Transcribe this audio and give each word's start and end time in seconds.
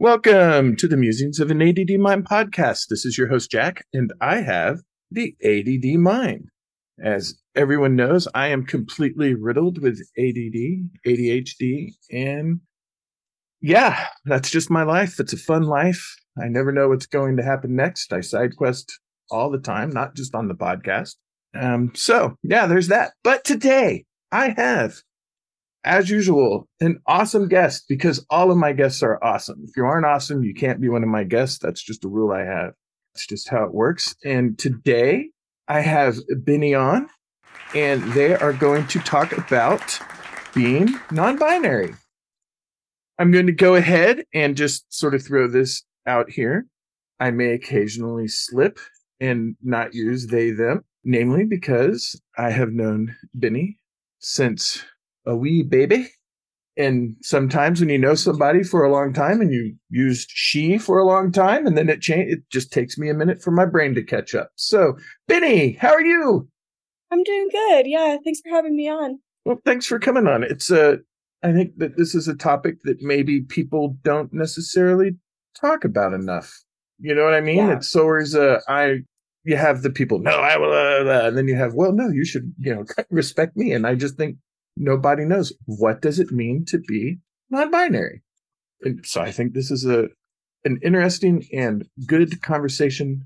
Welcome 0.00 0.76
to 0.76 0.88
the 0.88 0.96
Musings 0.96 1.40
of 1.40 1.50
an 1.50 1.60
ADD 1.60 2.00
Mind 2.00 2.26
podcast. 2.26 2.86
This 2.88 3.04
is 3.04 3.18
your 3.18 3.28
host, 3.28 3.50
Jack, 3.50 3.84
and 3.92 4.14
I 4.18 4.36
have 4.36 4.78
the 5.10 5.36
ADD 5.44 6.00
Mind. 6.00 6.48
As 7.04 7.34
everyone 7.54 7.96
knows, 7.96 8.26
I 8.34 8.46
am 8.46 8.64
completely 8.64 9.34
riddled 9.34 9.82
with 9.82 10.00
ADD, 10.16 10.88
ADHD, 11.06 11.90
and 12.10 12.60
yeah, 13.60 14.06
that's 14.24 14.50
just 14.50 14.70
my 14.70 14.84
life. 14.84 15.20
It's 15.20 15.34
a 15.34 15.36
fun 15.36 15.64
life. 15.64 16.02
I 16.42 16.48
never 16.48 16.72
know 16.72 16.88
what's 16.88 17.04
going 17.04 17.36
to 17.36 17.42
happen 17.42 17.76
next. 17.76 18.10
I 18.14 18.22
side 18.22 18.56
quest 18.56 18.90
all 19.30 19.50
the 19.50 19.58
time, 19.58 19.90
not 19.90 20.16
just 20.16 20.34
on 20.34 20.48
the 20.48 20.54
podcast. 20.54 21.16
Um, 21.54 21.92
so 21.94 22.36
yeah, 22.42 22.64
there's 22.66 22.88
that. 22.88 23.12
But 23.22 23.44
today 23.44 24.06
I 24.32 24.54
have 24.56 25.02
as 25.84 26.10
usual, 26.10 26.68
an 26.80 27.00
awesome 27.06 27.48
guest 27.48 27.84
because 27.88 28.24
all 28.30 28.50
of 28.50 28.58
my 28.58 28.72
guests 28.72 29.02
are 29.02 29.22
awesome. 29.22 29.64
If 29.66 29.76
you 29.76 29.84
aren't 29.84 30.06
awesome, 30.06 30.44
you 30.44 30.54
can't 30.54 30.80
be 30.80 30.88
one 30.88 31.02
of 31.02 31.08
my 31.08 31.24
guests. 31.24 31.58
That's 31.58 31.82
just 31.82 32.04
a 32.04 32.08
rule 32.08 32.32
I 32.32 32.44
have. 32.44 32.72
It's 33.14 33.26
just 33.26 33.48
how 33.48 33.64
it 33.64 33.74
works. 33.74 34.14
And 34.24 34.58
today 34.58 35.30
I 35.68 35.80
have 35.80 36.18
Benny 36.44 36.74
on, 36.74 37.08
and 37.74 38.02
they 38.12 38.34
are 38.34 38.52
going 38.52 38.86
to 38.88 38.98
talk 39.00 39.36
about 39.36 40.00
being 40.54 40.88
non 41.10 41.36
binary. 41.36 41.94
I'm 43.18 43.30
going 43.30 43.46
to 43.46 43.52
go 43.52 43.74
ahead 43.74 44.24
and 44.32 44.56
just 44.56 44.92
sort 44.92 45.14
of 45.14 45.22
throw 45.22 45.46
this 45.46 45.82
out 46.06 46.30
here. 46.30 46.66
I 47.18 47.30
may 47.30 47.52
occasionally 47.52 48.28
slip 48.28 48.78
and 49.20 49.56
not 49.62 49.94
use 49.94 50.26
they, 50.26 50.50
them, 50.50 50.84
namely 51.04 51.44
because 51.44 52.18
I 52.38 52.50
have 52.50 52.72
known 52.72 53.14
Benny 53.34 53.78
since 54.20 54.82
a 55.26 55.36
wee 55.36 55.62
baby. 55.62 56.08
And 56.76 57.16
sometimes 57.20 57.80
when 57.80 57.90
you 57.90 57.98
know 57.98 58.14
somebody 58.14 58.62
for 58.62 58.84
a 58.84 58.92
long 58.92 59.12
time 59.12 59.40
and 59.40 59.52
you 59.52 59.74
used 59.90 60.30
she 60.30 60.78
for 60.78 60.98
a 60.98 61.04
long 61.04 61.32
time 61.32 61.66
and 61.66 61.76
then 61.76 61.88
it 61.88 62.00
change 62.00 62.32
it 62.32 62.40
just 62.50 62.72
takes 62.72 62.96
me 62.96 63.10
a 63.10 63.14
minute 63.14 63.42
for 63.42 63.50
my 63.50 63.66
brain 63.66 63.94
to 63.96 64.02
catch 64.02 64.34
up. 64.34 64.50
So, 64.54 64.96
Benny, 65.26 65.72
how 65.72 65.92
are 65.92 66.04
you? 66.04 66.48
I'm 67.10 67.22
doing 67.22 67.48
good. 67.50 67.86
Yeah, 67.86 68.16
thanks 68.24 68.40
for 68.40 68.50
having 68.50 68.76
me 68.76 68.88
on. 68.88 69.18
Well, 69.44 69.60
thanks 69.64 69.86
for 69.86 69.98
coming 69.98 70.26
on. 70.26 70.42
It's 70.44 70.70
a 70.70 70.98
I 71.42 71.52
think 71.52 71.76
that 71.78 71.96
this 71.96 72.14
is 72.14 72.28
a 72.28 72.36
topic 72.36 72.76
that 72.84 73.02
maybe 73.02 73.40
people 73.42 73.96
don't 74.02 74.32
necessarily 74.32 75.16
talk 75.60 75.84
about 75.84 76.12
enough. 76.14 76.52
You 76.98 77.14
know 77.14 77.24
what 77.24 77.34
I 77.34 77.40
mean? 77.40 77.56
Yeah. 77.56 77.72
It's 77.72 77.96
always 77.96 78.34
a 78.34 78.60
I 78.68 79.00
you 79.44 79.56
have 79.56 79.82
the 79.82 79.90
people, 79.90 80.18
no, 80.18 80.32
I 80.32 80.56
will, 80.56 80.72
uh, 80.72 81.26
and 81.26 81.36
then 81.36 81.48
you 81.48 81.56
have, 81.56 81.74
well, 81.74 81.92
no, 81.92 82.08
you 82.08 82.24
should, 82.24 82.52
you 82.58 82.74
know, 82.74 82.84
respect 83.10 83.56
me. 83.56 83.72
And 83.72 83.86
I 83.86 83.94
just 83.94 84.16
think 84.16 84.36
nobody 84.80 85.24
knows 85.24 85.52
what 85.66 86.00
does 86.00 86.18
it 86.18 86.32
mean 86.32 86.64
to 86.64 86.78
be 86.78 87.18
non-binary. 87.50 88.22
And 88.82 89.04
so 89.04 89.20
I 89.20 89.30
think 89.30 89.52
this 89.52 89.70
is 89.70 89.84
a 89.84 90.08
an 90.64 90.78
interesting 90.82 91.46
and 91.52 91.86
good 92.06 92.42
conversation 92.42 93.24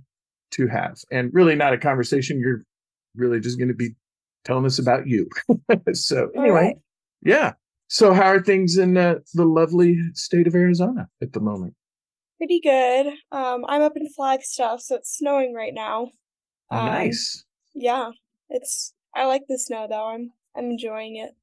to 0.52 0.66
have. 0.68 0.98
And 1.10 1.30
really 1.32 1.54
not 1.54 1.72
a 1.72 1.78
conversation 1.78 2.38
you're 2.38 2.62
really 3.16 3.40
just 3.40 3.58
going 3.58 3.68
to 3.68 3.74
be 3.74 3.94
telling 4.44 4.66
us 4.66 4.78
about 4.78 5.06
you. 5.06 5.28
so 5.92 6.30
anyway, 6.36 6.50
right. 6.50 6.76
yeah. 7.22 7.52
So 7.88 8.12
how 8.12 8.24
are 8.24 8.42
things 8.42 8.76
in 8.76 8.96
uh, 8.96 9.16
the 9.34 9.44
lovely 9.44 9.98
state 10.14 10.46
of 10.46 10.54
Arizona 10.54 11.08
at 11.22 11.32
the 11.32 11.40
moment? 11.40 11.74
Pretty 12.38 12.60
good. 12.60 13.06
Um, 13.30 13.64
I'm 13.68 13.82
up 13.82 13.96
in 13.96 14.08
Flagstaff, 14.08 14.80
so 14.80 14.96
it's 14.96 15.16
snowing 15.16 15.54
right 15.54 15.74
now. 15.74 16.10
Um, 16.70 16.86
nice. 16.86 17.44
Yeah, 17.74 18.10
it's. 18.48 18.92
I 19.14 19.26
like 19.26 19.42
the 19.48 19.58
snow 19.58 19.86
though. 19.88 20.08
I'm 20.08 20.32
I'm 20.56 20.64
enjoying 20.64 21.16
it 21.16 21.34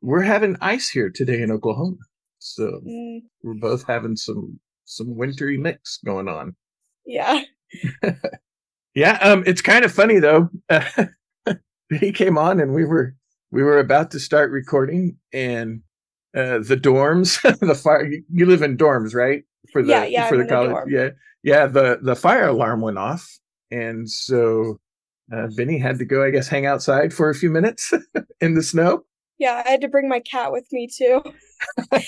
we're 0.00 0.22
having 0.22 0.56
ice 0.60 0.88
here 0.88 1.10
today 1.10 1.42
in 1.42 1.50
Oklahoma. 1.50 1.96
So 2.38 2.80
mm. 2.86 3.20
we're 3.42 3.54
both 3.54 3.84
having 3.86 4.16
some 4.16 4.60
some 4.84 5.16
wintry 5.16 5.58
mix 5.58 5.98
going 6.04 6.28
on. 6.28 6.56
Yeah. 7.10 7.40
yeah, 8.94 9.12
um 9.22 9.42
it's 9.46 9.62
kind 9.62 9.82
of 9.82 9.90
funny 9.90 10.18
though. 10.18 10.50
he 12.00 12.12
came 12.12 12.36
on 12.36 12.60
and 12.60 12.74
we 12.74 12.84
were 12.84 13.14
we 13.50 13.62
were 13.62 13.78
about 13.78 14.10
to 14.10 14.20
start 14.20 14.50
recording 14.50 15.16
and 15.32 15.80
uh 16.36 16.58
the 16.58 16.76
dorms, 16.76 17.40
the 17.60 17.74
fire 17.74 18.12
you 18.30 18.44
live 18.44 18.60
in 18.60 18.76
dorms, 18.76 19.14
right? 19.14 19.44
For 19.72 19.82
the 19.82 19.88
yeah, 19.88 20.04
yeah, 20.04 20.28
for 20.28 20.36
the 20.36 20.44
college. 20.44 20.84
Yeah. 20.88 21.10
Yeah, 21.42 21.66
the 21.66 21.98
the 22.02 22.14
fire 22.14 22.48
alarm 22.48 22.82
went 22.82 22.98
off 22.98 23.26
and 23.70 24.10
so 24.10 24.78
uh, 25.32 25.46
Benny 25.56 25.78
had 25.78 25.98
to 25.98 26.04
go, 26.04 26.22
I 26.22 26.30
guess, 26.30 26.48
hang 26.48 26.66
outside 26.66 27.12
for 27.12 27.30
a 27.30 27.34
few 27.34 27.50
minutes 27.50 27.92
in 28.40 28.54
the 28.54 28.62
snow. 28.62 29.04
Yeah, 29.38 29.62
I 29.64 29.68
had 29.68 29.80
to 29.82 29.88
bring 29.88 30.08
my 30.08 30.20
cat 30.20 30.52
with 30.52 30.66
me 30.72 30.88
too. 30.88 31.22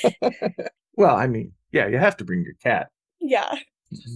well, 0.96 1.16
I 1.16 1.26
mean, 1.26 1.52
yeah, 1.72 1.86
you 1.86 1.98
have 1.98 2.16
to 2.18 2.24
bring 2.24 2.42
your 2.42 2.54
cat. 2.62 2.88
Yeah. 3.20 3.54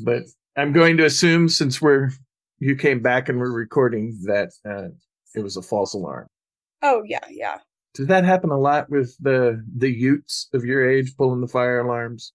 But 0.04 0.24
I'm 0.56 0.72
going 0.72 0.96
to 0.96 1.04
assume 1.04 1.48
since 1.48 1.80
we're 1.80 2.10
you 2.58 2.76
came 2.76 3.00
back 3.00 3.28
and 3.28 3.38
we're 3.38 3.52
recording 3.52 4.18
that 4.24 4.50
uh, 4.68 4.88
it 5.34 5.42
was 5.42 5.56
a 5.56 5.62
false 5.62 5.94
alarm. 5.94 6.26
Oh 6.82 7.02
yeah, 7.06 7.24
yeah. 7.30 7.58
Does 7.94 8.08
that 8.08 8.24
happen 8.24 8.50
a 8.50 8.58
lot 8.58 8.90
with 8.90 9.16
the 9.20 9.64
the 9.76 9.90
Utes 9.90 10.48
of 10.52 10.64
your 10.64 10.88
age 10.88 11.16
pulling 11.16 11.40
the 11.40 11.48
fire 11.48 11.80
alarms? 11.80 12.32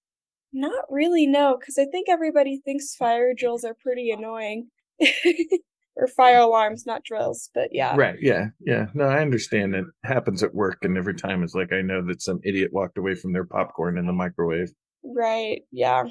Not 0.52 0.86
really, 0.90 1.28
no, 1.28 1.58
because 1.60 1.78
I 1.78 1.86
think 1.86 2.10
everybody 2.10 2.62
thinks 2.64 2.96
fire 2.96 3.34
drills 3.34 3.64
are 3.64 3.76
pretty 3.76 4.12
annoying. 4.12 4.70
or 6.00 6.08
fire 6.08 6.40
alarms, 6.40 6.86
not 6.86 7.04
drills. 7.04 7.50
But 7.54 7.70
yeah. 7.72 7.96
Right. 7.96 8.18
Yeah. 8.22 8.48
Yeah. 8.62 8.88
No, 8.94 9.06
I 9.06 9.20
understand 9.20 9.76
it 9.76 9.86
happens 10.04 10.42
at 10.42 10.56
work, 10.56 10.80
and 10.82 10.98
every 10.98 11.16
time 11.16 11.44
it's 11.44 11.54
like 11.54 11.74
I 11.74 11.82
know 11.82 12.02
that 12.08 12.22
some 12.22 12.40
idiot 12.44 12.72
walked 12.74 12.98
away 12.98 13.16
from 13.16 13.34
their 13.34 13.46
popcorn 13.46 13.98
in 13.98 14.08
the 14.08 14.14
microwave. 14.14 14.70
Right. 15.04 15.62
Yeah. 15.72 16.06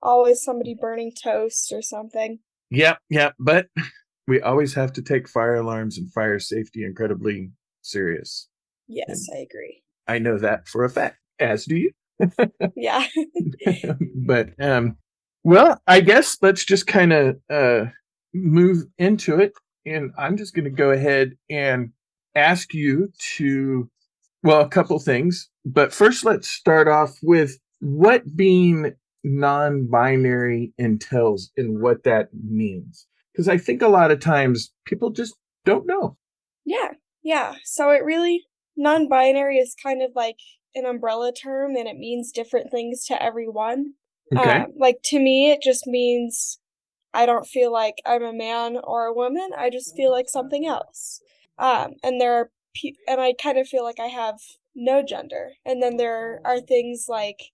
Always 0.00 0.42
somebody 0.42 0.76
burning 0.80 1.12
toast 1.20 1.72
or 1.72 1.82
something. 1.82 2.38
Yeah. 2.70 2.96
Yeah. 3.10 3.32
But 3.38 3.66
we 4.26 4.40
always 4.40 4.74
have 4.74 4.92
to 4.94 5.02
take 5.02 5.28
fire 5.28 5.56
alarms 5.56 5.98
and 5.98 6.12
fire 6.12 6.38
safety 6.38 6.84
incredibly 6.84 7.50
serious. 7.82 8.48
Yes, 8.86 9.28
and 9.28 9.38
I 9.38 9.40
agree. 9.42 9.82
I 10.06 10.18
know 10.18 10.38
that 10.38 10.68
for 10.68 10.84
a 10.84 10.90
fact. 10.90 11.18
As 11.40 11.64
do 11.64 11.76
you. 11.76 11.90
yeah. 12.76 13.04
but 14.26 14.50
um 14.60 14.96
well, 15.42 15.80
I 15.86 16.00
guess 16.00 16.38
let's 16.40 16.64
just 16.64 16.86
kind 16.86 17.12
of 17.12 17.36
uh 17.50 17.86
move 18.34 18.84
into 18.98 19.38
it. 19.38 19.52
And 19.86 20.12
I'm 20.18 20.36
just 20.36 20.54
going 20.54 20.64
to 20.64 20.70
go 20.70 20.90
ahead 20.90 21.32
and 21.48 21.90
ask 22.34 22.74
you 22.74 23.08
to, 23.36 23.88
well, 24.42 24.60
a 24.60 24.68
couple 24.68 24.98
things. 24.98 25.50
But 25.64 25.92
first, 25.92 26.24
let's 26.24 26.48
start 26.48 26.88
off 26.88 27.18
with 27.22 27.58
what 27.80 28.36
being 28.36 28.94
non 29.22 29.86
binary 29.90 30.72
entails 30.78 31.50
and 31.56 31.80
what 31.80 32.04
that 32.04 32.28
means. 32.32 33.06
Because 33.32 33.48
I 33.48 33.58
think 33.58 33.82
a 33.82 33.88
lot 33.88 34.10
of 34.10 34.20
times 34.20 34.72
people 34.84 35.10
just 35.10 35.34
don't 35.64 35.86
know. 35.86 36.16
Yeah. 36.64 36.92
Yeah. 37.22 37.54
So 37.64 37.90
it 37.90 38.04
really, 38.04 38.44
non 38.76 39.08
binary 39.08 39.56
is 39.58 39.74
kind 39.82 40.02
of 40.02 40.10
like 40.14 40.36
an 40.74 40.86
umbrella 40.86 41.32
term 41.32 41.76
and 41.76 41.88
it 41.88 41.96
means 41.96 42.32
different 42.32 42.70
things 42.70 43.04
to 43.06 43.22
everyone. 43.22 43.94
Okay. 44.36 44.60
Um, 44.60 44.66
like 44.78 44.98
to 45.04 45.18
me, 45.18 45.50
it 45.50 45.60
just 45.62 45.86
means 45.86 46.58
I 47.14 47.26
don't 47.26 47.46
feel 47.46 47.72
like 47.72 48.02
I'm 48.04 48.24
a 48.24 48.32
man 48.32 48.76
or 48.82 49.06
a 49.06 49.14
woman. 49.14 49.50
I 49.56 49.70
just 49.70 49.96
feel 49.96 50.10
like 50.10 50.28
something 50.28 50.66
else. 50.66 51.22
Um, 51.58 51.92
and 52.02 52.20
there 52.20 52.34
are, 52.34 52.50
and 53.06 53.20
I 53.20 53.34
kind 53.40 53.56
of 53.56 53.68
feel 53.68 53.84
like 53.84 54.00
I 54.00 54.08
have 54.08 54.40
no 54.74 55.02
gender. 55.02 55.52
And 55.64 55.80
then 55.80 55.96
there 55.96 56.40
are 56.44 56.60
things 56.60 57.06
like, 57.08 57.52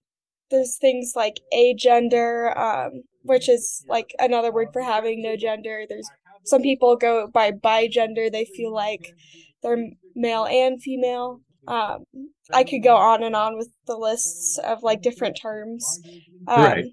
there's 0.50 0.78
things 0.78 1.12
like 1.14 1.40
agender, 1.54 2.56
um, 2.56 3.02
which 3.22 3.50
is 3.50 3.84
like 3.86 4.14
another 4.18 4.50
word 4.50 4.68
for 4.72 4.82
having 4.82 5.22
no 5.22 5.36
gender. 5.36 5.84
There's 5.86 6.08
some 6.44 6.62
people 6.62 6.96
go 6.96 7.28
by 7.28 7.52
bigender. 7.52 8.32
They 8.32 8.46
feel 8.46 8.72
like 8.72 9.14
they're 9.62 9.90
male 10.16 10.46
and 10.46 10.82
female. 10.82 11.42
Um, 11.68 12.04
I 12.50 12.64
could 12.64 12.82
go 12.82 12.96
on 12.96 13.22
and 13.22 13.36
on 13.36 13.58
with 13.58 13.68
the 13.86 13.96
lists 13.96 14.58
of 14.58 14.82
like 14.82 15.02
different 15.02 15.38
terms. 15.40 16.00
Um, 16.48 16.62
right 16.62 16.84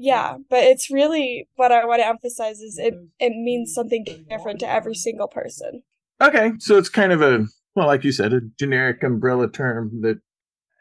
yeah 0.00 0.36
but 0.48 0.60
it's 0.64 0.90
really 0.90 1.46
what 1.56 1.70
i 1.70 1.84
want 1.84 2.00
to 2.00 2.06
emphasize 2.06 2.60
is 2.60 2.78
it 2.78 2.94
it 3.18 3.32
means 3.36 3.74
something 3.74 4.04
different 4.28 4.58
to 4.58 4.68
every 4.68 4.94
single 4.94 5.28
person 5.28 5.82
okay 6.20 6.52
so 6.58 6.78
it's 6.78 6.88
kind 6.88 7.12
of 7.12 7.20
a 7.20 7.44
well 7.76 7.86
like 7.86 8.02
you 8.02 8.10
said 8.10 8.32
a 8.32 8.40
generic 8.58 9.02
umbrella 9.02 9.48
term 9.48 10.00
that 10.00 10.18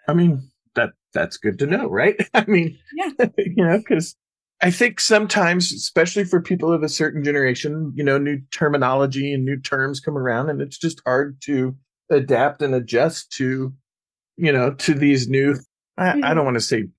i 0.08 0.14
mean 0.14 0.50
that 0.76 0.92
that's 1.14 1.38
good 1.38 1.60
to 1.60 1.68
know 1.68 1.88
right 1.88 2.16
i 2.34 2.46
mean 2.48 2.78
yeah 2.96 3.12
you 3.38 3.64
know 3.64 3.78
because 3.78 4.16
I 4.62 4.72
think 4.72 5.00
sometimes, 5.00 5.72
especially 5.72 6.26
for 6.26 6.42
people 6.42 6.74
of 6.74 6.84
a 6.84 6.90
certain 6.90 7.24
generation, 7.24 7.94
you 7.96 8.04
know, 8.04 8.18
new 8.18 8.42
terminology 8.52 9.34
and 9.34 9.46
new 9.46 9.58
terms 9.58 10.02
come 10.02 10.18
around, 10.18 10.50
and 10.50 10.62
it's 10.62 10.78
just 10.78 11.02
hard 11.06 11.42
to 11.44 11.78
adapt 12.10 12.62
and 12.62 12.76
adjust 12.76 13.32
to, 13.38 13.74
you 14.36 14.52
know, 14.52 14.74
to 14.74 14.94
these 14.94 15.30
new. 15.30 15.56
I, 15.98 16.08
mm-hmm. 16.08 16.26
I 16.26 16.34
don't 16.34 16.44
want 16.44 16.56
to 16.56 16.62
say 16.62 16.90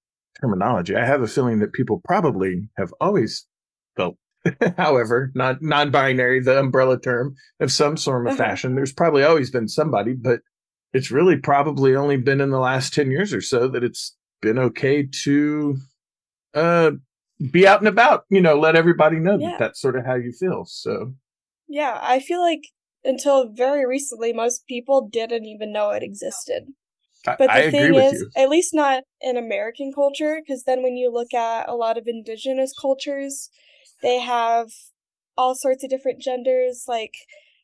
terminology. 0.41 0.97
I 0.97 1.05
have 1.05 1.23
a 1.23 1.27
feeling 1.27 1.59
that 1.61 1.73
people 1.73 2.01
probably 2.05 2.69
have 2.77 2.93
always 3.01 3.47
felt, 3.97 4.17
however, 4.77 5.31
not 5.35 5.63
non-binary, 5.63 6.41
the 6.41 6.59
umbrella 6.59 7.01
term 7.01 7.35
of 7.61 7.73
some 7.73 7.97
sort 7.97 8.27
of 8.27 8.33
uh-huh. 8.33 8.43
fashion. 8.43 8.75
There's 8.75 8.93
probably 8.93 9.23
always 9.23 9.51
been 9.51 9.69
somebody, 9.69 10.15
but 10.15 10.41
it's 10.93 11.11
really 11.11 11.37
probably 11.37 11.95
only 11.95 12.17
been 12.17 12.41
in 12.41 12.51
the 12.51 12.59
last 12.59 12.95
ten 12.95 13.11
years 13.11 13.33
or 13.33 13.41
so 13.41 13.69
that 13.69 13.85
it's 13.85 14.17
been 14.43 14.59
okay 14.59 15.07
to 15.25 15.77
uh 16.55 16.93
be 17.51 17.67
out 17.67 17.81
and 17.81 17.89
about, 17.89 18.25
you 18.29 18.41
know, 18.41 18.59
let 18.59 18.77
everybody 18.77 19.19
know 19.19 19.39
yeah. 19.39 19.51
that 19.51 19.59
that's 19.59 19.81
sort 19.81 19.97
of 19.97 20.05
how 20.05 20.15
you 20.15 20.33
feel. 20.33 20.65
So, 20.67 21.15
yeah, 21.69 21.99
I 22.03 22.21
feel 22.21 22.41
like 22.41 22.63
until 23.05 23.51
very 23.51 23.87
recently, 23.87 24.33
most 24.33 24.67
people 24.67 25.09
didn't 25.11 25.47
even 25.47 25.73
know 25.73 25.91
it 25.91 26.03
existed. 26.03 26.65
But 27.25 27.39
the 27.39 27.53
I 27.53 27.71
thing 27.71 27.95
is, 27.95 28.27
at 28.37 28.49
least 28.49 28.73
not 28.73 29.03
in 29.21 29.37
American 29.37 29.93
culture, 29.93 30.41
because 30.41 30.65
then 30.65 30.83
when 30.83 30.97
you 30.97 31.13
look 31.13 31.35
at 31.35 31.69
a 31.69 31.75
lot 31.75 31.99
of 31.99 32.07
indigenous 32.07 32.73
cultures, 32.79 33.51
they 34.03 34.21
have 34.21 34.69
all 35.37 35.55
sorts 35.55 35.85
of 35.85 35.91
different 35.91 36.21
genders. 36.21 36.85
Like, 36.89 37.13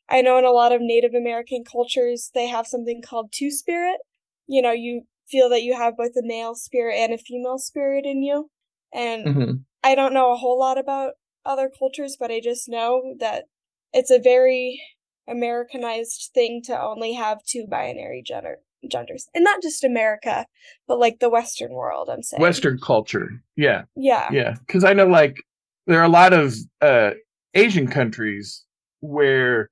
I 0.09 0.21
know 0.21 0.37
in 0.37 0.45
a 0.45 0.51
lot 0.51 0.71
of 0.71 0.81
Native 0.81 1.13
American 1.13 1.63
cultures, 1.69 2.29
they 2.33 2.47
have 2.47 2.67
something 2.67 3.01
called 3.01 3.31
two 3.31 3.49
spirit. 3.49 3.97
You 4.45 4.61
know, 4.61 4.71
you 4.71 5.03
feel 5.27 5.49
that 5.49 5.63
you 5.63 5.75
have 5.75 5.97
both 5.97 6.11
a 6.17 6.25
male 6.25 6.55
spirit 6.55 6.95
and 6.97 7.13
a 7.13 7.17
female 7.17 7.57
spirit 7.57 8.05
in 8.05 8.21
you. 8.21 8.49
And 8.93 9.25
mm-hmm. 9.25 9.51
I 9.83 9.95
don't 9.95 10.13
know 10.13 10.31
a 10.31 10.37
whole 10.37 10.59
lot 10.59 10.77
about 10.77 11.13
other 11.45 11.69
cultures, 11.77 12.15
but 12.19 12.31
I 12.31 12.39
just 12.39 12.69
know 12.69 13.15
that 13.19 13.45
it's 13.91 14.11
a 14.11 14.19
very 14.19 14.81
Americanized 15.27 16.31
thing 16.33 16.61
to 16.65 16.79
only 16.79 17.13
have 17.13 17.39
two 17.43 17.65
binary 17.69 18.21
gender 18.25 18.59
genders. 18.87 19.27
And 19.33 19.43
not 19.43 19.61
just 19.61 19.83
America, 19.83 20.45
but 20.87 20.99
like 20.99 21.19
the 21.19 21.29
Western 21.29 21.73
world, 21.73 22.09
I'm 22.09 22.23
saying. 22.23 22.41
Western 22.41 22.79
culture. 22.79 23.29
Yeah. 23.55 23.83
Yeah. 23.95 24.29
Yeah. 24.31 24.55
Cause 24.67 24.83
I 24.83 24.93
know 24.93 25.07
like 25.07 25.43
there 25.85 25.99
are 25.99 26.05
a 26.05 26.09
lot 26.09 26.33
of 26.33 26.55
uh 26.81 27.11
Asian 27.53 27.87
countries 27.87 28.63
where 28.99 29.69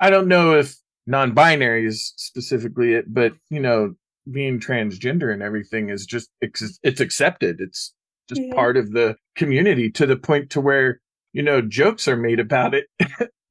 I 0.00 0.10
don't 0.10 0.28
know 0.28 0.54
if 0.56 0.76
non-binary 1.06 1.86
is 1.86 2.12
specifically 2.16 2.94
it, 2.94 3.12
but 3.12 3.32
you 3.50 3.60
know, 3.60 3.94
being 4.30 4.58
transgender 4.58 5.32
and 5.32 5.42
everything 5.42 5.88
is 5.88 6.04
just 6.04 6.28
it's, 6.40 6.78
it's 6.82 7.00
accepted. 7.00 7.60
It's 7.60 7.94
just 8.28 8.40
mm-hmm. 8.40 8.54
part 8.54 8.76
of 8.76 8.92
the 8.92 9.16
community 9.36 9.90
to 9.92 10.06
the 10.06 10.16
point 10.16 10.50
to 10.50 10.60
where 10.60 11.00
you 11.32 11.42
know 11.42 11.60
jokes 11.60 12.08
are 12.08 12.16
made 12.16 12.40
about 12.40 12.74
it 12.74 12.86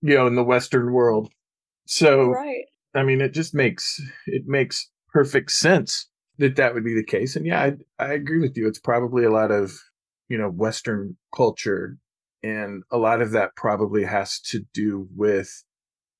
you 0.01 0.15
know 0.15 0.27
in 0.27 0.35
the 0.35 0.43
western 0.43 0.91
world 0.91 1.31
so 1.85 2.29
right 2.29 2.65
i 2.93 3.03
mean 3.03 3.21
it 3.21 3.33
just 3.33 3.53
makes 3.53 4.01
it 4.25 4.43
makes 4.45 4.89
perfect 5.15 5.49
sense 5.49 6.09
that 6.39 6.57
that 6.57 6.73
would 6.73 6.83
be 6.83 6.93
the 6.93 7.01
case 7.01 7.37
and 7.37 7.45
yeah 7.45 7.61
I, 7.63 8.03
I 8.03 8.11
agree 8.11 8.41
with 8.41 8.57
you 8.57 8.67
it's 8.67 8.81
probably 8.81 9.23
a 9.23 9.31
lot 9.31 9.49
of 9.49 9.71
you 10.27 10.37
know 10.37 10.49
western 10.49 11.15
culture 11.33 11.97
and 12.43 12.83
a 12.91 12.97
lot 12.97 13.21
of 13.21 13.31
that 13.31 13.55
probably 13.55 14.03
has 14.03 14.41
to 14.49 14.59
do 14.73 15.07
with 15.15 15.63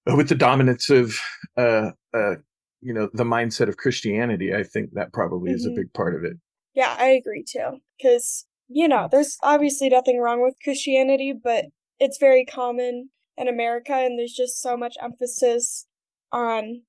with 0.06 0.30
the 0.30 0.36
dominance 0.36 0.89
of 0.89 1.19
uh 1.57 1.92
uh 2.13 2.36
you 2.80 2.94
know 2.94 3.09
the 3.13 3.25
mindset 3.25 3.68
of 3.68 3.75
christianity 3.75 4.56
i 4.56 4.63
think 4.63 4.92
that 4.94 5.12
probably 5.12 5.50
mm-hmm. 5.50 5.56
is 5.57 5.65
a 5.65 5.69
mm-hmm. 5.69 5.81
big 5.81 5.94
part 5.94 6.15
of 6.15 6.24
it 6.24 6.38
yeah 6.74 6.95
i 6.97 7.07
agree 7.07 7.44
too 7.44 7.80
because 7.97 8.45
you 8.69 8.88
know 8.88 9.09
there's 9.12 9.38
obviously 9.44 9.89
nothing 9.89 10.21
wrong 10.21 10.42
with 10.42 10.56
christianity 10.63 11.33
but 11.33 11.65
it's 12.00 12.18
very 12.18 12.45
common 12.45 13.09
in 13.36 13.50
america 13.50 13.94
and 13.94 14.18
there's 14.18 14.31
just 14.31 14.62
so 14.62 14.77
much 14.77 14.95
emphasis 15.03 15.86
on 16.31 16.83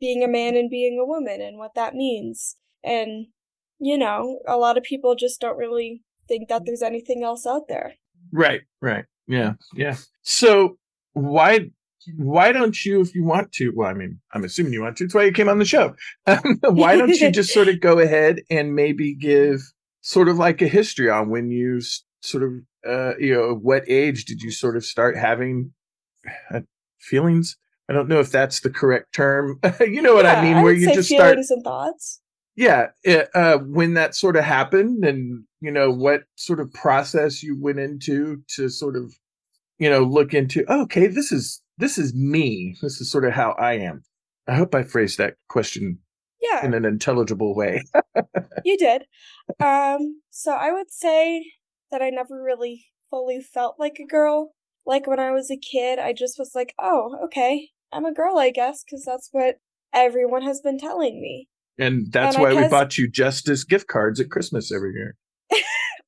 being 0.00 0.22
a 0.22 0.28
man 0.28 0.56
and 0.56 0.70
being 0.70 0.98
a 1.00 1.06
woman 1.06 1.40
and 1.40 1.58
what 1.58 1.74
that 1.74 1.94
means 1.94 2.56
and 2.84 3.26
you 3.78 3.96
know 3.96 4.38
a 4.46 4.56
lot 4.56 4.76
of 4.76 4.82
people 4.82 5.14
just 5.14 5.40
don't 5.40 5.56
really 5.56 6.02
think 6.26 6.48
that 6.48 6.62
there's 6.64 6.82
anything 6.82 7.22
else 7.22 7.46
out 7.46 7.68
there 7.68 7.94
right 8.32 8.62
right 8.80 9.04
yeah 9.26 9.54
yeah 9.74 9.96
so 10.22 10.76
why 11.12 11.70
why 12.16 12.52
don't 12.52 12.84
you, 12.84 13.00
if 13.00 13.14
you 13.14 13.24
want 13.24 13.52
to, 13.52 13.72
well, 13.74 13.88
I 13.88 13.94
mean, 13.94 14.20
I'm 14.32 14.44
assuming 14.44 14.72
you 14.72 14.82
want 14.82 14.96
to, 14.98 15.04
it's 15.04 15.14
why 15.14 15.24
you 15.24 15.32
came 15.32 15.48
on 15.48 15.58
the 15.58 15.64
show. 15.64 15.94
why 16.62 16.96
don't 16.96 17.08
you 17.08 17.30
just 17.30 17.52
sort 17.52 17.68
of 17.68 17.80
go 17.80 17.98
ahead 17.98 18.40
and 18.50 18.74
maybe 18.74 19.14
give 19.14 19.60
sort 20.00 20.28
of 20.28 20.38
like 20.38 20.62
a 20.62 20.68
history 20.68 21.10
on 21.10 21.28
when 21.28 21.50
you 21.50 21.80
sort 22.20 22.44
of, 22.44 22.52
uh, 22.86 23.16
you 23.18 23.34
know, 23.34 23.58
what 23.60 23.82
age 23.88 24.24
did 24.24 24.42
you 24.42 24.50
sort 24.50 24.76
of 24.76 24.84
start 24.84 25.16
having 25.16 25.72
uh, 26.52 26.60
feelings? 27.00 27.56
I 27.88 27.94
don't 27.94 28.08
know 28.08 28.20
if 28.20 28.30
that's 28.30 28.60
the 28.60 28.70
correct 28.70 29.14
term. 29.14 29.60
you 29.80 30.02
know 30.02 30.14
what 30.14 30.24
yeah, 30.24 30.40
I 30.40 30.42
mean? 30.42 30.62
Where 30.62 30.72
I 30.72 30.76
you 30.76 30.92
just 30.94 31.08
start 31.08 31.38
and 31.38 31.64
thoughts. 31.64 32.20
Yeah, 32.54 32.88
it, 33.04 33.30
uh, 33.34 33.58
when 33.58 33.94
that 33.94 34.14
sort 34.14 34.36
of 34.36 34.44
happened, 34.44 35.04
and 35.04 35.44
you 35.60 35.70
know 35.70 35.90
what 35.90 36.24
sort 36.36 36.60
of 36.60 36.72
process 36.72 37.42
you 37.42 37.58
went 37.58 37.78
into 37.78 38.42
to 38.56 38.68
sort 38.68 38.96
of, 38.96 39.14
you 39.78 39.88
know, 39.88 40.02
look 40.02 40.34
into. 40.34 40.64
Oh, 40.68 40.82
okay, 40.82 41.06
this 41.06 41.32
is 41.32 41.62
this 41.78 41.98
is 41.98 42.14
me. 42.14 42.76
This 42.82 43.00
is 43.00 43.10
sort 43.10 43.24
of 43.24 43.32
how 43.32 43.52
I 43.52 43.74
am. 43.74 44.02
I 44.46 44.54
hope 44.54 44.74
I 44.74 44.82
phrased 44.82 45.18
that 45.18 45.36
question 45.48 45.98
yeah. 46.40 46.64
in 46.64 46.74
an 46.74 46.84
intelligible 46.84 47.54
way. 47.54 47.82
you 48.64 48.76
did. 48.76 49.04
Um, 49.60 50.22
so 50.30 50.52
I 50.52 50.72
would 50.72 50.90
say 50.90 51.52
that 51.90 52.02
I 52.02 52.10
never 52.10 52.42
really 52.42 52.86
fully 53.10 53.40
felt 53.40 53.76
like 53.78 53.98
a 53.98 54.06
girl. 54.06 54.52
Like 54.86 55.06
when 55.06 55.20
I 55.20 55.30
was 55.30 55.50
a 55.50 55.56
kid, 55.56 55.98
I 55.98 56.12
just 56.12 56.38
was 56.38 56.52
like, 56.54 56.74
oh, 56.78 57.16
okay, 57.24 57.70
I'm 57.92 58.04
a 58.04 58.12
girl, 58.12 58.38
I 58.38 58.50
guess, 58.50 58.84
because 58.84 59.04
that's 59.04 59.28
what 59.32 59.56
everyone 59.92 60.42
has 60.42 60.60
been 60.60 60.78
telling 60.78 61.20
me. 61.20 61.48
And 61.78 62.12
that's 62.12 62.36
and 62.36 62.42
why 62.42 62.52
guess... 62.52 62.64
we 62.64 62.68
bought 62.68 62.98
you 62.98 63.10
Justice 63.10 63.64
gift 63.64 63.86
cards 63.86 64.20
at 64.20 64.30
Christmas 64.30 64.72
every 64.72 64.92
year. 64.92 65.16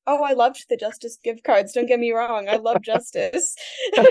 oh, 0.07 0.23
I 0.23 0.33
loved 0.33 0.65
the 0.69 0.77
Justice 0.77 1.17
gift 1.23 1.43
cards. 1.43 1.73
Don't 1.73 1.87
get 1.87 1.99
me 1.99 2.11
wrong. 2.11 2.47
I 2.49 2.57
love 2.57 2.81
Justice. 2.81 3.55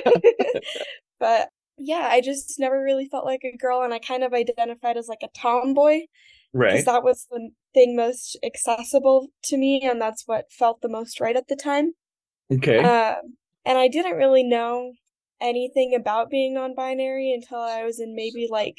But 1.20 1.50
yeah, 1.76 2.08
I 2.11 2.20
just 2.20 2.58
never 2.58 2.82
really 2.82 3.06
felt 3.06 3.25
like 3.25 3.43
a 3.44 3.56
girl, 3.56 3.82
and 3.82 3.94
I 3.94 4.00
kind 4.00 4.25
of 4.25 4.32
identified 4.32 4.96
as 4.96 5.06
like 5.06 5.23
a 5.23 5.28
tomboy. 5.38 6.06
Right. 6.52 6.73
Because 6.73 6.87
that 6.87 7.05
was 7.05 7.26
the 7.31 7.50
thing 7.75 7.94
most 7.94 8.37
accessible 8.42 9.28
to 9.44 9.56
me, 9.56 9.83
and 9.83 10.00
that's 10.00 10.25
what 10.26 10.50
felt 10.50 10.80
the 10.80 10.88
most 10.88 11.21
right 11.21 11.37
at 11.37 11.47
the 11.47 11.56
time. 11.56 11.92
Okay. 12.52 12.78
Um, 12.78 13.37
and 13.64 13.78
I 13.78 13.87
didn't 13.87 14.16
really 14.16 14.42
know 14.42 14.94
anything 15.40 15.94
about 15.94 16.30
being 16.30 16.54
non 16.54 16.75
binary 16.75 17.32
until 17.32 17.59
I 17.59 17.85
was 17.85 18.00
in 18.00 18.14
maybe 18.14 18.47
like 18.50 18.78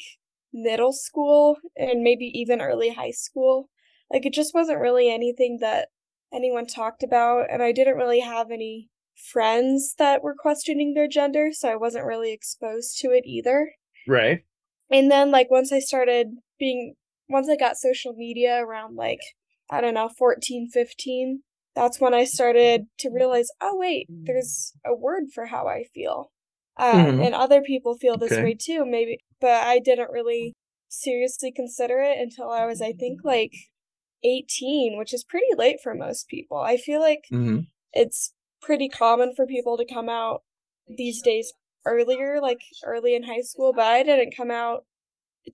middle 0.52 0.92
school 0.92 1.56
and 1.76 2.02
maybe 2.02 2.26
even 2.34 2.60
early 2.60 2.90
high 2.90 3.10
school. 3.10 3.68
Like, 4.10 4.26
it 4.26 4.34
just 4.34 4.54
wasn't 4.54 4.80
really 4.80 5.10
anything 5.10 5.58
that 5.60 5.88
anyone 6.32 6.66
talked 6.66 7.02
about, 7.02 7.46
and 7.50 7.62
I 7.62 7.72
didn't 7.72 7.96
really 7.96 8.20
have 8.20 8.50
any 8.50 8.90
friends 9.14 9.94
that 9.98 10.22
were 10.22 10.34
questioning 10.38 10.94
their 10.94 11.08
gender, 11.08 11.50
so 11.52 11.68
I 11.68 11.76
wasn't 11.76 12.04
really 12.04 12.32
exposed 12.32 12.98
to 12.98 13.08
it 13.08 13.24
either. 13.26 13.72
Right. 14.06 14.44
And 14.90 15.10
then 15.10 15.30
like 15.30 15.50
once 15.50 15.72
I 15.72 15.78
started 15.78 16.28
being 16.58 16.94
once 17.28 17.48
I 17.48 17.56
got 17.56 17.76
social 17.76 18.12
media 18.14 18.62
around 18.62 18.96
like 18.96 19.20
I 19.70 19.80
don't 19.80 19.94
know, 19.94 20.10
14, 20.18 20.68
15, 20.70 21.42
that's 21.74 21.98
when 21.98 22.12
I 22.12 22.24
started 22.24 22.86
to 22.98 23.10
realize, 23.10 23.48
oh 23.60 23.76
wait, 23.78 24.06
there's 24.10 24.74
a 24.84 24.94
word 24.94 25.24
for 25.34 25.46
how 25.46 25.66
I 25.66 25.84
feel. 25.94 26.31
Um, 26.78 27.06
mm-hmm. 27.06 27.20
and 27.20 27.34
other 27.34 27.60
people 27.60 27.98
feel 27.98 28.16
this 28.16 28.32
okay. 28.32 28.42
way 28.42 28.56
too, 28.58 28.86
maybe, 28.86 29.18
but 29.40 29.62
I 29.64 29.78
didn't 29.78 30.10
really 30.10 30.54
seriously 30.88 31.52
consider 31.52 32.00
it 32.00 32.18
until 32.18 32.50
I 32.50 32.64
was, 32.64 32.80
I 32.80 32.92
think, 32.92 33.20
like 33.24 33.52
18, 34.24 34.98
which 34.98 35.12
is 35.12 35.24
pretty 35.24 35.54
late 35.56 35.80
for 35.82 35.94
most 35.94 36.28
people. 36.28 36.58
I 36.58 36.76
feel 36.76 37.00
like 37.00 37.24
mm-hmm. 37.30 37.60
it's 37.92 38.32
pretty 38.62 38.88
common 38.88 39.34
for 39.34 39.46
people 39.46 39.76
to 39.76 39.84
come 39.84 40.08
out 40.08 40.42
these 40.88 41.20
days 41.20 41.52
earlier, 41.84 42.40
like 42.40 42.60
early 42.84 43.14
in 43.14 43.24
high 43.24 43.40
school, 43.40 43.72
but 43.74 43.84
I 43.84 44.02
didn't 44.02 44.36
come 44.36 44.50
out 44.50 44.84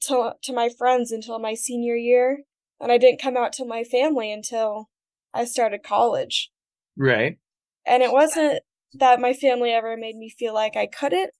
to 0.02 0.34
to 0.42 0.52
my 0.52 0.68
friends 0.68 1.10
until 1.12 1.38
my 1.38 1.54
senior 1.54 1.96
year, 1.96 2.44
and 2.80 2.92
I 2.92 2.98
didn't 2.98 3.22
come 3.22 3.36
out 3.36 3.52
to 3.54 3.64
my 3.64 3.84
family 3.84 4.30
until 4.30 4.88
I 5.32 5.44
started 5.44 5.82
college. 5.82 6.50
Right. 6.96 7.38
And 7.86 8.02
it 8.02 8.12
wasn't 8.12 8.60
that 8.94 9.20
my 9.20 9.32
family 9.32 9.70
ever 9.70 9.96
made 9.96 10.16
me 10.16 10.30
feel 10.30 10.54
like 10.54 10.76
I 10.76 10.86
couldn't. 10.86 11.30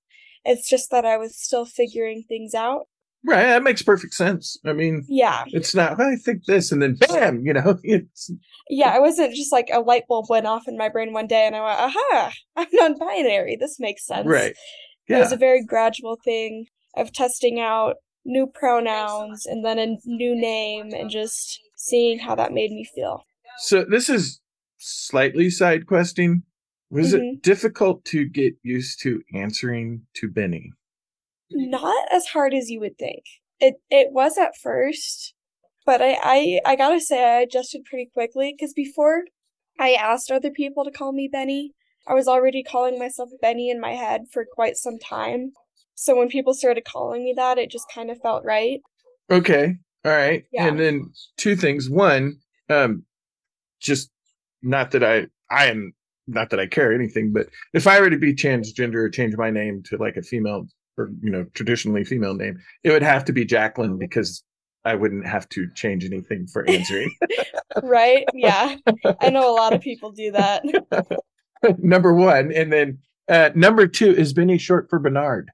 It's 0.45 0.69
just 0.69 0.91
that 0.91 1.05
I 1.05 1.17
was 1.17 1.37
still 1.37 1.65
figuring 1.65 2.25
things 2.29 2.55
out. 2.55 2.87
Right, 3.27 3.43
that 3.43 3.65
makes 3.65 3.83
perfect 3.83 4.15
sense. 4.15 4.57
I 4.65 4.73
mean, 4.73 5.05
yeah, 5.09 5.43
it's 5.49 5.75
not. 5.75 6.01
I 6.01 6.15
think 6.17 6.45
this, 6.47 6.71
and 6.71 6.81
then 6.81 6.95
bam, 6.95 7.45
you 7.45 7.53
know, 7.53 7.79
it's. 7.83 8.31
Yeah, 8.71 8.97
it 8.97 9.01
wasn't 9.01 9.35
just 9.35 9.53
like 9.53 9.69
a 9.73 9.81
light 9.81 10.05
bulb 10.09 10.27
went 10.29 10.47
off 10.47 10.69
in 10.69 10.79
my 10.79 10.89
brain 10.89 11.13
one 11.13 11.27
day, 11.27 11.45
and 11.45 11.57
I 11.57 11.61
went, 11.61 11.81
"Aha! 11.81 12.33
I'm 12.57 12.69
non-binary. 12.73 13.57
This 13.57 13.81
makes 13.81 14.07
sense." 14.07 14.27
Right. 14.27 14.55
Yeah. 15.09 15.17
It 15.17 15.21
was 15.21 15.33
a 15.33 15.37
very 15.37 15.65
gradual 15.65 16.17
thing 16.25 16.67
of 16.97 17.13
testing 17.13 17.59
out 17.59 17.97
new 18.25 18.47
pronouns 18.47 19.47
and 19.47 19.65
then 19.65 19.79
a 19.79 19.97
new 20.05 20.41
name, 20.41 20.93
and 20.93 21.11
just 21.11 21.61
seeing 21.75 22.21
how 22.21 22.37
that 22.37 22.53
made 22.53 22.71
me 22.71 22.89
feel. 22.95 23.25
So 23.59 23.85
this 23.85 24.09
is 24.09 24.41
slightly 24.79 25.51
side 25.51 25.87
questing, 25.87 26.45
Was 26.91 27.13
mm-hmm. 27.13 27.23
it 27.23 27.43
difficult 27.43 28.05
to 28.07 28.27
get 28.27 28.55
used 28.63 29.01
to 29.03 29.23
answering 29.35 30.07
to 30.15 30.29
Benny? 30.29 30.73
Not 31.51 32.07
as 32.13 32.27
hard 32.27 32.55
as 32.55 32.71
you 32.71 32.81
would 32.81 32.99
think. 32.99 33.25
It 33.61 33.75
it 33.91 34.09
was 34.13 34.39
at 34.39 34.57
first, 34.57 35.35
but 35.85 36.01
I 36.01 36.19
I, 36.23 36.61
I 36.65 36.77
gotta 36.77 37.01
say 37.01 37.25
I 37.25 37.41
adjusted 37.41 37.85
pretty 37.85 38.11
quickly 38.13 38.55
because 38.57 38.73
before 38.73 39.25
I 39.79 39.93
asked 39.93 40.31
other 40.31 40.51
people 40.51 40.85
to 40.85 40.91
call 40.91 41.13
me 41.13 41.29
Benny, 41.31 41.73
I 42.07 42.15
was 42.15 42.29
already 42.29 42.63
calling 42.63 42.99
myself 42.99 43.31
Benny 43.41 43.71
in 43.71 43.81
my 43.81 43.93
head 43.93 44.23
for 44.33 44.45
quite 44.51 44.77
some 44.77 44.99
time. 44.99 45.53
So 45.95 46.17
when 46.17 46.29
people 46.29 46.55
started 46.55 46.85
calling 46.85 47.25
me 47.25 47.35
that, 47.37 47.59
it 47.59 47.71
just 47.71 47.87
kind 47.93 48.11
of 48.11 48.21
felt 48.21 48.45
right. 48.45 48.81
Okay. 49.31 49.77
All 50.05 50.13
right. 50.13 50.45
Yeah. 50.53 50.67
And 50.67 50.79
then 50.79 51.13
two 51.37 51.57
things. 51.57 51.91
One, 51.91 52.37
um, 52.71 53.05
just 53.81 54.11
not 54.63 54.93
that 54.93 55.05
I 55.05 55.27
I 55.51 55.67
am 55.67 55.93
not 56.29 56.51
that 56.51 56.61
I 56.61 56.67
care 56.67 56.93
anything, 56.93 57.33
but 57.33 57.49
if 57.73 57.87
I 57.87 58.01
were 58.01 58.11
to 58.11 58.19
be 58.19 58.35
transgender 58.35 58.97
or 58.97 59.11
change 59.11 59.37
my 59.37 59.51
name 59.51 59.83
to 59.87 59.97
like 59.97 60.17
a 60.17 60.23
female 60.23 60.67
or 60.97 61.11
you 61.23 61.31
know 61.31 61.45
traditionally 61.55 62.05
female 62.05 62.35
name, 62.35 62.59
it 62.85 62.91
would 62.91 63.03
have 63.03 63.25
to 63.27 63.33
be 63.33 63.45
Jacqueline 63.45 63.99
because 63.99 64.45
I 64.85 64.95
wouldn't 64.95 65.27
have 65.27 65.49
to 65.51 65.69
change 65.75 66.05
anything 66.05 66.47
for 66.47 66.69
answering. 66.69 67.11
right? 67.83 68.25
Yeah, 68.35 68.77
I 69.21 69.31
know 69.31 69.51
a 69.51 69.57
lot 69.57 69.73
of 69.73 69.81
people 69.81 70.13
do 70.13 70.33
that. 70.33 70.63
number 71.79 72.15
one, 72.15 72.53
and 72.53 72.73
then 72.73 72.99
uh, 73.29 73.51
number 73.55 73.87
two 73.87 74.11
is 74.11 74.33
Benny 74.33 74.59
short 74.59 74.89
for 74.89 74.99
Bernard. 74.99 75.51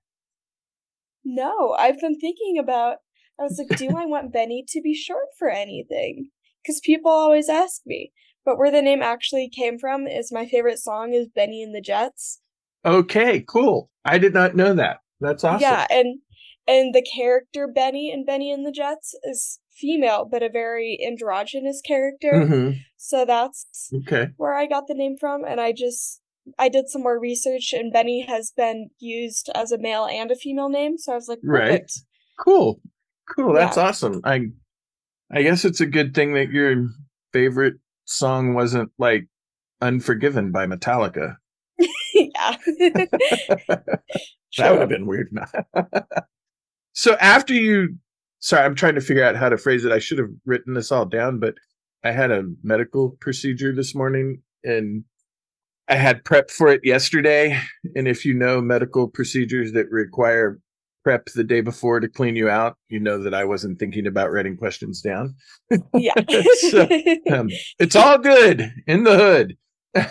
No, 1.25 1.73
I've 1.78 2.00
been 2.00 2.19
thinking 2.19 2.59
about. 2.59 2.99
I 3.38 3.43
was 3.43 3.59
like, 3.59 3.76
do 3.78 3.88
I 3.97 4.07
want 4.07 4.33
Benny 4.33 4.64
to 4.69 4.81
be 4.81 4.95
short 4.95 5.26
for 5.38 5.49
anything? 5.49 6.31
Because 6.62 6.81
people 6.81 7.11
always 7.11 7.49
ask 7.49 7.81
me. 7.85 8.12
But 8.44 8.58
where 8.58 8.70
the 8.70 8.82
name 8.82 9.02
actually 9.02 9.48
came 9.48 9.78
from 9.78 10.06
is 10.06 10.32
my 10.32 10.46
favorite 10.46 10.78
song 10.78 11.12
is 11.14 11.28
Bennie 11.28 11.62
and 11.62 11.74
the 11.74 11.80
Jets. 11.80 12.40
Okay, 12.84 13.40
cool. 13.40 13.90
I 14.04 14.18
did 14.18 14.34
not 14.34 14.54
know 14.54 14.74
that. 14.74 14.98
That's 15.20 15.44
awesome. 15.44 15.62
Yeah, 15.62 15.86
and 15.90 16.20
and 16.66 16.94
the 16.94 17.02
character 17.02 17.66
Benny 17.66 18.10
and 18.12 18.26
Bennie 18.26 18.52
and 18.52 18.66
the 18.66 18.72
Jets 18.72 19.14
is 19.24 19.60
female, 19.72 20.26
but 20.30 20.42
a 20.42 20.50
very 20.50 20.98
androgynous 21.06 21.80
character. 21.80 22.32
Mm-hmm. 22.32 22.78
So 22.96 23.24
that's 23.24 23.90
okay. 23.94 24.28
where 24.36 24.54
I 24.54 24.66
got 24.66 24.86
the 24.86 24.94
name 24.94 25.16
from, 25.18 25.44
and 25.44 25.60
I 25.60 25.72
just 25.72 26.20
I 26.58 26.68
did 26.68 26.88
some 26.88 27.02
more 27.02 27.18
research, 27.18 27.72
and 27.72 27.92
Benny 27.92 28.22
has 28.22 28.52
been 28.54 28.90
used 28.98 29.50
as 29.54 29.72
a 29.72 29.78
male 29.78 30.06
and 30.06 30.30
a 30.30 30.36
female 30.36 30.68
name. 30.68 30.98
So 30.98 31.12
I 31.12 31.16
was 31.16 31.28
like, 31.28 31.40
Perfect. 31.42 31.70
right, 31.70 31.90
cool, 32.38 32.80
cool. 33.34 33.54
That's 33.54 33.76
yeah. 33.76 33.84
awesome. 33.84 34.20
I 34.24 34.48
I 35.30 35.42
guess 35.42 35.64
it's 35.64 35.80
a 35.80 35.86
good 35.86 36.14
thing 36.14 36.34
that 36.34 36.50
your 36.50 36.86
favorite 37.32 37.74
song 38.04 38.54
wasn't 38.54 38.90
like 38.99 39.26
Unforgiven 39.80 40.50
by 40.52 40.66
Metallica. 40.66 41.37
yeah. 42.14 42.56
that 43.68 44.70
would 44.70 44.80
have 44.80 44.88
been 44.88 45.06
weird. 45.06 45.28
so 46.92 47.16
after 47.20 47.52
you 47.52 47.96
sorry, 48.38 48.64
I'm 48.64 48.75
trying 48.75 48.94
to 48.94 49.00
figure 49.00 49.25
out 49.25 49.37
how 49.37 49.49
to 49.49 49.58
phrase 49.58 49.84
it. 49.84 49.92
I 49.92 49.99
should 49.99 50.18
have 50.18 50.30
written 50.44 50.75
this 50.75 50.92
all 50.92 51.06
down, 51.06 51.40
but 51.40 51.54
I 52.04 52.12
had 52.12 52.30
a 52.30 52.44
medical 52.62 53.16
procedure 53.20 53.75
this 53.75 53.94
morning 53.94 54.42
and 54.62 55.04
I 55.88 55.96
had 55.96 56.25
prep 56.25 56.50
for 56.50 56.68
it 56.68 56.82
yesterday. 56.84 57.58
And 57.94 58.06
if 58.06 58.25
you 58.25 58.34
know 58.34 58.61
medical 58.61 59.08
procedures 59.08 59.73
that 59.73 59.90
require 59.90 60.61
prep 61.04 61.26
the 61.26 61.44
day 61.44 61.61
before 61.61 62.00
to 62.00 62.08
clean 62.08 62.34
you 62.34 62.49
out, 62.49 62.76
you 62.88 62.99
know 62.99 63.23
that 63.23 63.34
I 63.34 63.44
wasn't 63.44 63.78
thinking 63.78 64.06
about 64.06 64.32
writing 64.32 64.56
questions 64.56 65.02
down. 65.02 65.34
Yeah. 65.92 66.14
so, 66.70 66.88
um, 67.30 67.50
it's 67.78 67.94
all 67.94 68.18
good 68.18 68.73
in 68.87 69.04
the 69.04 69.16
hood. 69.16 69.56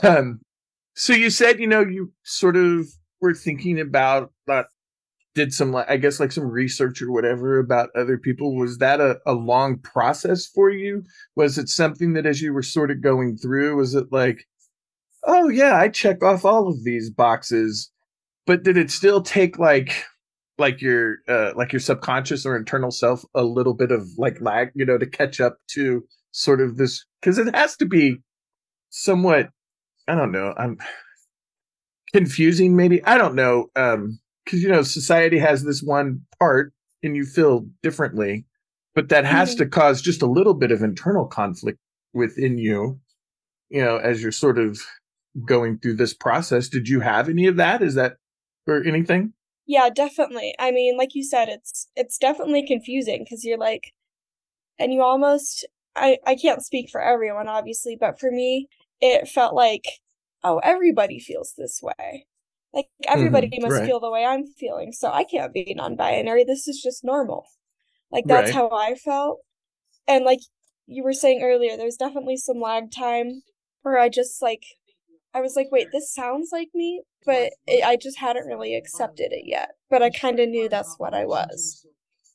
Um, 0.03 0.39
so 0.95 1.11
you 1.11 1.29
said, 1.29 1.59
you 1.59 1.67
know, 1.67 1.81
you 1.81 2.13
sort 2.23 2.55
of 2.55 2.87
were 3.19 3.33
thinking 3.33 3.79
about 3.79 4.31
that, 4.47 4.67
did 5.35 5.51
some, 5.51 5.71
like, 5.71 5.89
I 5.89 5.97
guess, 5.97 6.19
like 6.19 6.31
some 6.31 6.49
research 6.49 7.01
or 7.01 7.11
whatever 7.11 7.57
about 7.57 7.89
other 7.95 8.17
people. 8.17 8.55
Was 8.55 8.77
that 8.77 9.01
a, 9.01 9.17
a 9.25 9.33
long 9.33 9.79
process 9.79 10.45
for 10.45 10.69
you? 10.69 11.03
Was 11.35 11.57
it 11.57 11.69
something 11.69 12.13
that 12.13 12.27
as 12.27 12.41
you 12.41 12.53
were 12.53 12.63
sort 12.63 12.91
of 12.91 13.01
going 13.01 13.37
through, 13.37 13.75
was 13.75 13.95
it 13.95 14.11
like, 14.11 14.45
oh, 15.23 15.49
yeah, 15.49 15.75
I 15.75 15.89
check 15.89 16.23
off 16.23 16.45
all 16.45 16.67
of 16.67 16.83
these 16.83 17.09
boxes? 17.09 17.89
But 18.45 18.63
did 18.63 18.77
it 18.77 18.91
still 18.91 19.21
take 19.21 19.57
like 19.57 20.05
like 20.57 20.81
your 20.81 21.17
uh 21.27 21.51
like 21.55 21.73
your 21.73 21.79
subconscious 21.79 22.45
or 22.45 22.55
internal 22.55 22.91
self 22.91 23.23
a 23.33 23.43
little 23.43 23.73
bit 23.73 23.91
of 23.91 24.07
like 24.17 24.39
lag 24.41 24.69
you 24.75 24.85
know 24.85 24.97
to 24.97 25.05
catch 25.05 25.41
up 25.41 25.57
to 25.67 26.03
sort 26.31 26.61
of 26.61 26.77
this 26.77 27.05
because 27.21 27.37
it 27.37 27.53
has 27.55 27.75
to 27.75 27.85
be 27.85 28.17
somewhat 28.89 29.49
i 30.07 30.15
don't 30.15 30.31
know 30.31 30.53
i'm 30.57 30.77
confusing 32.13 32.75
maybe 32.75 33.03
i 33.05 33.17
don't 33.17 33.35
know 33.35 33.67
um 33.75 34.19
because 34.45 34.61
you 34.61 34.69
know 34.69 34.83
society 34.83 35.39
has 35.39 35.63
this 35.63 35.81
one 35.81 36.21
part 36.39 36.71
and 37.01 37.15
you 37.15 37.25
feel 37.25 37.65
differently 37.81 38.45
but 38.93 39.09
that 39.09 39.25
has 39.25 39.51
mm-hmm. 39.51 39.63
to 39.63 39.69
cause 39.69 40.01
just 40.01 40.21
a 40.21 40.27
little 40.27 40.53
bit 40.53 40.71
of 40.71 40.83
internal 40.83 41.25
conflict 41.25 41.79
within 42.13 42.57
you 42.59 42.99
you 43.69 43.83
know 43.83 43.97
as 43.97 44.21
you're 44.21 44.31
sort 44.31 44.59
of 44.59 44.79
going 45.45 45.79
through 45.79 45.95
this 45.95 46.13
process. 46.13 46.67
Did 46.69 46.87
you 46.87 46.99
have 46.99 47.29
any 47.29 47.47
of 47.47 47.57
that? 47.57 47.81
Is 47.81 47.95
that 47.95 48.17
or 48.67 48.83
anything 48.83 49.33
yeah, 49.65 49.89
definitely. 49.89 50.53
I 50.59 50.71
mean, 50.71 50.97
like 50.97 51.15
you 51.15 51.23
said, 51.23 51.49
it's 51.49 51.87
it's 51.95 52.17
definitely 52.17 52.65
confusing 52.65 53.23
because 53.23 53.43
you're 53.43 53.57
like, 53.57 53.93
and 54.79 54.93
you 54.93 55.01
almost 55.01 55.65
I 55.95 56.17
I 56.25 56.35
can't 56.35 56.63
speak 56.63 56.89
for 56.89 57.01
everyone, 57.01 57.47
obviously, 57.47 57.97
but 57.99 58.19
for 58.19 58.31
me, 58.31 58.67
it 59.01 59.27
felt 59.27 59.53
like, 59.53 59.85
oh, 60.43 60.59
everybody 60.63 61.19
feels 61.19 61.53
this 61.57 61.81
way. 61.81 62.25
Like 62.73 62.87
everybody 63.07 63.47
mm-hmm, 63.47 63.63
must 63.63 63.79
right. 63.79 63.85
feel 63.85 63.99
the 63.99 64.11
way 64.11 64.25
I'm 64.25 64.45
feeling, 64.45 64.91
so 64.91 65.11
I 65.11 65.23
can't 65.23 65.53
be 65.53 65.73
non-binary. 65.75 66.43
This 66.43 66.67
is 66.67 66.81
just 66.81 67.03
normal. 67.03 67.45
Like 68.11 68.25
that's 68.25 68.47
right. 68.47 68.55
how 68.55 68.69
I 68.71 68.95
felt. 68.95 69.39
And 70.07 70.25
like 70.25 70.39
you 70.87 71.03
were 71.03 71.13
saying 71.13 71.41
earlier, 71.43 71.77
there's 71.77 71.97
definitely 71.97 72.37
some 72.37 72.59
lag 72.59 72.91
time 72.91 73.43
where 73.83 73.99
I 73.99 74.09
just 74.09 74.41
like 74.41 74.63
I 75.33 75.41
was 75.41 75.55
like, 75.55 75.67
wait, 75.71 75.87
this 75.91 76.13
sounds 76.13 76.49
like 76.51 76.69
me, 76.75 77.01
but 77.25 77.53
it, 77.65 77.83
I 77.83 77.95
just 77.95 78.19
hadn't 78.19 78.45
really 78.45 78.75
accepted 78.75 79.31
it 79.31 79.45
yet. 79.45 79.71
But 79.89 80.03
I 80.03 80.11
kind 80.11 80.39
of 80.39 80.49
knew 80.49 80.69
that's 80.69 80.95
what 80.97 81.13
I 81.13 81.25
was. 81.25 81.85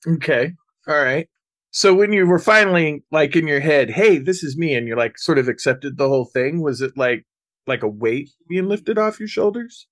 Okay. 0.06 0.54
All 0.88 1.02
right. 1.02 1.28
So 1.70 1.94
when 1.94 2.12
you 2.12 2.26
were 2.26 2.38
finally 2.38 3.04
like 3.12 3.36
in 3.36 3.46
your 3.46 3.60
head, 3.60 3.90
hey, 3.90 4.18
this 4.18 4.42
is 4.42 4.56
me, 4.56 4.74
and 4.74 4.88
you're 4.88 4.96
like 4.96 5.18
sort 5.18 5.38
of 5.38 5.48
accepted 5.48 5.96
the 5.96 6.08
whole 6.08 6.24
thing, 6.24 6.62
was 6.62 6.80
it 6.80 6.96
like 6.96 7.24
like 7.66 7.82
a 7.82 7.88
weight 7.88 8.30
being 8.48 8.68
lifted 8.68 8.98
off 8.98 9.20
your 9.20 9.28
shoulders? 9.28 9.86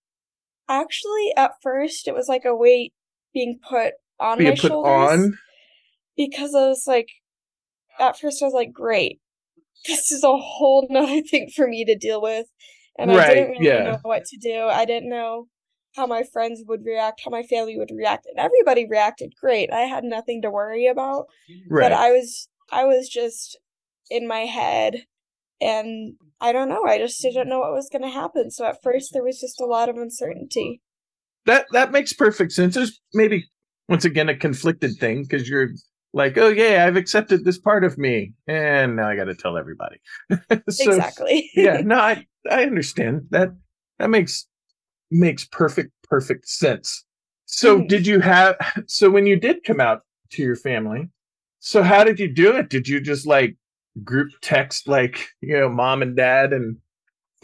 Actually, 0.69 1.33
at 1.37 1.53
first, 1.63 2.09
it 2.09 2.15
was 2.15 2.29
like 2.29 2.45
a 2.45 2.57
weight 2.57 2.93
being 3.33 3.59
put 3.69 3.95
on 4.19 4.39
being 4.39 4.51
my 4.51 4.57
put 4.57 4.71
shoulders. 4.71 5.21
On? 5.21 5.39
Because 6.17 6.55
I 6.55 6.67
was 6.67 6.85
like, 6.87 7.09
at 8.01 8.19
first, 8.19 8.43
I 8.43 8.47
was 8.47 8.55
like, 8.55 8.73
great, 8.73 9.21
this 9.87 10.11
is 10.11 10.25
a 10.25 10.37
whole 10.37 10.87
nother 10.91 11.21
thing 11.31 11.51
for 11.55 11.69
me 11.69 11.85
to 11.85 11.95
deal 11.95 12.23
with 12.23 12.47
and 12.99 13.11
right, 13.11 13.31
I 13.31 13.35
didn't 13.35 13.51
really 13.51 13.67
yeah. 13.67 13.83
know 13.85 13.99
what 14.03 14.25
to 14.27 14.37
do. 14.37 14.65
I 14.65 14.85
didn't 14.85 15.11
know 15.11 15.49
how 15.95 16.07
my 16.07 16.23
friends 16.23 16.63
would 16.67 16.85
react, 16.85 17.23
how 17.25 17.31
my 17.31 17.43
family 17.43 17.79
would 17.79 17.91
react, 17.95 18.27
and 18.27 18.39
everybody 18.39 18.87
reacted 18.87 19.35
great. 19.41 19.73
I 19.73 19.81
had 19.81 20.05
nothing 20.05 20.43
to 20.43 20.51
worry 20.51 20.87
about. 20.87 21.27
Right. 21.69 21.85
But 21.85 21.93
I 21.93 22.11
was 22.11 22.49
I 22.71 22.85
was 22.85 23.09
just 23.09 23.59
in 24.11 24.27
my 24.29 24.41
head 24.41 25.05
and 25.61 26.15
I 26.41 26.53
don't 26.53 26.69
know, 26.69 26.85
I 26.85 26.99
just 26.99 27.21
didn't 27.21 27.49
know 27.49 27.61
what 27.61 27.73
was 27.73 27.89
going 27.91 28.03
to 28.03 28.09
happen. 28.09 28.51
So 28.51 28.67
at 28.67 28.83
first 28.83 29.13
there 29.13 29.25
was 29.25 29.41
just 29.41 29.61
a 29.61 29.67
lot 29.67 29.89
of 29.89 29.97
uncertainty. 29.97 30.83
That 31.47 31.67
that 31.73 31.93
makes 31.93 32.13
perfect 32.13 32.53
sense. 32.53 32.75
There's 32.75 33.01
maybe 33.15 33.49
once 33.89 34.05
again 34.05 34.29
a 34.29 34.37
conflicted 34.37 34.97
thing 34.99 35.23
because 35.23 35.49
you're 35.49 35.71
like, 36.17 36.39
oh 36.39 36.49
yeah, 36.49 36.87
I've 36.87 36.97
accepted 36.97 37.45
this 37.45 37.59
part 37.59 37.85
of 37.85 37.99
me, 37.99 38.33
and 38.49 38.97
now 38.97 39.07
I 39.07 39.17
got 39.17 39.25
to 39.25 39.35
tell 39.35 39.59
everybody. 39.59 39.99
so, 40.71 40.91
exactly. 40.91 41.51
yeah, 41.55 41.81
no, 41.85 41.97
I 41.97 42.27
I 42.51 42.63
understand 42.63 43.27
that. 43.31 43.51
That 43.99 44.09
makes 44.09 44.47
makes 45.11 45.45
perfect 45.45 45.93
perfect 46.09 46.49
sense. 46.49 47.05
So, 47.45 47.81
mm. 47.81 47.89
did 47.89 48.07
you 48.07 48.21
have? 48.21 48.57
So, 48.87 49.11
when 49.11 49.27
you 49.27 49.39
did 49.39 49.63
come 49.63 49.79
out 49.79 50.03
to 50.31 50.43
your 50.43 50.57
family, 50.57 51.11
so 51.59 51.83
how 51.83 52.03
did 52.03 52.19
you 52.19 52.33
do 52.33 52.57
it? 52.57 52.71
Did 52.71 52.89
you 52.89 52.99
just 53.01 53.27
like 53.27 53.57
group 54.03 54.31
text 54.41 54.89
like 54.89 55.29
you 55.43 55.61
know 55.61 55.69
mom 55.69 56.01
and 56.01 56.17
dad 56.17 56.55
and 56.55 56.79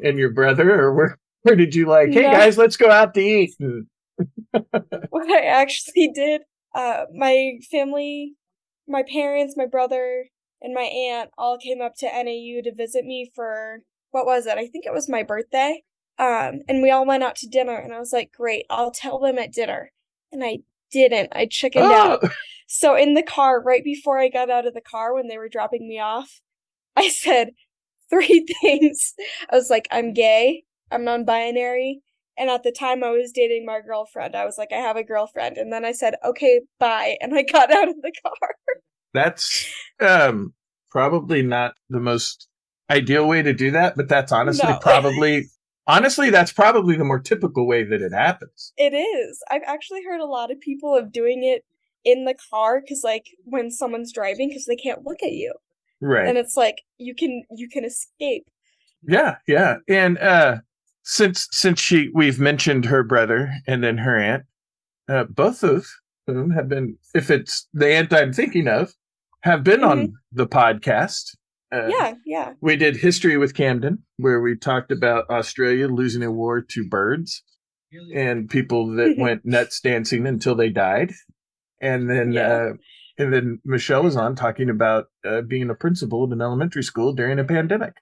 and 0.03 0.19
your 0.19 0.31
brother, 0.31 0.81
or 0.81 0.95
where 0.95 1.19
where 1.43 1.57
did 1.57 1.75
you 1.75 1.85
like, 1.85 2.11
hey 2.11 2.23
guys, 2.23 2.57
let's 2.57 2.79
go 2.79 2.91
out 2.91 3.13
to 3.15 3.21
eat? 3.21 3.55
what 5.11 5.31
I 5.31 5.45
actually 5.45 6.09
did, 6.15 6.41
uh, 6.75 7.05
my 7.15 7.59
family 7.71 8.35
my 8.89 9.03
parents, 9.03 9.55
my 9.57 9.67
brother, 9.67 10.27
and 10.61 10.75
my 10.75 10.83
aunt 10.83 11.31
all 11.37 11.59
came 11.59 11.81
up 11.81 11.95
to 11.99 12.07
NAU 12.07 12.63
to 12.63 12.75
visit 12.75 13.05
me 13.05 13.31
for 13.35 13.81
what 14.11 14.27
was 14.27 14.47
it? 14.47 14.59
I 14.59 14.67
think 14.67 14.87
it 14.87 14.93
was 14.93 15.09
my 15.09 15.23
birthday. 15.23 15.83
Um, 16.19 16.61
and 16.69 16.83
we 16.83 16.91
all 16.91 17.07
went 17.07 17.23
out 17.23 17.37
to 17.37 17.49
dinner, 17.49 17.77
and 17.77 17.93
I 17.93 17.99
was 17.99 18.13
like, 18.13 18.33
"Great, 18.33 18.67
I'll 18.71 18.91
tell 18.91 19.19
them 19.19 19.39
at 19.39 19.53
dinner." 19.53 19.93
And 20.31 20.45
I 20.45 20.59
didn't. 20.91 21.31
I 21.33 21.47
chickened 21.51 21.87
oh. 21.87 21.93
out. 21.93 22.25
So 22.75 22.97
in 22.97 23.13
the 23.13 23.23
car, 23.23 23.61
right 23.61 23.85
before 23.85 24.19
I 24.19 24.31
got 24.31 24.49
out 24.49 24.67
of 24.67 24.73
the 24.73 24.81
car 24.81 25.13
when 25.13 25.29
they 25.29 25.37
were 25.37 25.51
dropping 25.51 25.87
me 25.87 25.99
off, 26.01 26.41
I 26.97 27.11
said 27.11 27.51
three 28.09 28.47
things. 28.63 29.13
I 29.51 29.57
was 29.57 29.69
like, 29.69 29.87
"I'm 29.91 30.15
gay. 30.15 30.65
I'm 30.93 31.05
non 31.05 31.25
binary. 31.25 32.03
And 32.39 32.49
at 32.51 32.63
the 32.63 32.73
time 32.73 33.05
I 33.05 33.11
was 33.11 33.33
dating 33.33 33.67
my 33.67 33.81
girlfriend, 33.81 34.35
I 34.35 34.45
was 34.47 34.57
like, 34.57 34.73
I 34.73 34.77
have 34.77 34.97
a 34.97 35.05
girlfriend. 35.05 35.59
And 35.59 35.73
then 35.73 35.85
I 35.85 35.93
said, 35.93 36.15
okay, 36.25 36.63
bye. 36.79 37.17
And 37.21 37.35
I 37.35 37.43
got 37.43 37.71
out 37.71 37.89
of 37.89 37.97
the 38.01 38.13
car. 38.23 38.55
That's 39.15 39.67
um, 40.01 40.55
probably 40.91 41.43
not 41.43 41.75
the 41.89 42.01
most 42.01 42.49
ideal 42.91 43.27
way 43.27 43.43
to 43.43 43.53
do 43.53 43.71
that, 43.71 43.97
but 43.97 44.09
that's 44.09 44.33
honestly 44.33 44.69
no. 44.69 44.79
probably 44.83 45.47
honestly 45.87 46.31
that's 46.31 46.53
probably 46.53 46.97
the 46.97 47.05
more 47.05 47.19
typical 47.19 47.67
way 47.67 47.85
that 47.85 48.03
it 48.03 48.13
happens. 48.13 48.73
It 48.77 48.95
is. 48.95 49.43
I've 49.51 49.63
actually 49.67 50.05
heard 50.05 50.21
a 50.21 50.27
lot 50.27 50.51
of 50.51 50.61
people 50.61 50.95
of 50.97 51.13
doing 51.13 51.43
it 51.43 51.65
in 52.05 52.25
the 52.25 52.35
car 52.51 52.83
cuz 52.87 53.03
like 53.03 53.27
when 53.45 53.71
someone's 53.71 54.13
driving 54.13 54.53
cuz 54.53 54.67
they 54.67 54.77
can't 54.77 55.05
look 55.05 55.23
at 55.23 55.33
you. 55.33 55.55
Right. 56.01 56.29
And 56.29 56.37
it's 56.37 56.57
like 56.57 56.83
you 56.99 57.15
can 57.15 57.45
you 57.51 57.69
can 57.69 57.85
escape. 57.85 58.47
Yeah, 59.03 59.37
yeah. 59.47 59.77
And 59.89 60.19
uh 60.19 60.59
since 61.05 61.49
since 61.51 61.81
she 61.81 62.11
we've 62.15 62.39
mentioned 62.39 62.87
her 62.87 63.03
brother 63.03 63.53
and 63.67 63.83
then 63.83 63.99
her 63.99 64.19
aunt, 64.19 64.45
uh 65.09 65.25
both 65.25 65.63
of 65.63 65.87
whom 66.27 66.51
have 66.51 66.69
been 66.69 66.99
if 67.15 67.31
it's 67.31 67.69
the 67.73 67.89
aunt 67.89 68.13
I'm 68.13 68.33
thinking 68.33 68.69
of, 68.69 68.95
have 69.43 69.65
been 69.65 69.81
mm-hmm. 69.81 69.91
on 69.91 70.15
the 70.33 70.47
podcast. 70.47 71.37
Uh, 71.73 71.87
yeah, 71.89 72.15
yeah. 72.27 72.53
We 72.61 72.77
did 72.77 72.97
history 72.97 73.37
with 73.37 73.55
Camden, 73.55 74.03
where 74.19 74.41
we 74.41 74.57
talked 74.57 74.93
about 74.93 75.31
Australia 75.31 75.89
losing 75.89 76.23
a 76.23 76.31
war 76.31 76.61
to 76.61 76.89
birds 76.89 77.43
and 78.15 78.49
people 78.49 78.95
that 78.97 79.15
went 79.19 79.45
nuts 79.45 79.81
dancing 79.81 80.27
until 80.27 80.55
they 80.55 80.69
died. 80.69 81.13
And 81.81 82.11
then, 82.11 82.33
yeah. 82.33 82.49
uh, 82.49 82.73
and 83.19 83.33
then 83.33 83.61
Michelle 83.65 84.03
was 84.03 84.17
on 84.17 84.37
talking 84.37 84.69
about 84.69 85.07
uh, 85.25 85.41
being 85.43 85.71
a 85.71 85.75
principal 85.75 86.25
at 86.25 86.33
an 86.33 86.43
elementary 86.43 86.83
school 86.83 87.13
during 87.13 87.39
a 87.39 87.45
pandemic. 87.45 87.95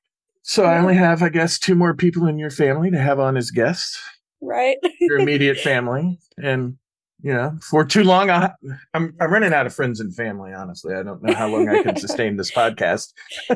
So 0.43 0.65
yeah. 0.65 0.71
I 0.71 0.79
only 0.79 0.95
have, 0.95 1.23
I 1.23 1.29
guess, 1.29 1.59
two 1.59 1.75
more 1.75 1.95
people 1.95 2.27
in 2.27 2.39
your 2.39 2.51
family 2.51 2.91
to 2.91 2.99
have 2.99 3.21
on 3.21 3.37
as 3.37 3.51
guests. 3.51 4.01
Right. 4.41 4.79
your 5.01 5.19
immediate 5.19 5.59
family, 5.61 6.19
and 6.39 6.77
you 7.23 7.33
know, 7.33 7.59
for 7.63 7.85
too 7.85 8.05
long, 8.05 8.31
I, 8.31 8.53
I'm 8.95 9.15
I'm 9.21 9.33
running 9.33 9.53
out 9.53 9.67
of 9.67 9.75
friends 9.75 10.01
and 10.01 10.15
family. 10.15 10.53
Honestly, 10.53 10.95
I 10.95 11.03
don't 11.03 11.23
know 11.23 11.35
how 11.35 11.49
long 11.49 11.69
I 11.69 11.83
can 11.83 11.97
sustain 12.01 12.37
this 12.37 12.51
podcast. 12.51 13.13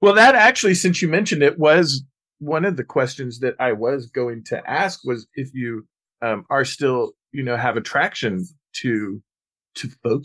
well, 0.00 0.14
that 0.14 0.34
actually, 0.34 0.74
since 0.74 1.02
you 1.02 1.08
mentioned 1.08 1.42
it, 1.42 1.58
was 1.58 2.04
one 2.38 2.64
of 2.64 2.76
the 2.76 2.84
questions 2.84 3.40
that 3.40 3.54
I 3.58 3.72
was 3.72 4.06
going 4.06 4.44
to 4.44 4.70
ask 4.70 5.00
was 5.04 5.26
if 5.34 5.50
you 5.54 5.86
um, 6.22 6.44
are 6.50 6.64
still, 6.64 7.12
you 7.32 7.42
know, 7.42 7.56
have 7.56 7.76
attraction 7.76 8.46
to 8.82 9.22
to 9.76 9.88
folk, 10.02 10.24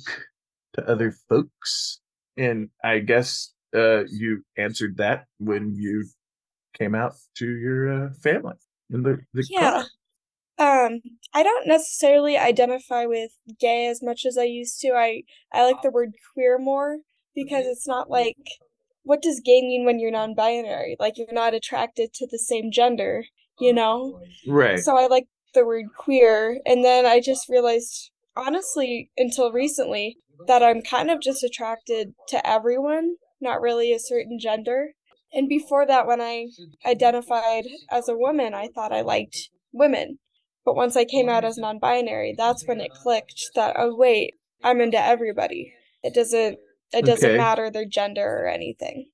to 0.73 0.89
other 0.89 1.13
folks, 1.29 1.99
and 2.37 2.69
I 2.83 2.99
guess 2.99 3.53
uh, 3.75 4.03
you 4.05 4.43
answered 4.57 4.97
that 4.97 5.25
when 5.39 5.75
you 5.75 6.05
came 6.77 6.95
out 6.95 7.13
to 7.35 7.45
your 7.45 8.05
uh, 8.05 8.09
family 8.21 8.55
in 8.89 9.03
the, 9.03 9.19
the 9.33 9.45
yeah. 9.49 9.83
Um, 10.59 11.01
I 11.33 11.41
don't 11.41 11.67
necessarily 11.67 12.37
identify 12.37 13.05
with 13.05 13.31
gay 13.59 13.87
as 13.87 14.03
much 14.03 14.25
as 14.25 14.37
I 14.37 14.43
used 14.43 14.79
to. 14.81 14.89
I 14.89 15.23
I 15.51 15.63
like 15.65 15.81
the 15.81 15.91
word 15.91 16.11
queer 16.33 16.59
more 16.59 16.97
because 17.35 17.65
it's 17.65 17.87
not 17.87 18.09
like 18.09 18.37
what 19.03 19.21
does 19.21 19.41
gay 19.43 19.61
mean 19.61 19.85
when 19.85 19.99
you're 19.99 20.11
non-binary? 20.11 20.95
Like 20.99 21.17
you're 21.17 21.27
not 21.31 21.53
attracted 21.53 22.13
to 22.13 22.27
the 22.27 22.39
same 22.39 22.71
gender, 22.71 23.25
you 23.59 23.73
know? 23.73 24.21
Right. 24.47 24.79
So 24.79 24.97
I 24.97 25.07
like 25.07 25.27
the 25.53 25.65
word 25.65 25.85
queer 25.97 26.59
and 26.65 26.83
then 26.83 27.05
I 27.05 27.19
just 27.19 27.49
realized 27.49 28.11
honestly 28.35 29.11
until 29.17 29.51
recently 29.51 30.17
that 30.47 30.63
I'm 30.63 30.81
kind 30.81 31.11
of 31.11 31.21
just 31.21 31.43
attracted 31.43 32.13
to 32.29 32.47
everyone, 32.47 33.15
not 33.41 33.61
really 33.61 33.93
a 33.93 33.99
certain 33.99 34.39
gender. 34.39 34.93
And 35.33 35.49
before 35.49 35.85
that 35.85 36.07
when 36.07 36.21
I 36.21 36.47
identified 36.85 37.65
as 37.89 38.07
a 38.07 38.17
woman, 38.17 38.53
I 38.53 38.67
thought 38.73 38.93
I 38.93 39.01
liked 39.01 39.49
women. 39.71 40.19
But 40.65 40.75
once 40.75 40.95
I 40.95 41.05
came 41.05 41.29
out 41.29 41.43
as 41.43 41.57
non 41.57 41.79
binary, 41.79 42.35
that's 42.37 42.65
when 42.65 42.79
it 42.79 42.91
clicked 42.91 43.51
that, 43.55 43.75
oh, 43.77 43.95
wait, 43.95 44.35
I'm 44.63 44.79
into 44.79 44.99
everybody. 44.99 45.73
It 46.03 46.13
doesn't. 46.13 46.57
It 46.91 47.05
doesn't 47.05 47.27
okay. 47.27 47.37
matter 47.37 47.71
their 47.71 47.87
gender 47.87 48.43
or 48.43 48.47
anything. 48.47 49.09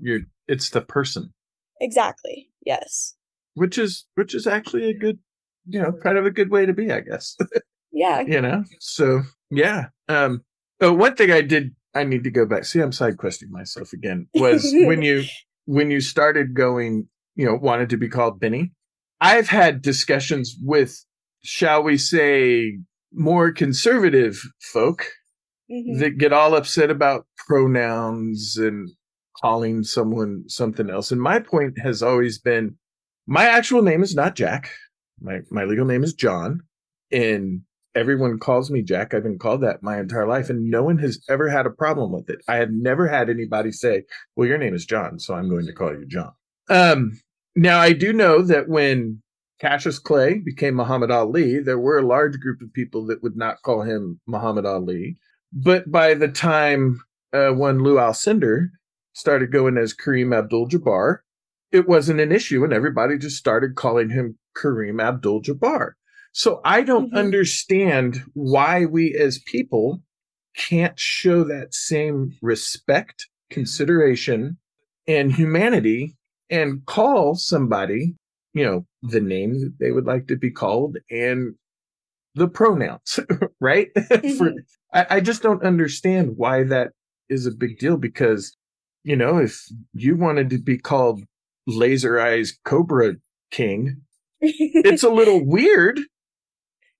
You're 0.00 0.20
it's 0.46 0.70
the 0.70 0.80
person. 0.80 1.34
Exactly. 1.80 2.48
Yes. 2.64 3.14
Which 3.54 3.76
is 3.76 4.06
which 4.14 4.34
is 4.34 4.46
actually 4.46 4.88
a 4.88 4.94
good 4.94 5.18
you 5.66 5.82
know, 5.82 5.92
kind 5.92 6.16
of 6.16 6.24
a 6.24 6.30
good 6.30 6.50
way 6.50 6.64
to 6.64 6.72
be, 6.72 6.90
I 6.90 7.00
guess. 7.00 7.36
yeah. 7.92 8.20
You 8.20 8.40
know? 8.40 8.64
So 8.80 9.22
yeah. 9.50 9.86
Um 10.08 10.42
oh 10.80 10.94
one 10.94 11.16
thing 11.16 11.30
I 11.30 11.42
did 11.42 11.74
I 11.94 12.04
need 12.04 12.24
to 12.24 12.30
go 12.30 12.46
back. 12.46 12.64
See, 12.64 12.80
I'm 12.80 12.92
side 12.92 13.18
questing 13.18 13.50
myself 13.50 13.92
again. 13.92 14.28
Was 14.34 14.64
when 14.72 15.02
you 15.02 15.24
when 15.66 15.90
you 15.90 16.00
started 16.00 16.54
going, 16.54 17.08
you 17.34 17.44
know, 17.44 17.56
wanted 17.56 17.90
to 17.90 17.98
be 17.98 18.08
called 18.08 18.40
Benny. 18.40 18.72
I've 19.20 19.48
had 19.48 19.82
discussions 19.82 20.56
with, 20.62 21.04
shall 21.42 21.82
we 21.82 21.98
say, 21.98 22.78
more 23.12 23.52
conservative 23.52 24.40
folk 24.72 25.06
mm-hmm. 25.70 25.98
that 25.98 26.18
get 26.18 26.32
all 26.32 26.54
upset 26.54 26.90
about 26.90 27.26
pronouns 27.46 28.56
and 28.56 28.88
calling 29.40 29.82
someone 29.82 30.44
something 30.46 30.90
else. 30.90 31.10
And 31.10 31.20
my 31.20 31.38
point 31.38 31.78
has 31.78 32.02
always 32.02 32.38
been 32.38 32.76
my 33.26 33.44
actual 33.44 33.82
name 33.82 34.02
is 34.02 34.14
not 34.14 34.34
Jack. 34.34 34.70
My 35.20 35.40
my 35.50 35.64
legal 35.64 35.84
name 35.84 36.02
is 36.02 36.14
John. 36.14 36.62
And 37.12 37.62
everyone 37.94 38.38
calls 38.38 38.70
me 38.70 38.82
Jack. 38.82 39.12
I've 39.12 39.22
been 39.22 39.38
called 39.38 39.62
that 39.62 39.82
my 39.82 39.98
entire 39.98 40.26
life, 40.26 40.50
and 40.50 40.70
no 40.70 40.82
one 40.82 40.98
has 40.98 41.22
ever 41.28 41.48
had 41.48 41.66
a 41.66 41.70
problem 41.70 42.12
with 42.12 42.30
it. 42.30 42.40
I 42.48 42.56
have 42.56 42.70
never 42.70 43.08
had 43.08 43.28
anybody 43.28 43.72
say, 43.72 44.04
Well, 44.36 44.48
your 44.48 44.58
name 44.58 44.74
is 44.74 44.86
John, 44.86 45.18
so 45.18 45.34
I'm 45.34 45.48
going 45.48 45.66
to 45.66 45.72
call 45.72 45.92
you 45.92 46.06
John. 46.06 46.32
Um, 46.70 47.20
now, 47.58 47.80
I 47.80 47.92
do 47.92 48.12
know 48.12 48.42
that 48.42 48.68
when 48.68 49.20
Cassius 49.60 49.98
Clay 49.98 50.38
became 50.38 50.76
Muhammad 50.76 51.10
Ali, 51.10 51.58
there 51.58 51.80
were 51.80 51.98
a 51.98 52.06
large 52.06 52.38
group 52.38 52.62
of 52.62 52.72
people 52.72 53.04
that 53.06 53.20
would 53.20 53.36
not 53.36 53.62
call 53.62 53.82
him 53.82 54.20
Muhammad 54.28 54.64
Ali. 54.64 55.18
But 55.52 55.90
by 55.90 56.14
the 56.14 56.28
time 56.28 57.00
uh, 57.32 57.50
when 57.50 57.80
Lew 57.82 57.96
Alcindor 57.96 58.68
started 59.12 59.50
going 59.50 59.76
as 59.76 59.92
Kareem 59.92 60.32
Abdul 60.36 60.68
Jabbar, 60.68 61.18
it 61.72 61.88
wasn't 61.88 62.20
an 62.20 62.30
issue 62.30 62.62
and 62.62 62.72
everybody 62.72 63.18
just 63.18 63.36
started 63.36 63.74
calling 63.74 64.08
him 64.08 64.38
Kareem 64.56 65.02
Abdul 65.02 65.42
Jabbar. 65.42 65.94
So 66.30 66.60
I 66.64 66.82
don't 66.82 67.08
mm-hmm. 67.08 67.18
understand 67.18 68.22
why 68.34 68.84
we 68.84 69.16
as 69.16 69.40
people 69.40 70.00
can't 70.56 70.96
show 70.96 71.42
that 71.42 71.74
same 71.74 72.36
respect, 72.40 73.26
consideration, 73.50 74.58
and 75.08 75.32
humanity 75.32 76.17
and 76.50 76.84
call 76.86 77.34
somebody, 77.34 78.14
you 78.54 78.64
know, 78.64 78.86
the 79.02 79.20
name 79.20 79.60
that 79.60 79.74
they 79.78 79.90
would 79.90 80.06
like 80.06 80.26
to 80.28 80.36
be 80.36 80.50
called 80.50 80.96
and 81.10 81.54
the 82.34 82.48
pronouns, 82.48 83.20
right? 83.60 83.88
Mm-hmm. 83.96 84.36
For, 84.36 84.52
I, 84.92 85.16
I 85.16 85.20
just 85.20 85.42
don't 85.42 85.62
understand 85.62 86.36
why 86.36 86.64
that 86.64 86.92
is 87.28 87.46
a 87.46 87.50
big 87.50 87.78
deal 87.78 87.98
because, 87.98 88.56
you 89.04 89.16
know, 89.16 89.38
if 89.38 89.66
you 89.92 90.16
wanted 90.16 90.48
to 90.50 90.58
be 90.58 90.78
called 90.78 91.22
Laser 91.66 92.18
Eyes 92.18 92.58
Cobra 92.64 93.16
King, 93.50 94.02
it's 94.40 95.02
a 95.02 95.10
little 95.10 95.44
weird, 95.46 96.00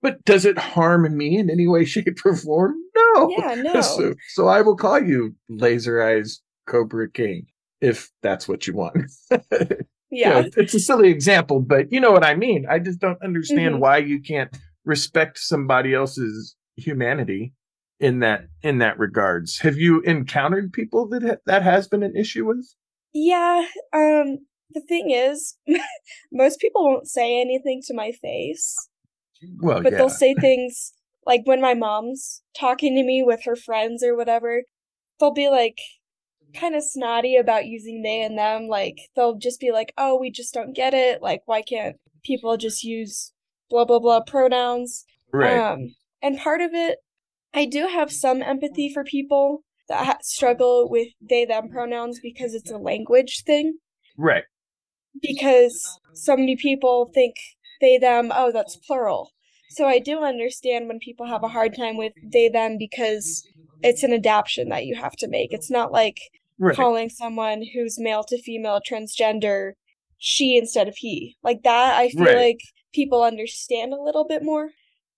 but 0.02 0.22
does 0.24 0.44
it 0.44 0.58
harm 0.58 1.16
me 1.16 1.38
in 1.38 1.48
any 1.48 1.66
way, 1.66 1.84
shape, 1.84 2.18
or 2.24 2.36
form? 2.36 2.74
No. 2.94 3.30
Yeah, 3.38 3.54
no. 3.54 3.80
So, 3.80 4.14
so 4.34 4.48
I 4.48 4.60
will 4.60 4.76
call 4.76 5.02
you 5.02 5.34
Laser 5.48 6.02
Eyes 6.02 6.42
Cobra 6.66 7.10
King 7.10 7.46
if 7.80 8.10
that's 8.22 8.48
what 8.48 8.66
you 8.66 8.74
want. 8.74 9.10
yeah. 10.10 10.44
it's 10.56 10.74
a 10.74 10.80
silly 10.80 11.10
example, 11.10 11.60
but 11.60 11.92
you 11.92 12.00
know 12.00 12.12
what 12.12 12.24
I 12.24 12.34
mean. 12.34 12.66
I 12.68 12.78
just 12.78 13.00
don't 13.00 13.22
understand 13.22 13.74
mm-hmm. 13.74 13.82
why 13.82 13.98
you 13.98 14.20
can't 14.20 14.56
respect 14.84 15.38
somebody 15.38 15.94
else's 15.94 16.56
humanity 16.76 17.52
in 18.00 18.20
that 18.20 18.46
in 18.62 18.78
that 18.78 18.98
regards. 18.98 19.58
Have 19.60 19.76
you 19.76 20.00
encountered 20.02 20.72
people 20.72 21.08
that 21.08 21.22
ha- 21.22 21.36
that 21.46 21.62
has 21.62 21.88
been 21.88 22.02
an 22.02 22.16
issue 22.16 22.46
with? 22.46 22.66
Yeah, 23.12 23.66
um 23.92 24.38
the 24.70 24.80
thing 24.80 25.10
is 25.10 25.56
most 26.32 26.60
people 26.60 26.84
won't 26.84 27.08
say 27.08 27.40
anything 27.40 27.82
to 27.86 27.94
my 27.94 28.12
face. 28.12 28.88
Well, 29.60 29.82
but 29.82 29.92
yeah. 29.92 29.98
they'll 29.98 30.10
say 30.10 30.34
things 30.40 30.92
like 31.26 31.42
when 31.44 31.60
my 31.60 31.74
mom's 31.74 32.42
talking 32.58 32.96
to 32.96 33.02
me 33.02 33.22
with 33.24 33.44
her 33.44 33.56
friends 33.56 34.02
or 34.02 34.16
whatever, 34.16 34.62
they'll 35.20 35.32
be 35.32 35.48
like, 35.48 35.78
kind 36.54 36.74
of 36.74 36.82
snotty 36.82 37.36
about 37.36 37.66
using 37.66 38.02
they 38.02 38.22
and 38.22 38.38
them. 38.38 38.68
Like 38.68 38.98
they'll 39.14 39.36
just 39.36 39.60
be 39.60 39.72
like, 39.72 39.92
"Oh, 39.96 40.18
we 40.18 40.30
just 40.30 40.54
don't 40.54 40.74
get 40.74 40.94
it. 40.94 41.22
Like 41.22 41.42
why 41.46 41.62
can't 41.62 41.96
people 42.24 42.56
just 42.56 42.84
use 42.84 43.32
blah 43.70 43.84
blah 43.84 43.98
blah 43.98 44.20
pronouns?" 44.20 45.04
Right. 45.32 45.58
Um, 45.58 45.94
and 46.22 46.38
part 46.38 46.60
of 46.60 46.70
it, 46.72 46.98
I 47.54 47.66
do 47.66 47.86
have 47.86 48.12
some 48.12 48.42
empathy 48.42 48.92
for 48.92 49.04
people 49.04 49.62
that 49.88 50.06
ha- 50.06 50.18
struggle 50.22 50.88
with 50.88 51.08
they 51.20 51.44
them 51.44 51.68
pronouns 51.68 52.20
because 52.20 52.54
it's 52.54 52.70
a 52.70 52.78
language 52.78 53.42
thing. 53.44 53.78
Right. 54.16 54.44
Because 55.20 55.98
so 56.12 56.36
many 56.36 56.56
people 56.56 57.10
think 57.14 57.34
they 57.80 57.98
them, 57.98 58.32
oh, 58.34 58.52
that's 58.52 58.76
plural. 58.76 59.30
So 59.70 59.86
I 59.86 59.98
do 59.98 60.22
understand 60.22 60.88
when 60.88 60.98
people 60.98 61.26
have 61.26 61.42
a 61.42 61.48
hard 61.48 61.76
time 61.76 61.96
with 61.96 62.12
they 62.22 62.48
them 62.48 62.76
because 62.78 63.46
it's 63.82 64.02
an 64.02 64.12
adaptation 64.12 64.68
that 64.70 64.86
you 64.86 64.96
have 64.96 65.16
to 65.16 65.28
make. 65.28 65.52
It's 65.52 65.70
not 65.70 65.92
like 65.92 66.18
right. 66.58 66.76
calling 66.76 67.08
someone 67.08 67.62
who's 67.74 67.98
male 67.98 68.24
to 68.24 68.40
female 68.42 68.80
transgender 68.88 69.72
she 70.18 70.56
instead 70.56 70.88
of 70.88 70.96
he. 70.96 71.36
Like 71.42 71.62
that, 71.64 71.96
I 71.96 72.10
feel 72.10 72.24
right. 72.24 72.36
like 72.36 72.60
people 72.92 73.22
understand 73.22 73.92
a 73.92 74.02
little 74.02 74.26
bit 74.26 74.42
more 74.42 74.70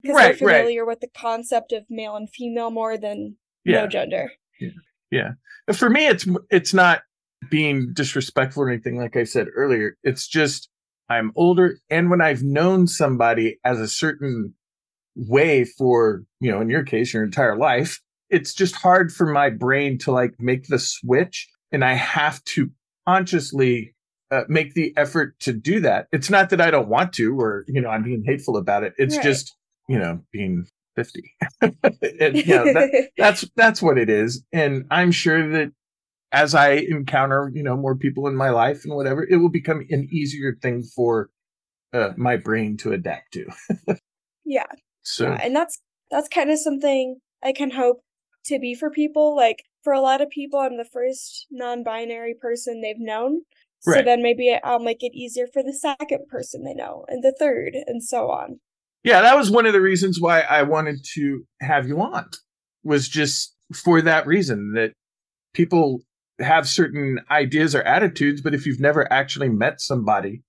because 0.03 0.17
right, 0.17 0.39
they're 0.39 0.49
familiar 0.49 0.85
with 0.85 1.01
the 1.01 1.09
concept 1.17 1.73
of 1.73 1.85
male 1.89 2.17
and 2.17 2.29
female 2.31 2.71
more 2.71 2.97
than 2.97 3.37
yeah. 3.65 3.81
no 3.81 3.87
gender. 3.87 4.33
Yeah. 4.61 4.71
yeah. 5.11 5.31
For 5.75 5.89
me, 5.89 6.07
it's 6.07 6.27
it's 6.51 6.75
not 6.75 7.03
being 7.51 7.93
disrespectful 7.93 8.63
or 8.63 8.71
anything. 8.71 8.99
Like 8.99 9.17
I 9.17 9.25
said 9.25 9.49
earlier, 9.55 9.97
it's 10.03 10.27
just 10.27 10.69
I'm 11.09 11.33
older, 11.35 11.79
and 11.89 12.11
when 12.11 12.21
I've 12.21 12.43
known 12.43 12.87
somebody 12.87 13.59
as 13.65 13.81
a 13.81 13.89
certain 13.89 14.55
way 15.17 15.65
for 15.65 16.25
you 16.41 16.51
know, 16.51 16.61
in 16.61 16.71
your 16.71 16.85
case, 16.85 17.15
your 17.15 17.25
entire 17.25 17.57
life, 17.57 18.01
it's 18.31 18.55
just 18.55 18.75
hard 18.77 19.13
for 19.13 19.27
my 19.27 19.51
brain 19.51 19.99
to 19.99 20.13
like 20.13 20.35
make 20.39 20.69
the 20.69 20.79
switch, 20.79 21.49
and 21.73 21.85
I 21.85 21.95
have 21.95 22.43
to 22.45 22.71
consciously 23.07 23.95
uh, 24.31 24.43
make 24.49 24.75
the 24.75 24.93
effort 24.97 25.39
to 25.41 25.53
do 25.53 25.81
that. 25.81 26.07
It's 26.13 26.31
not 26.31 26.51
that 26.51 26.61
I 26.61 26.71
don't 26.71 26.89
want 26.89 27.13
to, 27.15 27.39
or 27.39 27.65
you 27.69 27.81
know, 27.81 27.91
I'm 27.91 28.03
being 28.03 28.25
hateful 28.25 28.57
about 28.57 28.85
it. 28.85 28.95
It's 28.99 29.17
right. 29.17 29.25
just 29.25 29.55
you 29.91 29.99
know, 29.99 30.21
being 30.33 30.67
50. 30.95 31.35
and, 31.63 32.37
you 32.37 32.55
know, 32.55 32.73
that, 32.73 33.11
that's 33.19 33.45
that's 33.57 33.83
what 33.83 33.99
it 33.99 34.09
is. 34.09 34.45
And 34.53 34.85
I'm 34.89 35.11
sure 35.11 35.51
that 35.51 35.73
as 36.31 36.55
I 36.55 36.75
encounter, 36.75 37.51
you 37.53 37.65
know, 37.65 37.77
more 37.77 37.97
people 37.97 38.29
in 38.29 38.37
my 38.37 38.51
life 38.51 38.85
and 38.85 38.95
whatever, 38.95 39.27
it 39.29 39.37
will 39.37 39.51
become 39.51 39.85
an 39.91 40.09
easier 40.13 40.57
thing 40.63 40.85
for 40.85 41.31
uh, 41.93 42.11
my 42.17 42.37
brain 42.37 42.77
to 42.79 42.93
adapt 42.93 43.33
to. 43.33 43.47
yeah. 44.45 44.67
So, 45.03 45.25
yeah, 45.25 45.41
and 45.43 45.57
that's 45.57 45.81
that's 46.11 46.29
kind 46.29 46.51
of 46.51 46.61
something 46.61 47.19
I 47.43 47.53
can 47.53 47.73
hope 47.73 48.03
to 48.51 48.59
be 48.59 48.75
for 48.75 48.91
people. 48.91 49.35
Like 49.35 49.65
for 49.83 49.93
a 49.93 50.01
lot 50.01 50.21
of 50.21 50.31
people, 50.31 50.61
I'm 50.61 50.77
the 50.77 50.85
first 50.85 51.47
non-binary 51.51 52.35
person 52.41 52.81
they've 52.81 52.97
known. 52.99 53.43
So 53.83 54.03
then 54.03 54.23
maybe 54.23 54.59
I'll 54.63 54.79
make 54.79 55.03
it 55.03 55.15
easier 55.15 55.47
for 55.47 55.63
the 55.63 55.73
second 55.73 56.29
person 56.29 56.65
they 56.65 56.75
know, 56.75 57.07
and 57.09 57.25
the 57.25 57.35
third, 57.39 57.75
and 57.87 58.05
so 58.05 58.31
on. 58.31 58.61
Yeah, 59.05 59.23
that 59.23 59.39
was 59.39 59.51
one 59.51 59.65
of 59.65 59.73
the 59.73 59.81
reasons 59.81 60.21
why 60.21 60.41
I 60.41 60.65
wanted 60.65 61.03
to 61.15 61.45
have 61.63 61.89
you 61.89 61.99
on. 61.99 62.27
Was 62.85 63.09
just 63.09 63.57
for 63.73 64.03
that 64.03 64.27
reason 64.27 64.73
that 64.75 64.93
people 65.55 66.03
have 66.41 66.69
certain 66.69 67.21
ideas 67.31 67.75
or 67.75 67.83
attitudes, 67.83 68.43
but 68.43 68.55
if 68.55 68.67
you've 68.67 68.81
never 68.81 69.11
actually 69.11 69.49
met 69.49 69.81
somebody, 69.81 70.43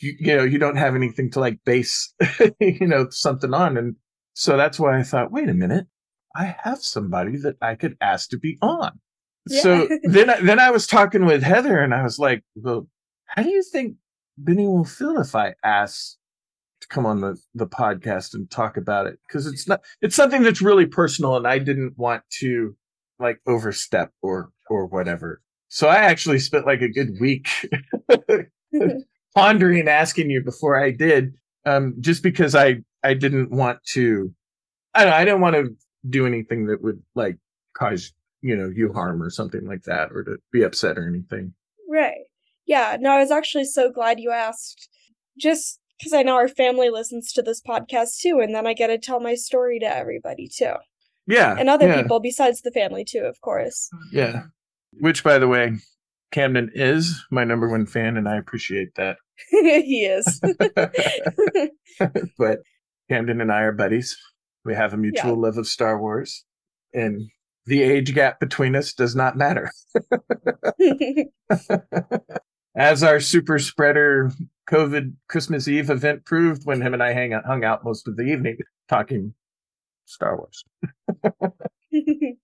you, 0.00 0.14
you 0.18 0.36
know, 0.36 0.44
you 0.44 0.58
don't 0.58 0.76
have 0.76 0.96
anything 0.96 1.30
to 1.32 1.40
like 1.40 1.60
base, 1.64 2.12
you 2.60 2.86
know, 2.86 3.06
something 3.10 3.54
on. 3.54 3.76
And 3.76 3.96
so 4.34 4.56
that's 4.56 4.80
why 4.80 4.98
I 4.98 5.02
thought, 5.02 5.32
wait 5.32 5.48
a 5.48 5.54
minute, 5.54 5.86
I 6.34 6.56
have 6.62 6.82
somebody 6.82 7.36
that 7.38 7.56
I 7.60 7.74
could 7.74 7.96
ask 8.00 8.30
to 8.30 8.38
be 8.38 8.58
on. 8.62 9.00
Yeah. 9.48 9.62
So 9.62 9.88
then, 10.04 10.30
I, 10.30 10.40
then 10.40 10.58
I 10.58 10.70
was 10.70 10.86
talking 10.86 11.24
with 11.24 11.42
Heather, 11.42 11.78
and 11.78 11.94
I 11.94 12.02
was 12.02 12.18
like, 12.18 12.42
"Well, 12.54 12.88
how 13.26 13.42
do 13.42 13.50
you 13.50 13.62
think 13.62 13.96
Benny 14.38 14.66
will 14.66 14.84
feel 14.84 15.18
if 15.18 15.34
I 15.34 15.54
ask 15.64 16.16
to 16.80 16.88
come 16.88 17.06
on 17.06 17.20
the 17.20 17.36
the 17.54 17.66
podcast 17.66 18.34
and 18.34 18.50
talk 18.50 18.76
about 18.76 19.06
it? 19.06 19.18
Because 19.26 19.46
it's 19.46 19.66
not, 19.68 19.80
it's 20.00 20.16
something 20.16 20.42
that's 20.42 20.62
really 20.62 20.86
personal, 20.86 21.36
and 21.36 21.46
I 21.46 21.58
didn't 21.58 21.96
want 21.96 22.22
to 22.40 22.76
like 23.18 23.40
overstep 23.46 24.12
or 24.22 24.50
or 24.68 24.86
whatever. 24.86 25.42
So 25.68 25.88
I 25.88 25.96
actually 25.96 26.38
spent 26.38 26.66
like 26.66 26.82
a 26.82 26.88
good 26.88 27.18
week 27.20 27.48
pondering 29.34 29.88
asking 29.88 30.30
you 30.30 30.42
before 30.42 30.82
I 30.82 30.90
did, 30.90 31.34
um, 31.64 31.94
just 32.00 32.22
because 32.22 32.54
I 32.54 32.76
I 33.02 33.14
didn't 33.14 33.50
want 33.50 33.78
to. 33.92 34.32
I 34.94 35.04
don't. 35.04 35.14
I 35.14 35.24
didn't 35.24 35.40
want 35.40 35.56
to 35.56 35.76
do 36.08 36.26
anything 36.26 36.66
that 36.66 36.82
would 36.82 37.02
like 37.14 37.36
cause 37.76 38.12
you 38.40 38.56
know 38.56 38.70
you 38.74 38.92
harm 38.92 39.22
or 39.22 39.30
something 39.30 39.66
like 39.66 39.82
that, 39.84 40.10
or 40.12 40.24
to 40.24 40.38
be 40.52 40.62
upset 40.62 40.98
or 40.98 41.06
anything. 41.06 41.54
Right. 41.88 42.22
Yeah. 42.66 42.96
No, 43.00 43.10
I 43.10 43.18
was 43.18 43.30
actually 43.30 43.64
so 43.64 43.90
glad 43.90 44.20
you 44.20 44.30
asked. 44.30 44.88
Just 45.38 45.78
because 45.98 46.12
I 46.12 46.22
know 46.22 46.34
our 46.34 46.48
family 46.48 46.90
listens 46.90 47.32
to 47.32 47.42
this 47.42 47.62
podcast 47.62 48.18
too, 48.20 48.40
and 48.40 48.54
then 48.54 48.66
I 48.66 48.74
get 48.74 48.88
to 48.88 48.98
tell 48.98 49.20
my 49.20 49.34
story 49.34 49.78
to 49.78 49.86
everybody 49.86 50.48
too. 50.48 50.74
Yeah. 51.26 51.54
And 51.58 51.68
other 51.68 51.86
yeah. 51.88 52.02
people 52.02 52.20
besides 52.20 52.62
the 52.62 52.70
family 52.70 53.04
too, 53.04 53.20
of 53.20 53.40
course. 53.40 53.88
Yeah. 54.10 54.44
Which 55.00 55.22
by 55.22 55.38
the 55.38 55.48
way, 55.48 55.72
Camden 56.32 56.70
is 56.74 57.24
my 57.30 57.44
number 57.44 57.68
one 57.68 57.86
fan 57.86 58.16
and 58.16 58.28
I 58.28 58.36
appreciate 58.36 58.94
that. 58.96 59.18
he 59.50 60.04
is. 60.06 60.40
but 62.38 62.58
Camden 63.08 63.40
and 63.40 63.52
I 63.52 63.60
are 63.60 63.72
buddies. 63.72 64.16
We 64.64 64.74
have 64.74 64.92
a 64.92 64.96
mutual 64.96 65.32
yeah. 65.32 65.46
love 65.46 65.58
of 65.58 65.66
Star 65.66 65.98
Wars 65.98 66.44
and 66.94 67.28
the 67.66 67.82
age 67.82 68.14
gap 68.14 68.40
between 68.40 68.74
us 68.76 68.92
does 68.92 69.14
not 69.14 69.36
matter. 69.36 69.70
As 72.74 73.02
our 73.02 73.20
super 73.20 73.58
spreader 73.58 74.30
COVID 74.70 75.14
Christmas 75.28 75.68
Eve 75.68 75.90
event 75.90 76.24
proved 76.24 76.64
when 76.64 76.80
him 76.80 76.94
and 76.94 77.02
I 77.02 77.12
hang 77.12 77.34
out, 77.34 77.44
hung 77.44 77.64
out 77.64 77.84
most 77.84 78.08
of 78.08 78.16
the 78.16 78.22
evening 78.22 78.56
talking 78.88 79.34
Star 80.06 80.36
Wars. 80.36 80.64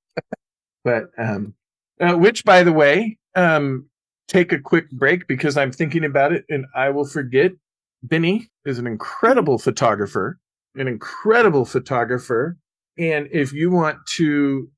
but 0.84 1.04
um, 1.16 1.54
uh, 2.00 2.14
which, 2.14 2.44
by 2.44 2.62
the 2.62 2.72
way, 2.72 3.18
um, 3.34 3.88
take 4.28 4.52
a 4.52 4.60
quick 4.60 4.90
break 4.90 5.26
because 5.26 5.56
I'm 5.56 5.72
thinking 5.72 6.04
about 6.04 6.32
it 6.32 6.44
and 6.48 6.66
I 6.74 6.90
will 6.90 7.06
forget. 7.06 7.52
Benny 8.02 8.48
is 8.64 8.78
an 8.78 8.86
incredible 8.86 9.58
photographer, 9.58 10.38
an 10.80 10.88
incredible 10.88 11.64
photographer. 11.64 12.56
And 12.98 13.28
if 13.32 13.52
you 13.52 13.70
want 13.70 13.98
to 14.16 14.68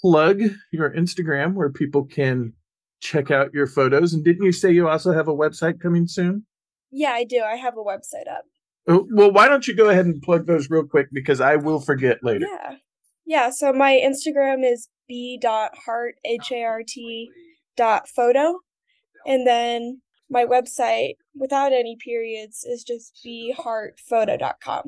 plug 0.00 0.40
your 0.72 0.90
Instagram 0.90 1.54
where 1.54 1.70
people 1.70 2.04
can 2.04 2.52
check 3.00 3.30
out 3.30 3.52
your 3.52 3.66
photos, 3.66 4.14
and 4.14 4.24
didn't 4.24 4.44
you 4.44 4.52
say 4.52 4.70
you 4.72 4.88
also 4.88 5.12
have 5.12 5.28
a 5.28 5.34
website 5.34 5.80
coming 5.80 6.06
soon? 6.06 6.46
Yeah, 6.90 7.10
I 7.10 7.24
do. 7.24 7.40
I 7.40 7.56
have 7.56 7.74
a 7.76 7.82
website 7.82 8.30
up. 8.30 8.44
Oh, 8.86 9.06
well, 9.12 9.32
why 9.32 9.48
don't 9.48 9.66
you 9.66 9.74
go 9.74 9.88
ahead 9.88 10.06
and 10.06 10.22
plug 10.22 10.46
those 10.46 10.70
real 10.70 10.84
quick 10.84 11.08
because 11.12 11.40
I 11.40 11.56
will 11.56 11.80
forget 11.80 12.18
later. 12.22 12.46
Yeah. 12.46 12.76
Yeah, 13.26 13.50
so 13.50 13.72
my 13.72 13.92
Instagram 14.04 14.70
is 14.70 14.88
b.hart, 15.08 16.16
H-A-R-T 16.24 17.30
dot 17.76 18.08
photo. 18.08 18.58
And 19.26 19.46
then 19.46 20.02
my 20.28 20.44
website, 20.44 21.14
without 21.34 21.72
any 21.72 21.96
periods, 21.96 22.64
is 22.64 22.84
just 22.84 23.18
bhartphoto.com. 23.26 24.82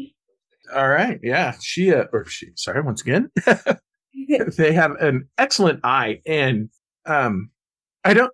All 0.74 0.88
right. 0.88 1.18
Yeah. 1.22 1.54
She, 1.60 1.92
uh, 1.92 2.04
or 2.12 2.24
she, 2.26 2.48
sorry, 2.54 2.82
once 2.82 3.00
again, 3.00 3.30
they 4.56 4.72
have 4.72 4.92
an 5.00 5.28
excellent 5.38 5.80
eye. 5.84 6.20
And 6.26 6.70
um, 7.04 7.50
I 8.04 8.14
don't, 8.14 8.32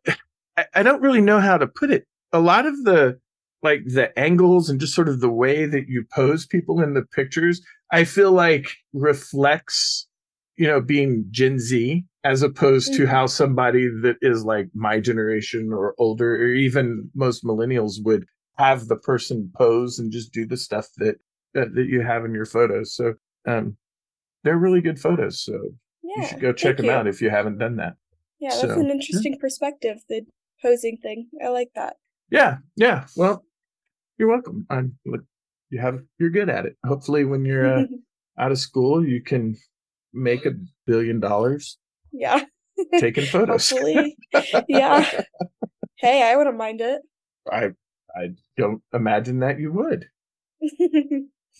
I, 0.57 0.66
I 0.75 0.83
don't 0.83 1.03
really 1.03 1.21
know 1.21 1.40
how 1.40 1.59
to 1.59 1.66
put 1.66 1.90
it. 1.90 2.07
A 2.33 2.40
lot 2.40 2.66
of 2.66 2.85
the, 2.85 3.18
like 3.62 3.83
the 3.87 4.16
angles 4.18 4.68
and 4.68 4.81
just 4.81 4.95
sort 4.95 5.09
of 5.09 5.21
the 5.21 5.31
way 5.31 5.66
that 5.66 5.88
you 5.88 6.05
pose 6.12 6.47
people 6.47 6.81
in 6.81 6.95
the 6.95 7.03
pictures, 7.03 7.61
I 7.92 8.05
feel 8.05 8.33
like 8.33 8.66
reflects, 8.92 10.09
you 10.57 10.66
know, 10.66 10.81
being 10.81 11.27
Gen 11.31 11.59
Z 11.59 12.05
as 12.25 12.42
opposed 12.42 12.92
mm-hmm. 12.92 13.03
to 13.03 13.09
how 13.09 13.27
somebody 13.27 13.88
that 14.03 14.16
is 14.21 14.45
like 14.45 14.68
my 14.75 15.01
generation 15.01 15.73
or 15.73 15.95
older 15.99 16.37
or 16.37 16.55
even 16.55 17.11
most 17.14 17.45
millennials 17.45 18.03
would 18.05 18.27
have 18.59 18.88
the 18.88 18.97
person 18.97 19.51
pose 19.55 19.99
and 19.99 20.12
just 20.12 20.33
do 20.33 20.47
the 20.47 20.57
stuff 20.57 20.88
that 20.99 21.16
that, 21.54 21.74
that 21.74 21.86
you 21.86 22.00
have 22.00 22.24
in 22.24 22.34
your 22.34 22.46
photos. 22.46 22.94
So 22.94 23.14
um 23.46 23.76
they're 24.44 24.58
really 24.58 24.80
good 24.80 24.98
photos. 24.98 25.42
So 25.44 25.58
yeah, 26.02 26.22
you 26.22 26.28
should 26.28 26.40
go 26.40 26.52
check 26.52 26.76
them 26.76 26.86
you. 26.86 26.92
out 26.92 27.06
if 27.06 27.22
you 27.22 27.30
haven't 27.30 27.58
done 27.58 27.76
that. 27.76 27.94
Yeah, 28.40 28.50
that's 28.50 28.62
so, 28.62 28.80
an 28.80 28.90
interesting 28.90 29.34
yeah. 29.34 29.40
perspective, 29.40 29.98
the 30.08 30.22
posing 30.60 30.96
thing. 30.96 31.28
I 31.44 31.48
like 31.48 31.70
that. 31.76 31.96
Yeah, 32.30 32.58
yeah. 32.76 33.06
Well, 33.16 33.44
you're 34.18 34.28
welcome. 34.28 34.66
I'm, 34.68 34.98
look, 35.06 35.20
you 35.70 35.80
have 35.80 36.00
you're 36.18 36.30
good 36.30 36.48
at 36.48 36.66
it. 36.66 36.76
Hopefully, 36.84 37.24
when 37.24 37.44
you're 37.44 37.66
uh, 37.66 37.84
out 38.38 38.50
of 38.50 38.58
school, 38.58 39.06
you 39.06 39.22
can 39.22 39.56
make 40.12 40.44
a 40.44 40.52
billion 40.86 41.20
dollars. 41.20 41.78
Yeah, 42.10 42.44
taking 42.98 43.26
photos. 43.26 43.70
Hopefully, 43.70 44.16
yeah. 44.68 45.22
Hey, 45.98 46.28
I 46.28 46.34
wouldn't 46.34 46.56
mind 46.56 46.80
it. 46.80 47.00
I 47.48 47.70
I 48.16 48.30
don't 48.56 48.82
imagine 48.92 49.38
that 49.38 49.60
you 49.60 49.72
would. 49.72 50.08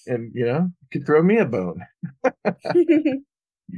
And 0.07 0.33
you 0.35 0.47
know, 0.47 0.71
you 0.81 0.89
could 0.93 1.07
throw 1.07 1.23
me 1.23 1.39
a 1.39 1.45
bone. 1.45 1.83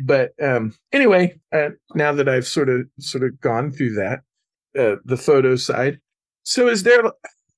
but 0.05 0.33
um 0.43 0.75
anyway, 0.93 1.39
uh, 1.53 1.71
now 1.95 2.13
that 2.13 2.29
I've 2.29 2.47
sort 2.47 2.69
of 2.69 2.87
sort 2.99 3.25
of 3.25 3.41
gone 3.41 3.73
through 3.73 3.95
that, 3.95 4.21
uh, 4.79 4.97
the 5.05 5.17
photo 5.17 5.57
side. 5.57 6.01
So 6.43 6.69
is 6.69 6.83
there 6.83 7.03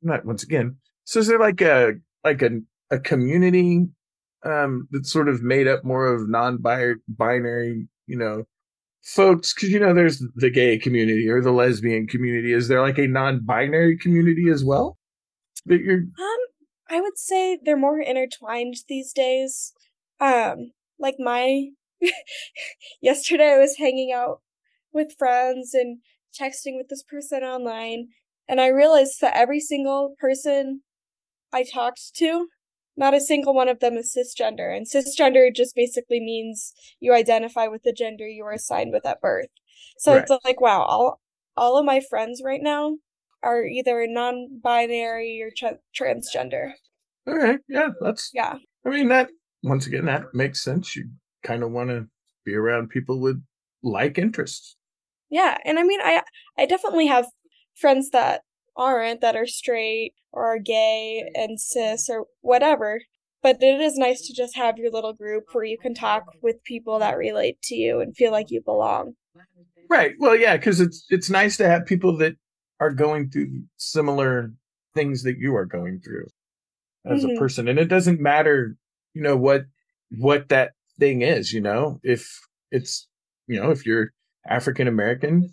not 0.03 0.25
once 0.25 0.43
again 0.43 0.77
so 1.07 1.21
is 1.21 1.29
there 1.29 1.39
like 1.39 1.61
a 1.61 1.95
like 2.25 2.43
a 2.43 2.61
a 2.91 2.99
community 2.99 3.87
um 4.45 4.87
that's 4.91 5.11
sort 5.11 5.29
of 5.29 5.43
made 5.43 5.69
up 5.69 5.85
more 5.85 6.07
of 6.07 6.29
non-binary, 6.29 7.89
you 8.07 8.17
know, 8.19 8.45
folks? 9.03 9.55
Because 9.55 9.71
you 9.71 9.79
know, 9.79 9.95
there's 9.95 10.23
the 10.35 10.51
gay 10.51 10.79
community 10.79 11.29
or 11.29 11.41
the 11.41 11.53
lesbian 11.53 12.09
community. 12.09 12.53
Is 12.53 12.69
there 12.69 12.83
like 12.83 12.99
a 12.99 13.07
non-binary 13.07 13.99
community 13.99 14.51
as 14.51 14.65
well? 14.65 14.99
That 15.67 15.81
you're 15.81 15.99
um, 15.99 16.39
I 16.89 17.01
would 17.01 17.19
say 17.19 17.59
they're 17.63 17.77
more 17.77 18.01
intertwined 18.01 18.77
these 18.89 19.13
days. 19.13 19.73
Um, 20.21 20.73
like 20.99 21.17
my 21.19 21.69
yesterday, 23.01 23.55
I 23.55 23.59
was 23.59 23.77
hanging 23.79 24.13
out 24.13 24.41
with 24.93 25.17
friends 25.19 25.75
and 25.75 25.99
texting 26.39 26.77
with 26.77 26.89
this 26.89 27.03
person 27.03 27.43
online, 27.43 28.09
And 28.49 28.61
I 28.61 28.69
realized 28.69 29.21
that 29.21 29.37
every 29.37 29.61
single 29.61 30.15
person 30.19 30.83
I 31.53 31.65
talked 31.65 32.15
to, 32.17 32.49
not 32.97 33.15
a 33.15 33.21
single 33.21 33.55
one 33.55 33.69
of 33.69 33.81
them 33.81 33.95
is 33.95 34.17
cisgender. 34.17 34.75
And 34.75 34.87
cisgender 34.87 35.55
just 35.55 35.75
basically 35.75 36.21
means 36.21 36.73
you 37.01 37.13
identify 37.13 37.67
with 37.67 37.83
the 37.83 37.93
gender 37.93 38.29
you 38.29 38.45
were 38.45 38.53
assigned 38.53 38.93
with 38.93 39.07
at 39.07 39.21
birth. 39.21 39.49
So 39.99 40.13
right. 40.15 40.23
it's 40.23 40.45
like, 40.45 40.61
wow, 40.61 40.83
all 40.83 41.21
all 41.57 41.79
of 41.79 41.87
my 41.87 42.01
friends 42.01 42.43
right 42.45 42.63
now 42.63 42.97
are 43.47 43.65
either 43.65 44.07
non-binary 44.09 45.41
or 45.43 45.51
tra- 45.57 45.79
transgender. 45.99 46.73
All 47.27 47.37
right, 47.37 47.61
yeah, 47.69 47.91
that's 48.01 48.31
yeah. 48.35 48.55
I 48.85 48.91
mean 48.91 49.09
that 49.09 49.31
once 49.63 49.87
again 49.87 50.07
that 50.07 50.35
makes 50.35 50.63
sense. 50.63 50.97
You 50.97 51.09
kind 51.43 51.63
of 51.63 51.71
want 51.71 51.91
to 51.91 52.07
be 52.45 52.55
around 52.55 52.91
people 52.91 53.21
with 53.21 53.43
like 53.83 54.19
interests. 54.19 54.77
Yeah, 55.31 55.59
and 55.65 55.79
I 55.79 55.83
mean, 55.83 56.01
I 56.03 56.23
I 56.59 56.67
definitely 56.67 57.07
have 57.07 57.27
friends 57.75 58.11
that 58.11 58.43
aren't 58.77 59.21
that 59.21 59.37
are 59.37 59.47
straight 59.47 60.13
or 60.33 60.47
are 60.47 60.59
gay 60.59 61.31
and 61.35 61.61
cis 61.61 62.09
or 62.09 62.27
whatever. 62.41 63.01
But 63.43 63.63
it 63.63 63.81
is 63.81 63.97
nice 63.97 64.27
to 64.27 64.35
just 64.35 64.57
have 64.57 64.79
your 64.79 64.91
little 64.91 65.13
group 65.13 65.45
where 65.53 65.65
you 65.65 65.79
can 65.79 65.95
talk 65.95 66.25
with 66.43 66.65
people 66.65 66.99
that 66.99 67.17
relate 67.17 67.61
to 67.65 67.75
you 67.77 68.01
and 68.01 68.17
feel 68.17 68.33
like 68.33 68.51
you 68.51 68.61
belong. 68.61 69.15
Right. 69.89 70.15
Well, 70.19 70.35
yeah, 70.37 70.57
because 70.57 70.81
it's 70.81 71.05
it's 71.11 71.31
nice 71.31 71.57
to 71.59 71.69
have 71.69 71.87
people 71.87 72.17
that 72.19 72.37
are 72.81 72.93
going 72.93 73.31
through 73.31 73.63
similar 73.77 74.53
things 74.95 75.23
that 75.23 75.39
you 75.39 75.55
are 75.55 75.67
going 75.67 76.01
through 76.01 76.27
as 77.05 77.23
mm-hmm. 77.23 77.37
a 77.37 77.39
person, 77.39 77.69
and 77.69 77.79
it 77.79 77.89
doesn't 77.89 78.21
matter, 78.21 78.77
you 79.15 79.23
know 79.23 79.37
what 79.37 79.65
what 80.11 80.49
that 80.49 80.73
thing 80.99 81.23
is. 81.23 81.53
You 81.53 81.61
know, 81.61 82.01
if 82.03 82.29
it's 82.71 83.09
you 83.47 83.61
know 83.61 83.71
if 83.71 83.87
you're 83.87 84.13
African 84.49 84.89
American, 84.89 85.51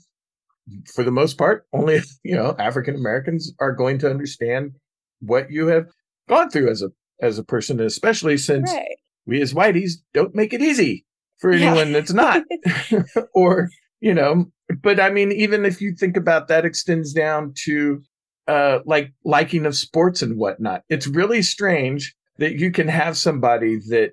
for 0.93 1.03
the 1.03 1.12
most 1.12 1.38
part, 1.38 1.65
only 1.73 2.01
you 2.23 2.36
know 2.36 2.55
African 2.59 2.95
Americans 2.95 3.53
are 3.59 3.73
going 3.73 3.99
to 3.99 4.09
understand 4.09 4.73
what 5.19 5.51
you 5.51 5.67
have 5.67 5.88
gone 6.27 6.49
through 6.49 6.69
as 6.69 6.81
a 6.81 6.89
as 7.21 7.38
a 7.38 7.43
person, 7.43 7.79
especially 7.79 8.38
since 8.38 8.71
right. 8.71 8.97
we 9.25 9.41
as 9.41 9.53
whiteys 9.53 9.93
don't 10.13 10.36
make 10.36 10.53
it 10.53 10.62
easy 10.62 11.05
for 11.39 11.51
anyone 11.51 11.88
yeah. 11.88 11.93
that's 11.93 12.13
not, 12.13 12.43
or 13.33 13.69
you 13.99 14.13
know. 14.13 14.45
But 14.81 14.99
I 14.99 15.09
mean, 15.09 15.31
even 15.31 15.65
if 15.65 15.81
you 15.81 15.93
think 15.95 16.17
about 16.17 16.47
that, 16.47 16.65
extends 16.65 17.13
down 17.13 17.53
to 17.65 18.01
uh 18.47 18.79
like 18.86 19.13
liking 19.23 19.65
of 19.65 19.75
sports 19.75 20.21
and 20.21 20.38
whatnot. 20.38 20.83
It's 20.89 21.07
really 21.07 21.41
strange 21.41 22.15
that 22.38 22.55
you 22.55 22.71
can 22.71 22.88
have 22.88 23.17
somebody 23.17 23.77
that 23.89 24.12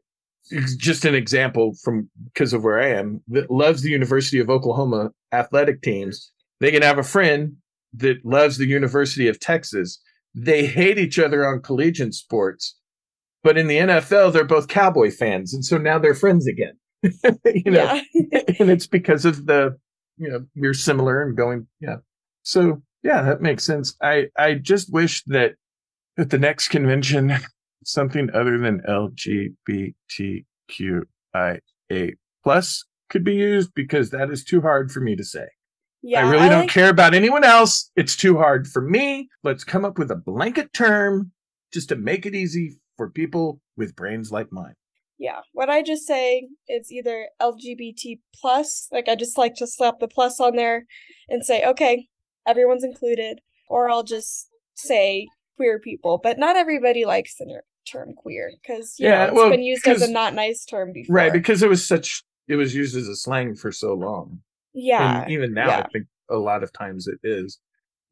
just 0.77 1.05
an 1.05 1.15
example 1.15 1.75
from 1.83 2.09
because 2.25 2.53
of 2.53 2.65
where 2.65 2.81
I 2.81 2.89
am 2.89 3.23
that 3.29 3.51
loves 3.51 3.83
the 3.83 3.91
University 3.91 4.39
of 4.39 4.51
Oklahoma 4.51 5.11
athletic 5.33 5.83
teams. 5.83 6.33
They 6.61 6.71
can 6.71 6.83
have 6.83 6.99
a 6.99 7.03
friend 7.03 7.57
that 7.95 8.25
loves 8.25 8.59
the 8.59 8.67
University 8.67 9.29
of 9.29 9.41
Texas. 9.41 10.01
They 10.35 10.67
hate 10.67 10.99
each 10.99 11.19
other 11.19 11.47
on 11.47 11.63
collegiate 11.63 12.15
sports, 12.15 12.77
but 13.43 13.57
in 13.57 13.67
the 13.67 13.79
NFL, 13.79 14.33
they're 14.33 14.45
both 14.45 14.69
Cowboy 14.69 15.11
fans, 15.11 15.55
and 15.55 15.65
so 15.65 15.79
now 15.79 15.99
they're 15.99 16.15
friends 16.15 16.47
again. 16.47 16.75
you 17.03 17.71
know, 17.71 18.01
and 18.59 18.71
it's 18.71 18.87
because 18.87 19.25
of 19.25 19.47
the 19.47 19.77
you 20.21 20.29
know 20.29 20.45
you're 20.55 20.75
similar 20.75 21.23
and 21.23 21.37
going 21.37 21.67
yeah. 21.81 21.97
So 22.43 22.83
yeah, 23.03 23.23
that 23.23 23.41
makes 23.41 23.65
sense. 23.65 23.97
I 24.03 24.27
I 24.39 24.55
just 24.55 24.93
wish 24.93 25.25
that 25.25 25.55
at 26.19 26.31
the 26.31 26.39
next 26.39 26.69
convention 26.69 27.33
something 27.85 28.29
other 28.35 28.59
than 28.59 28.83
LGBTQIA 28.89 30.45
plus 32.45 32.85
could 33.09 33.25
be 33.25 33.35
used 33.35 33.73
because 33.75 34.11
that 34.11 34.31
is 34.31 34.45
too 34.45 34.61
hard 34.61 34.93
for 34.93 35.01
me 35.01 35.17
to 35.17 35.25
say. 35.25 35.47
Yeah, 36.03 36.27
I 36.27 36.31
really 36.31 36.45
I 36.45 36.49
don't 36.49 36.61
like- 36.61 36.71
care 36.71 36.91
about 36.91 37.15
anyone 37.15 37.45
else. 37.45 37.91
It's 37.97 38.17
too 38.17 38.37
hard 38.39 38.67
for 38.69 38.81
me. 38.83 39.29
Let's 39.43 39.65
come 39.65 39.85
up 39.85 39.99
with 39.99 40.11
a 40.11 40.17
blanket 40.17 40.73
term 40.73 41.33
just 41.73 41.89
to 41.91 41.97
make 41.97 42.27
it 42.27 42.35
easy 42.35 42.77
for 42.97 43.11
people 43.11 43.61
with 43.77 43.97
brains 43.97 44.31
like 44.33 44.51
mine. 44.51 44.75
Yeah, 45.21 45.41
what 45.53 45.69
I 45.69 45.83
just 45.83 46.07
say 46.07 46.49
is 46.67 46.91
either 46.91 47.29
LGBT 47.43 48.21
plus, 48.35 48.89
like 48.91 49.07
I 49.07 49.17
just 49.17 49.37
like 49.37 49.55
to 49.57 49.67
slap 49.67 50.01
the 50.01 50.09
plus 50.09 50.41
on 50.41 50.57
there 50.57 50.87
and 51.29 51.45
say, 51.45 51.63
okay, 51.63 52.09
everyone's 52.47 52.85
included, 52.85 53.41
or 53.69 53.91
I'll 53.91 54.03
just 54.03 54.49
say 54.75 55.29
queer 55.57 55.79
people, 55.79 56.19
but 56.23 56.39
not 56.39 56.57
everybody 56.57 57.05
likes 57.05 57.37
the 57.37 57.61
term 57.87 58.15
queer 58.15 58.51
because 58.63 58.95
yeah, 58.99 59.11
know, 59.11 59.25
it's 59.25 59.35
well, 59.35 59.51
been 59.51 59.63
used 59.63 59.87
as 59.87 60.01
a 60.01 60.11
not 60.11 60.33
nice 60.33 60.65
term 60.65 60.91
before. 60.95 61.15
Right, 61.15 61.33
because 61.35 61.63
it 61.63 61.69
was 61.69 61.87
such 61.87 62.25
it 62.49 62.57
was 62.57 62.75
used 62.75 62.97
as 62.97 63.07
a 63.07 63.15
slang 63.15 63.57
for 63.57 63.71
so 63.71 63.93
long. 63.93 64.41
Yeah. 64.73 65.25
And 65.25 65.33
even 65.33 65.53
now 65.53 65.67
yeah. 65.67 65.79
I 65.81 65.89
think 65.89 66.07
a 66.31 66.37
lot 66.37 66.63
of 66.63 66.73
times 66.73 67.07
it 67.07 67.19
is. 67.23 67.59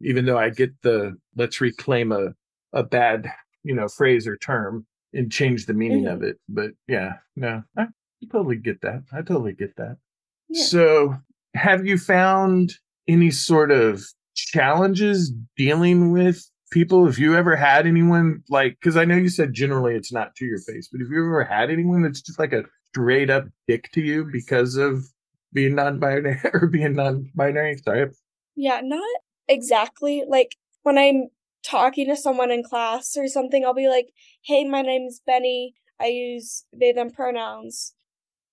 Even 0.02 0.26
though 0.26 0.38
I 0.38 0.50
get 0.50 0.70
the 0.82 1.16
let's 1.36 1.62
reclaim 1.62 2.12
a 2.12 2.34
a 2.74 2.82
bad, 2.82 3.32
you 3.64 3.74
know, 3.74 3.88
phrase 3.88 4.26
or 4.26 4.36
term 4.36 4.86
and 5.12 5.32
change 5.32 5.66
the 5.66 5.74
meaning 5.74 6.04
mm-hmm. 6.04 6.14
of 6.14 6.22
it. 6.22 6.36
But 6.48 6.70
yeah, 6.86 7.14
no, 7.36 7.62
I 7.76 7.86
totally 8.30 8.56
get 8.56 8.80
that. 8.82 9.02
I 9.12 9.18
totally 9.18 9.52
get 9.52 9.76
that. 9.76 9.96
Yeah. 10.48 10.64
So 10.64 11.16
have 11.54 11.86
you 11.86 11.98
found 11.98 12.74
any 13.06 13.30
sort 13.30 13.70
of 13.70 14.02
challenges 14.34 15.32
dealing 15.56 16.12
with 16.12 16.48
people 16.70 17.06
have 17.06 17.18
you 17.18 17.34
ever 17.34 17.56
had 17.56 17.86
anyone 17.86 18.42
like 18.50 18.76
because 18.80 18.96
i 18.96 19.04
know 19.04 19.16
you 19.16 19.28
said 19.28 19.52
generally 19.52 19.94
it's 19.94 20.12
not 20.12 20.34
to 20.36 20.44
your 20.44 20.58
face 20.60 20.88
but 20.90 21.00
have 21.00 21.10
you 21.10 21.24
ever 21.24 21.42
had 21.42 21.70
anyone 21.70 22.02
that's 22.02 22.20
just 22.20 22.38
like 22.38 22.52
a 22.52 22.62
straight 22.88 23.30
up 23.30 23.44
dick 23.66 23.90
to 23.92 24.00
you 24.00 24.28
because 24.30 24.76
of 24.76 25.04
being 25.52 25.74
non-binary 25.74 26.38
or 26.52 26.68
being 26.68 26.92
non-binary 26.92 27.76
sorry 27.78 28.10
yeah 28.54 28.80
not 28.82 29.02
exactly 29.48 30.24
like 30.28 30.56
when 30.82 30.98
i'm 30.98 31.28
talking 31.64 32.06
to 32.08 32.16
someone 32.16 32.50
in 32.50 32.62
class 32.62 33.16
or 33.16 33.26
something 33.26 33.64
i'll 33.64 33.74
be 33.74 33.88
like 33.88 34.08
hey 34.44 34.64
my 34.64 34.82
name's 34.82 35.20
benny. 35.26 35.74
I 36.00 36.06
use 36.06 36.64
they 36.72 36.92
them 36.92 37.10
pronouns. 37.10 37.94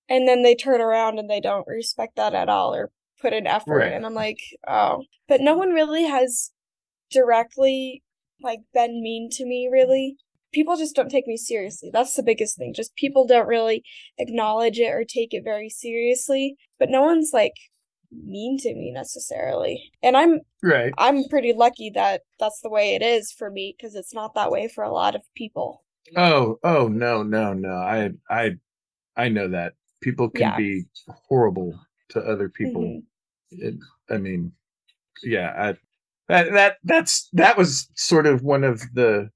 And 0.08 0.28
then 0.28 0.44
they 0.44 0.56
turn 0.56 0.82
around 0.82 1.18
and 1.18 1.30
they 1.30 1.40
don't 1.40 1.68
respect 1.68 2.16
that 2.16 2.36
at 2.36 2.50
all 2.50 2.76
or 2.76 2.92
put 3.22 3.34
an 3.34 3.48
effort 3.48 3.78
right. 3.78 3.94
and 3.94 4.06
i'm 4.06 4.14
like 4.14 4.40
oh. 4.68 5.04
But 5.28 5.42
no 5.42 5.56
one 5.56 5.70
really 5.70 6.04
has 6.04 6.52
directly 7.12 8.04
like 8.42 8.60
been 8.74 9.02
mean 9.02 9.30
to 9.34 9.46
me 9.46 9.70
really. 9.72 10.18
People 10.54 10.78
just 10.78 10.96
don't 10.96 11.10
take 11.10 11.28
me 11.28 11.36
seriously. 11.36 11.90
That's 11.92 12.16
the 12.16 12.24
biggest 12.24 12.58
thing. 12.58 12.74
Just 12.74 12.96
people 12.96 13.28
don't 13.28 13.48
really 13.48 13.84
acknowledge 14.18 14.80
it 14.80 14.90
or 14.94 15.04
take 15.04 15.34
it 15.34 15.44
very 15.44 15.68
seriously. 15.70 16.56
But 16.80 16.90
no 16.90 17.02
one's 17.02 17.32
like 17.34 17.56
mean 18.24 18.58
to 18.60 18.74
me 18.74 18.92
necessarily. 18.92 19.92
And 20.04 20.16
i'm 20.16 20.42
right. 20.64 20.94
I'm 20.98 21.24
pretty 21.30 21.54
lucky 21.54 21.92
that 21.96 22.22
that's 22.40 22.62
the 22.62 22.70
way 22.70 22.96
it 22.96 23.02
is 23.02 23.32
for 23.32 23.50
me 23.50 23.76
because 23.78 23.96
it's 23.96 24.14
not 24.14 24.36
that 24.36 24.52
way 24.52 24.68
for 24.68 24.84
a 24.84 24.94
lot 24.94 25.16
of 25.16 25.22
people. 25.36 25.84
Oh 26.16 26.60
oh 26.64 26.88
no 26.88 27.24
no 27.24 27.54
no. 27.54 27.74
I 27.74 28.12
i 28.30 28.52
i 29.18 29.30
know 29.30 29.48
that. 29.50 29.74
People 30.02 30.30
can 30.30 30.42
yeah. 30.42 30.58
be 30.58 30.84
horrible 31.28 31.80
to 32.10 32.20
other 32.20 32.50
people. 32.50 32.84
Mm-hmm. 32.84 33.68
it, 33.68 33.76
i 34.10 34.18
mean 34.18 34.52
yeah 35.24 35.54
i 35.58 35.74
that 36.28 36.52
that 36.54 36.78
that's 36.84 37.30
that 37.34 37.58
was 37.58 37.88
sort 37.96 38.26
of 38.26 38.44
one 38.44 38.64
of 38.64 38.82
the 38.94 39.30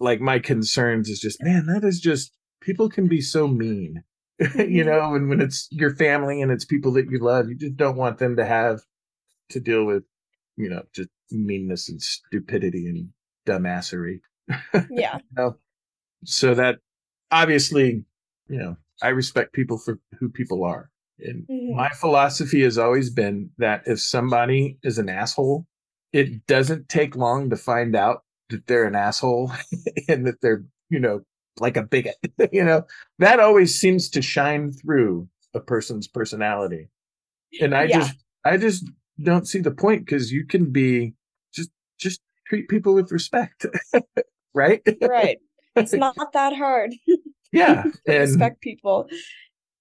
like 0.00 0.20
my 0.20 0.38
concerns 0.38 1.08
is 1.08 1.20
just 1.20 1.42
man 1.42 1.66
that 1.66 1.84
is 1.84 2.00
just 2.00 2.32
people 2.60 2.88
can 2.88 3.08
be 3.08 3.20
so 3.20 3.46
mean 3.48 4.02
you 4.40 4.46
mm-hmm. 4.46 4.88
know 4.88 5.14
and 5.14 5.28
when 5.28 5.40
it's 5.40 5.68
your 5.70 5.94
family 5.94 6.42
and 6.42 6.50
it's 6.50 6.64
people 6.64 6.92
that 6.92 7.10
you 7.10 7.18
love 7.18 7.48
you 7.48 7.54
just 7.54 7.76
don't 7.76 7.96
want 7.96 8.18
them 8.18 8.36
to 8.36 8.44
have 8.44 8.80
to 9.48 9.60
deal 9.60 9.84
with 9.84 10.02
you 10.56 10.68
know 10.68 10.82
just 10.92 11.08
meanness 11.30 11.88
and 11.88 12.02
stupidity 12.02 12.86
and 12.86 13.08
dumbassery 13.46 14.20
yeah 14.90 15.16
you 15.16 15.22
know? 15.36 15.56
so 16.24 16.54
that 16.54 16.78
obviously 17.30 18.04
you 18.48 18.58
know 18.58 18.76
i 19.02 19.08
respect 19.08 19.52
people 19.52 19.78
for 19.78 20.00
who 20.18 20.28
people 20.28 20.64
are 20.64 20.90
and 21.20 21.46
mm-hmm. 21.46 21.76
my 21.76 21.88
philosophy 21.90 22.62
has 22.62 22.76
always 22.76 23.10
been 23.10 23.50
that 23.58 23.82
if 23.86 24.00
somebody 24.00 24.78
is 24.82 24.98
an 24.98 25.08
asshole 25.08 25.66
it 26.14 26.46
doesn't 26.46 26.88
take 26.88 27.16
long 27.16 27.50
to 27.50 27.56
find 27.56 27.96
out 27.96 28.22
that 28.50 28.66
they're 28.66 28.86
an 28.86 28.94
asshole 28.94 29.52
and 30.08 30.26
that 30.26 30.40
they're, 30.40 30.64
you 30.88 31.00
know, 31.00 31.22
like 31.60 31.76
a 31.76 31.82
bigot. 31.82 32.16
you 32.52 32.64
know, 32.64 32.84
that 33.18 33.40
always 33.40 33.78
seems 33.78 34.08
to 34.10 34.22
shine 34.22 34.72
through 34.72 35.28
a 35.54 35.60
person's 35.60 36.08
personality. 36.08 36.88
And 37.60 37.74
I 37.74 37.84
yeah. 37.84 37.98
just 37.98 38.14
I 38.44 38.56
just 38.56 38.90
don't 39.22 39.46
see 39.46 39.60
the 39.60 39.70
point 39.70 40.04
because 40.04 40.32
you 40.32 40.46
can 40.46 40.70
be 40.70 41.14
just 41.54 41.70
just 41.98 42.20
treat 42.46 42.68
people 42.68 42.94
with 42.94 43.12
respect. 43.12 43.66
right? 44.54 44.82
Right. 45.00 45.38
It's 45.76 45.92
not 45.94 46.16
that 46.32 46.56
hard. 46.56 46.94
yeah. 47.52 47.84
and, 48.06 48.18
respect 48.18 48.60
people. 48.60 49.08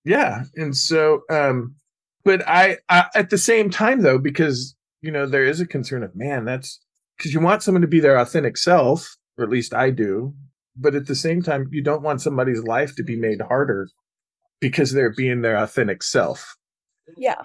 Yeah. 0.06 0.44
And 0.56 0.76
so 0.76 1.22
um 1.30 1.76
but 2.24 2.48
I, 2.48 2.78
I 2.90 3.06
at 3.16 3.30
the 3.30 3.38
same 3.38 3.70
time 3.70 4.02
though, 4.02 4.20
because 4.20 4.76
you 5.04 5.12
know, 5.12 5.26
there 5.26 5.44
is 5.44 5.60
a 5.60 5.68
concern 5.68 6.02
of, 6.02 6.16
man, 6.16 6.46
that's 6.46 6.80
because 7.18 7.34
you 7.34 7.42
want 7.42 7.62
someone 7.62 7.82
to 7.82 7.88
be 7.88 8.00
their 8.00 8.18
authentic 8.18 8.58
self, 8.58 9.18
or 9.38 9.44
at 9.44 9.52
least 9.52 9.74
I 9.74 9.92
do. 9.92 10.34
But 10.76 10.96
at 10.96 11.08
the 11.08 11.16
same 11.16 11.42
time, 11.42 11.68
you 11.72 11.84
don't 11.84 12.02
want 12.02 12.22
somebody's 12.22 12.64
life 12.64 12.96
to 12.96 13.04
be 13.04 13.16
made 13.16 13.42
harder 13.42 13.90
because 14.60 14.92
they're 14.92 15.14
being 15.14 15.42
their 15.42 15.58
authentic 15.58 16.02
self. 16.02 16.56
Yeah. 17.18 17.42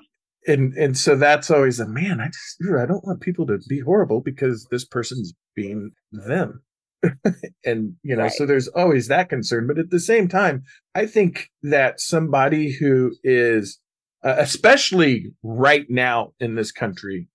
and 0.47 0.73
and 0.75 0.97
so 0.97 1.17
that's 1.17 1.51
always 1.51 1.81
a 1.81 1.89
man. 1.89 2.21
I 2.21 2.27
just 2.27 2.57
I 2.79 2.87
don't 2.87 3.05
want 3.05 3.21
people 3.21 3.47
to 3.47 3.59
be 3.69 3.81
horrible 3.81 4.21
because 4.21 4.67
this 4.71 4.85
person's 4.85 5.35
being 5.55 5.91
them. 6.13 6.63
and 7.65 7.95
you 8.03 8.17
know, 8.17 8.25
right. 8.25 8.33
so 8.33 8.47
there's 8.47 8.69
always 8.69 9.09
that 9.09 9.29
concern. 9.29 9.67
But 9.67 9.79
at 9.79 9.91
the 9.91 10.01
same 10.01 10.29
time, 10.29 10.63
I 10.95 11.07
think 11.07 11.51
that 11.63 12.01
somebody 12.01 12.73
who 12.73 13.13
is, 13.23 13.79
uh, 14.25 14.37
especially 14.39 15.33
right 15.43 15.87
now 15.89 16.33
in 16.41 16.55
this 16.55 16.73
country, 16.73 17.29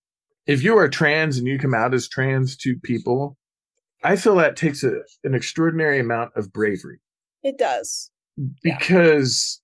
if 0.45 0.63
you 0.63 0.77
are 0.77 0.89
trans 0.89 1.37
and 1.37 1.47
you 1.47 1.59
come 1.59 1.73
out 1.73 1.93
as 1.93 2.07
trans 2.07 2.57
to 2.57 2.75
people, 2.83 3.37
I 4.03 4.15
feel 4.15 4.35
that 4.35 4.55
takes 4.55 4.83
a, 4.83 5.01
an 5.23 5.33
extraordinary 5.33 5.99
amount 5.99 6.31
of 6.35 6.51
bravery. 6.51 6.99
It 7.43 7.57
does. 7.57 8.09
Because 8.61 9.61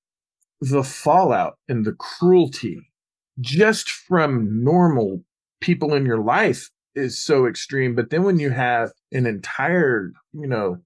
yeah. 0.62 0.71
the 0.71 0.84
fallout 0.84 1.58
and 1.67 1.86
the 1.86 1.93
cruelty 1.93 2.80
just 3.39 3.89
from 3.89 4.63
normal 4.63 5.23
people 5.62 5.93
in 5.93 6.06
your 6.06 6.19
life 6.19 6.69
is 6.95 7.21
so 7.21 7.45
extreme. 7.45 7.95
But 7.95 8.10
then 8.10 8.23
when 8.23 8.39
you 8.39 8.49
have 8.49 8.91
an 9.12 9.25
entire, 9.25 10.12
you 10.34 10.47
know, 10.47 10.78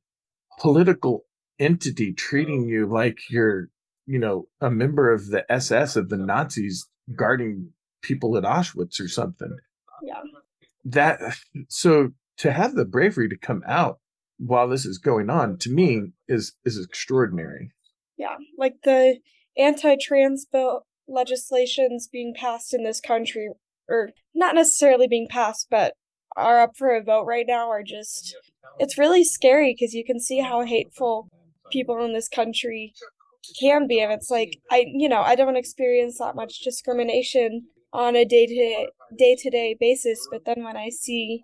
political 0.60 1.26
entity 1.60 2.14
treating 2.14 2.68
you 2.68 2.86
like 2.86 3.20
you're, 3.30 3.70
you 4.06 4.20
know, 4.20 4.48
a 4.62 4.70
member 4.70 5.12
of 5.12 5.28
the 5.28 5.50
SS 5.52 5.96
of 5.96 6.10
the 6.10 6.18
Nazis 6.18 6.88
guarding 7.16 7.72
people 8.02 8.38
at 8.38 8.44
Auschwitz 8.44 9.00
or 9.00 9.08
something. 9.08 9.56
Yeah. 10.04 10.22
That 10.86 11.20
so 11.70 12.12
to 12.38 12.52
have 12.52 12.76
the 12.76 12.86
bravery 12.86 13.30
to 13.30 13.38
come 13.38 13.62
out 13.68 14.00
while 14.38 14.68
this 14.68 14.86
is 14.86 14.98
going 14.98 15.30
on 15.30 15.58
to 15.60 15.70
me 15.70 16.14
is 16.28 16.54
is 16.66 16.84
extraordinary. 16.84 17.72
Yeah, 18.18 18.38
like 18.58 18.76
the 18.84 19.20
anti-trans 19.58 20.46
bill 20.46 20.86
legislations 21.08 22.08
being 22.12 22.34
passed 22.34 22.74
in 22.74 22.84
this 22.84 23.00
country 23.00 23.50
or 23.90 24.12
not 24.34 24.56
necessarily 24.56 25.08
being 25.08 25.28
passed 25.30 25.68
but 25.70 25.94
are 26.36 26.62
up 26.62 26.76
for 26.78 26.96
a 26.96 27.04
vote 27.04 27.26
right 27.26 27.46
now 27.48 27.70
are 27.70 27.84
just 27.84 28.36
it's 28.80 28.98
really 28.98 29.24
scary 29.24 29.74
because 29.74 29.94
you 29.94 30.04
can 30.04 30.20
see 30.20 30.40
how 30.40 30.64
hateful 30.64 31.28
people 31.72 32.04
in 32.04 32.14
this 32.14 32.30
country 32.30 32.94
can 33.60 33.88
be 33.88 34.00
and 34.00 34.12
it's 34.12 34.32
like 34.32 34.58
i 34.72 34.86
you 34.94 35.10
know 35.10 35.22
i 35.22 35.36
don't 35.36 35.58
experience 35.58 36.18
that 36.18 36.36
much 36.36 36.62
discrimination 36.62 37.64
on 37.92 38.16
a 38.16 38.26
day 38.26 38.46
to 38.48 38.88
day 39.18 39.36
to 39.38 39.50
day 39.50 39.76
basis 39.78 40.28
but 40.32 40.46
then 40.46 40.64
when 40.64 40.78
i 40.78 40.90
see 40.90 41.44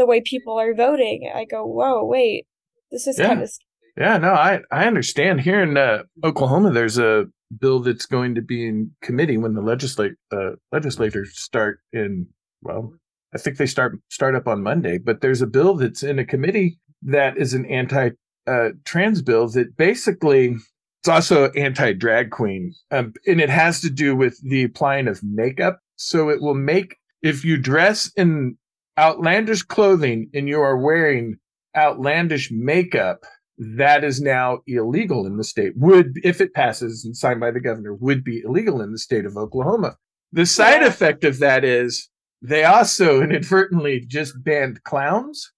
the 0.00 0.06
way 0.06 0.20
people 0.20 0.58
are 0.58 0.74
voting 0.74 1.30
i 1.34 1.44
go 1.44 1.64
whoa 1.64 2.04
wait 2.04 2.46
this 2.90 3.06
is 3.06 3.18
yeah. 3.18 3.28
kind 3.28 3.42
of 3.42 3.50
yeah 3.96 4.16
no 4.16 4.32
i 4.32 4.60
i 4.72 4.86
understand 4.86 5.40
here 5.40 5.62
in 5.62 5.76
uh, 5.76 6.02
oklahoma 6.24 6.70
there's 6.72 6.98
a 6.98 7.26
bill 7.58 7.80
that's 7.80 8.06
going 8.06 8.34
to 8.34 8.42
be 8.42 8.66
in 8.66 8.90
committee 9.02 9.36
when 9.36 9.54
the 9.54 9.60
legislate 9.60 10.12
uh, 10.32 10.52
legislators 10.72 11.38
start 11.38 11.80
in 11.92 12.26
well 12.62 12.92
I 13.34 13.38
think 13.38 13.56
they 13.56 13.66
start 13.66 13.98
start 14.08 14.34
up 14.34 14.48
on 14.48 14.62
Monday, 14.62 14.98
but 14.98 15.20
there's 15.20 15.42
a 15.42 15.46
bill 15.46 15.74
that's 15.74 16.02
in 16.02 16.18
a 16.18 16.24
committee 16.24 16.78
that 17.02 17.36
is 17.36 17.54
an 17.54 17.64
anti 17.66 18.10
uh, 18.46 18.70
trans 18.84 19.22
bill 19.22 19.48
that 19.48 19.76
basically 19.76 20.56
it's 21.00 21.08
also 21.08 21.50
anti 21.52 21.92
drag 21.92 22.30
queen, 22.30 22.74
um, 22.90 23.12
and 23.26 23.40
it 23.40 23.50
has 23.50 23.80
to 23.82 23.90
do 23.90 24.16
with 24.16 24.40
the 24.42 24.64
applying 24.64 25.08
of 25.08 25.22
makeup. 25.22 25.80
So 25.96 26.28
it 26.28 26.42
will 26.42 26.54
make 26.54 26.96
if 27.22 27.44
you 27.44 27.56
dress 27.56 28.10
in 28.16 28.56
outlandish 29.00 29.62
clothing 29.62 30.30
and 30.34 30.48
you 30.48 30.60
are 30.60 30.76
wearing 30.76 31.36
outlandish 31.76 32.50
makeup, 32.52 33.20
that 33.58 34.04
is 34.04 34.20
now 34.20 34.60
illegal 34.66 35.26
in 35.26 35.36
the 35.36 35.44
state. 35.44 35.72
Would 35.76 36.18
if 36.22 36.40
it 36.40 36.54
passes 36.54 37.04
and 37.04 37.16
signed 37.16 37.40
by 37.40 37.50
the 37.50 37.60
governor, 37.60 37.94
would 37.94 38.24
be 38.24 38.42
illegal 38.44 38.80
in 38.80 38.92
the 38.92 38.98
state 38.98 39.24
of 39.24 39.36
Oklahoma. 39.36 39.96
The 40.32 40.46
side 40.46 40.82
effect 40.82 41.24
of 41.24 41.38
that 41.40 41.64
is 41.64 42.08
they 42.42 42.64
also 42.64 43.20
inadvertently 43.22 44.00
just 44.06 44.42
banned 44.44 44.82
clowns 44.84 45.52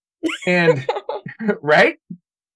and 0.47 0.87
right 1.63 1.97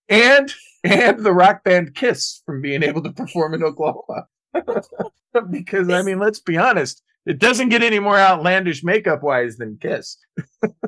and 0.08 0.52
and 0.84 1.24
the 1.24 1.32
rock 1.32 1.64
band 1.64 1.94
kiss 1.94 2.42
from 2.46 2.60
being 2.60 2.82
able 2.82 3.02
to 3.02 3.12
perform 3.12 3.54
in 3.54 3.64
oklahoma 3.64 4.26
because 5.50 5.90
i 5.90 6.02
mean 6.02 6.18
let's 6.18 6.40
be 6.40 6.56
honest 6.56 7.02
it 7.26 7.38
doesn't 7.38 7.68
get 7.68 7.82
any 7.82 7.98
more 7.98 8.18
outlandish 8.18 8.82
makeup 8.84 9.22
wise 9.22 9.56
than 9.56 9.78
kiss 9.80 10.16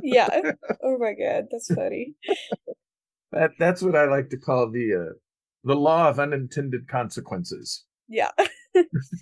yeah 0.02 0.28
oh 0.84 0.98
my 0.98 1.12
god 1.12 1.46
that's 1.50 1.72
funny 1.74 2.14
that 3.32 3.50
that's 3.58 3.82
what 3.82 3.96
i 3.96 4.04
like 4.04 4.28
to 4.30 4.36
call 4.36 4.70
the 4.70 4.94
uh 4.94 5.12
the 5.64 5.76
law 5.76 6.08
of 6.08 6.18
unintended 6.18 6.88
consequences 6.88 7.84
yeah 8.08 8.30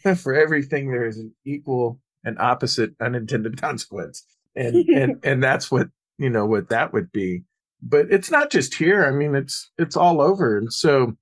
for 0.16 0.34
everything 0.34 0.90
there 0.90 1.06
is 1.06 1.18
an 1.18 1.32
equal 1.44 2.00
and 2.24 2.38
opposite 2.38 2.90
unintended 3.00 3.60
consequence. 3.60 4.24
And 4.54 4.76
and 4.88 5.16
and 5.22 5.42
that's 5.42 5.70
what 5.70 5.88
you 6.18 6.30
know 6.30 6.46
what 6.46 6.68
that 6.70 6.92
would 6.92 7.12
be. 7.12 7.44
But 7.82 8.06
it's 8.10 8.30
not 8.30 8.50
just 8.50 8.74
here. 8.74 9.04
I 9.04 9.10
mean, 9.10 9.34
it's 9.34 9.70
it's 9.78 9.96
all 9.96 10.20
over. 10.20 10.58
And 10.58 10.72
so 10.72 11.16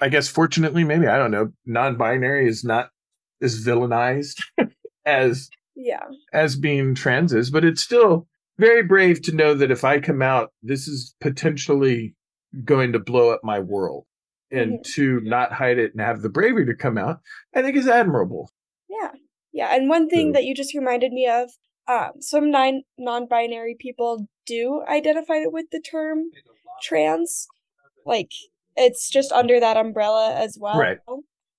I 0.00 0.08
guess 0.08 0.28
fortunately, 0.28 0.84
maybe 0.84 1.06
I 1.06 1.16
don't 1.16 1.30
know, 1.30 1.52
non-binary 1.64 2.48
is 2.48 2.64
not 2.64 2.90
is 3.40 3.66
villainized 3.66 4.42
as 5.04 5.48
yeah 5.74 6.04
as 6.32 6.56
being 6.56 6.94
trans 6.94 7.32
is, 7.32 7.50
but 7.50 7.64
it's 7.64 7.82
still 7.82 8.26
very 8.58 8.82
brave 8.82 9.22
to 9.22 9.34
know 9.34 9.54
that 9.54 9.70
if 9.70 9.84
I 9.84 10.00
come 10.00 10.22
out, 10.22 10.52
this 10.62 10.86
is 10.86 11.14
potentially 11.20 12.14
going 12.64 12.92
to 12.92 12.98
blow 12.98 13.30
up 13.30 13.40
my 13.42 13.58
world. 13.58 14.04
And 14.50 14.72
mm-hmm. 14.72 14.92
to 14.96 15.20
not 15.22 15.50
hide 15.50 15.78
it 15.78 15.92
and 15.92 16.02
have 16.02 16.20
the 16.20 16.28
bravery 16.28 16.66
to 16.66 16.74
come 16.74 16.98
out, 16.98 17.20
I 17.54 17.62
think 17.62 17.74
is 17.74 17.88
admirable. 17.88 18.50
Yeah. 18.86 19.12
Yeah, 19.50 19.74
and 19.74 19.88
one 19.88 20.10
thing 20.10 20.32
that 20.32 20.44
you 20.44 20.54
just 20.54 20.74
reminded 20.74 21.10
me 21.10 21.26
of, 21.26 21.50
um, 21.88 22.20
some 22.20 22.50
nine 22.50 22.82
non-binary 22.98 23.76
people 23.78 24.26
do 24.46 24.82
identify 24.88 25.44
with 25.46 25.66
the 25.72 25.80
term 25.80 26.24
trans. 26.82 27.46
Like 28.04 28.30
it's 28.76 29.08
just 29.08 29.32
under 29.32 29.58
that 29.58 29.78
umbrella 29.78 30.34
as 30.34 30.58
well. 30.60 30.78
Right. 30.78 30.98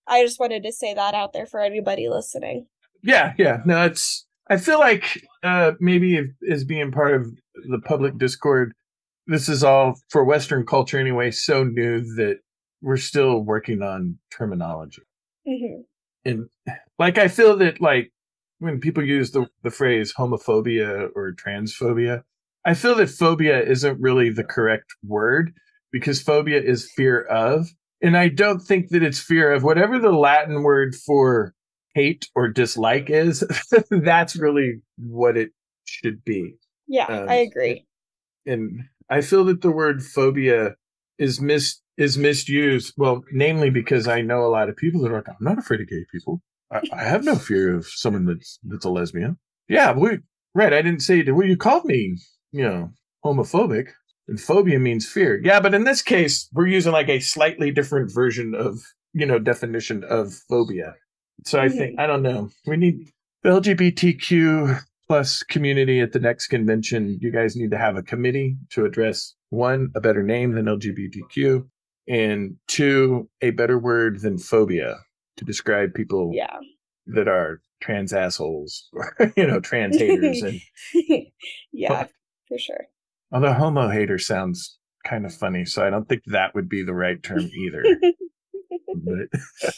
I 0.08 0.24
just 0.24 0.40
wanted 0.40 0.62
to 0.64 0.72
say 0.72 0.94
that 0.94 1.14
out 1.16 1.34
there 1.34 1.48
for 1.48 1.60
anybody 1.60 2.10
listening. 2.10 2.68
Yeah, 3.04 3.34
yeah. 3.38 3.62
No, 3.66 3.86
it's 3.86 4.26
I 4.50 4.58
feel 4.58 4.80
like 4.80 5.22
uh 5.44 5.74
maybe 5.80 6.32
as 6.50 6.64
being 6.64 6.92
part 6.92 7.14
of 7.16 7.28
the 7.70 7.80
public 7.80 8.18
discord, 8.18 8.74
this 9.28 9.50
is 9.50 9.64
all 9.64 10.00
for 10.10 10.24
Western 10.24 10.66
culture 10.66 11.00
anyway, 11.00 11.32
so 11.32 11.64
new 11.64 12.02
that 12.16 12.38
we're 12.82 12.98
still 12.98 13.40
working 13.40 13.82
on 13.82 14.18
terminology. 14.32 15.04
Mm-hmm 15.48 15.82
and 16.26 16.48
like 17.00 17.18
I 17.18 17.28
feel 17.28 17.58
that 17.58 17.82
like 17.82 18.12
when 18.60 18.80
people 18.80 19.04
use 19.04 19.32
the 19.32 19.48
the 19.64 19.72
phrase 19.72 20.14
homophobia 20.14 21.10
or 21.16 21.34
transphobia, 21.34 22.24
I 22.66 22.74
feel 22.74 22.96
that 22.96 23.10
phobia 23.10 23.62
isn't 23.62 24.02
really 24.02 24.30
the 24.30 24.44
correct 24.44 24.94
word 25.06 25.54
because 25.92 26.22
phobia 26.22 26.62
is 26.62 26.92
fear 26.96 27.22
of, 27.24 27.68
and 28.02 28.18
I 28.18 28.30
don't 28.30 28.60
think 28.60 28.90
that 28.90 29.04
it's 29.04 29.20
fear 29.20 29.52
of 29.52 29.64
whatever 29.64 30.00
the 30.00 30.12
Latin 30.12 30.64
word 30.64 30.96
for 30.96 31.54
hate 31.94 32.28
or 32.36 32.48
dislike 32.48 33.10
is. 33.10 33.44
that's 33.90 34.36
really 34.36 34.82
what 34.98 35.38
it 35.38 35.52
should 35.86 36.24
be. 36.24 36.56
Yeah, 36.88 37.06
um, 37.06 37.30
I 37.30 37.36
agree. 37.36 37.86
And 38.46 38.86
I 39.10 39.22
feel 39.22 39.46
that 39.46 39.62
the 39.62 39.72
word 39.72 40.04
phobia 40.04 40.76
is 41.18 41.40
mis 41.40 41.80
is 41.98 42.18
misused. 42.18 42.94
Well, 42.98 43.24
namely 43.32 43.70
because 43.70 44.08
I 44.08 44.22
know 44.22 44.46
a 44.46 44.50
lot 44.50 44.70
of 44.70 44.76
people 44.76 45.02
that 45.02 45.12
are 45.12 45.18
like, 45.18 45.30
I'm 45.30 45.36
not 45.40 45.60
afraid 45.60 45.82
of 45.82 45.88
gay 45.88 46.06
people. 46.12 46.42
I, 46.72 46.82
I 46.92 47.04
have 47.04 47.24
no 47.24 47.36
fear 47.36 47.76
of 47.76 47.88
someone 47.88 48.26
that's 48.26 48.60
that's 48.64 48.86
a 48.86 48.90
lesbian. 48.90 49.38
Yeah, 49.68 49.94
we 49.94 50.20
right. 50.56 50.74
I 50.74 50.82
didn't 50.82 51.02
say 51.02 51.24
well, 51.24 51.48
you 51.48 51.58
called 51.58 51.86
me, 51.86 52.18
you 52.52 52.64
know, 52.64 52.92
homophobic. 53.24 53.90
And 54.28 54.40
phobia 54.40 54.80
means 54.80 55.08
fear. 55.08 55.42
Yeah, 55.44 55.60
but 55.60 55.74
in 55.74 55.84
this 55.84 56.02
case, 56.02 56.48
we're 56.54 56.68
using 56.68 56.94
like 56.94 57.10
a 57.10 57.20
slightly 57.20 57.72
different 57.72 58.10
version 58.14 58.56
of, 58.56 58.80
you 59.12 59.26
know, 59.26 59.38
definition 59.38 60.06
of 60.06 60.34
phobia. 60.50 60.96
So 61.46 61.60
I 61.60 61.70
think 61.70 62.00
I 62.00 62.08
don't 62.08 62.24
know. 62.24 62.50
We 62.66 62.78
need 62.78 63.12
the 63.44 63.50
LGBTQ 63.50 64.82
plus 65.08 65.44
community 65.44 66.00
at 66.00 66.14
the 66.14 66.20
next 66.20 66.48
convention. 66.48 67.18
You 67.22 67.32
guys 67.32 67.56
need 67.56 67.72
to 67.72 67.78
have 67.78 67.98
a 67.98 68.04
committee 68.04 68.58
to 68.72 68.86
address 68.86 69.36
one, 69.50 69.92
a 69.96 70.02
better 70.02 70.24
name 70.24 70.54
than 70.54 70.66
LGBTQ, 70.66 71.66
and 72.08 72.56
two, 72.68 73.30
a 73.42 73.52
better 73.52 73.78
word 73.78 74.22
than 74.22 74.38
phobia 74.38 74.98
to 75.38 75.46
describe 75.46 75.94
people 75.94 76.32
yeah. 76.34 76.58
that 77.08 77.28
are 77.28 77.62
trans 77.82 78.14
assholes, 78.14 78.90
you 79.38 79.46
know, 79.46 79.60
trans 79.60 79.98
haters. 79.98 80.42
And 80.42 80.60
yeah, 81.72 82.08
for 82.48 82.58
sure. 82.58 82.86
Although 83.32 83.54
homo 83.54 83.90
hater 83.90 84.18
sounds 84.18 84.78
kind 85.06 85.26
of 85.26 85.34
funny, 85.34 85.66
so 85.66 85.86
I 85.86 85.90
don't 85.90 86.08
think 86.08 86.24
that 86.28 86.56
would 86.56 86.70
be 86.70 86.84
the 86.84 86.94
right 86.94 87.22
term 87.22 87.42
either. 87.42 87.84
but, 88.96 89.72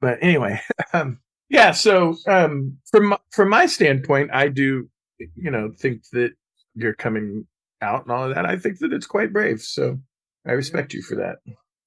but 0.00 0.18
anyway, 0.22 0.60
um, 0.92 1.18
yeah. 1.48 1.72
So 1.72 2.16
um, 2.26 2.78
from 2.90 3.16
from 3.30 3.50
my 3.50 3.66
standpoint, 3.66 4.30
I 4.32 4.48
do, 4.48 4.88
you 5.18 5.50
know, 5.50 5.70
think 5.78 6.02
that 6.12 6.32
you're 6.74 6.94
coming 6.94 7.46
out 7.82 8.02
and 8.02 8.12
all 8.12 8.28
of 8.28 8.34
that. 8.34 8.46
I 8.46 8.56
think 8.56 8.78
that 8.78 8.92
it's 8.92 9.06
quite 9.06 9.32
brave. 9.32 9.60
So 9.60 9.98
I 10.46 10.52
respect 10.52 10.94
you 10.94 11.02
for 11.02 11.16
that. 11.16 11.36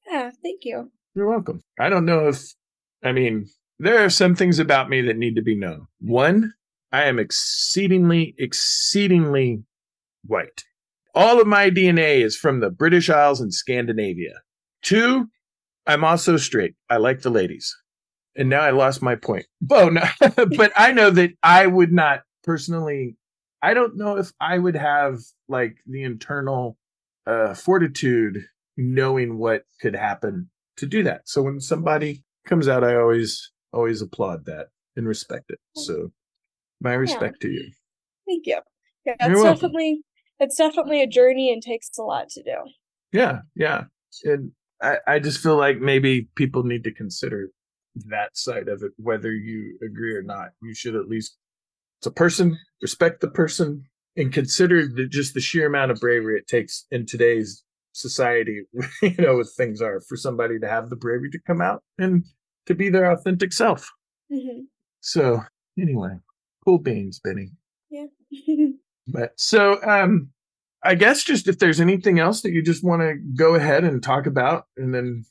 Yeah, 0.09 0.31
thank 0.43 0.61
you. 0.63 0.91
You're 1.15 1.29
welcome. 1.29 1.61
I 1.79 1.89
don't 1.89 2.05
know 2.05 2.27
if, 2.27 2.43
I 3.03 3.11
mean, 3.11 3.47
there 3.79 4.03
are 4.03 4.09
some 4.09 4.35
things 4.35 4.59
about 4.59 4.89
me 4.89 5.01
that 5.01 5.17
need 5.17 5.35
to 5.35 5.41
be 5.41 5.55
known. 5.55 5.87
One, 5.99 6.53
I 6.91 7.03
am 7.03 7.19
exceedingly, 7.19 8.35
exceedingly 8.37 9.63
white. 10.25 10.63
All 11.15 11.39
of 11.39 11.47
my 11.47 11.69
DNA 11.69 12.23
is 12.23 12.35
from 12.35 12.59
the 12.59 12.71
British 12.71 13.09
Isles 13.09 13.39
and 13.39 13.53
Scandinavia. 13.53 14.41
Two, 14.81 15.29
I'm 15.85 16.03
also 16.03 16.37
straight. 16.37 16.75
I 16.89 16.97
like 16.97 17.21
the 17.21 17.29
ladies. 17.29 17.75
And 18.35 18.49
now 18.49 18.61
I 18.61 18.71
lost 18.71 19.01
my 19.01 19.15
point. 19.15 19.45
Oh, 19.69 19.89
no. 19.89 20.03
but 20.57 20.71
I 20.75 20.91
know 20.91 21.09
that 21.11 21.31
I 21.43 21.67
would 21.67 21.91
not 21.91 22.21
personally, 22.43 23.15
I 23.61 23.73
don't 23.73 23.95
know 23.95 24.17
if 24.17 24.31
I 24.41 24.57
would 24.57 24.75
have 24.75 25.19
like 25.47 25.77
the 25.85 26.03
internal 26.03 26.77
uh, 27.27 27.53
fortitude 27.53 28.45
knowing 28.75 29.37
what 29.37 29.63
could 29.81 29.95
happen 29.95 30.49
to 30.77 30.85
do 30.87 31.03
that. 31.03 31.29
So 31.29 31.43
when 31.43 31.59
somebody 31.59 32.23
comes 32.45 32.67
out, 32.67 32.83
I 32.83 32.95
always, 32.95 33.51
always 33.71 34.01
applaud 34.01 34.45
that 34.45 34.67
and 34.95 35.07
respect 35.07 35.51
it. 35.51 35.59
So 35.75 36.11
my 36.81 36.93
respect 36.93 37.37
yeah. 37.41 37.47
to 37.47 37.53
you. 37.53 37.71
Thank 38.27 38.45
you. 38.45 38.59
Yeah, 39.05 39.15
it's 39.19 39.43
definitely 39.43 40.01
it's 40.39 40.57
definitely 40.57 41.01
a 41.01 41.07
journey 41.07 41.51
and 41.51 41.61
takes 41.61 41.89
a 41.97 42.03
lot 42.03 42.29
to 42.29 42.43
do. 42.43 42.55
Yeah, 43.11 43.41
yeah. 43.55 43.85
And 44.23 44.51
I, 44.81 44.97
I 45.07 45.19
just 45.19 45.41
feel 45.41 45.55
like 45.55 45.79
maybe 45.79 46.29
people 46.35 46.63
need 46.63 46.83
to 46.83 46.93
consider 46.93 47.49
that 47.95 48.35
side 48.35 48.67
of 48.67 48.81
it, 48.83 48.91
whether 48.97 49.31
you 49.31 49.77
agree 49.83 50.15
or 50.15 50.23
not. 50.23 50.49
You 50.61 50.73
should 50.73 50.95
at 50.95 51.07
least 51.07 51.37
it's 51.99 52.07
a 52.07 52.11
person, 52.11 52.57
respect 52.81 53.21
the 53.21 53.29
person, 53.29 53.85
and 54.15 54.33
consider 54.33 54.87
the, 54.87 55.07
just 55.07 55.33
the 55.33 55.41
sheer 55.41 55.67
amount 55.67 55.91
of 55.91 55.99
bravery 55.99 56.37
it 56.37 56.47
takes 56.47 56.85
in 56.91 57.05
today's 57.05 57.63
society, 57.93 58.63
you 59.01 59.15
know, 59.17 59.37
with 59.37 59.53
things 59.55 59.81
are 59.81 60.01
for 60.01 60.17
somebody 60.17 60.59
to 60.59 60.67
have 60.67 60.89
the 60.89 60.95
bravery 60.95 61.29
to 61.31 61.39
come 61.45 61.61
out 61.61 61.83
and 61.97 62.25
to 62.65 62.75
be 62.75 62.89
their 62.89 63.11
authentic 63.11 63.53
self. 63.53 63.89
Mm-hmm. 64.31 64.61
So 65.01 65.41
anyway, 65.79 66.17
cool 66.65 66.79
beans, 66.79 67.19
Benny. 67.23 67.51
Yeah. 67.89 68.07
but 69.07 69.31
so 69.37 69.81
um 69.83 70.29
I 70.83 70.95
guess 70.95 71.23
just 71.23 71.47
if 71.47 71.59
there's 71.59 71.79
anything 71.79 72.19
else 72.19 72.41
that 72.41 72.51
you 72.51 72.61
just 72.61 72.83
want 72.83 73.01
to 73.01 73.15
go 73.35 73.55
ahead 73.55 73.85
and 73.85 74.03
talk 74.03 74.25
about, 74.25 74.65
and 74.75 74.93
then 74.93 75.23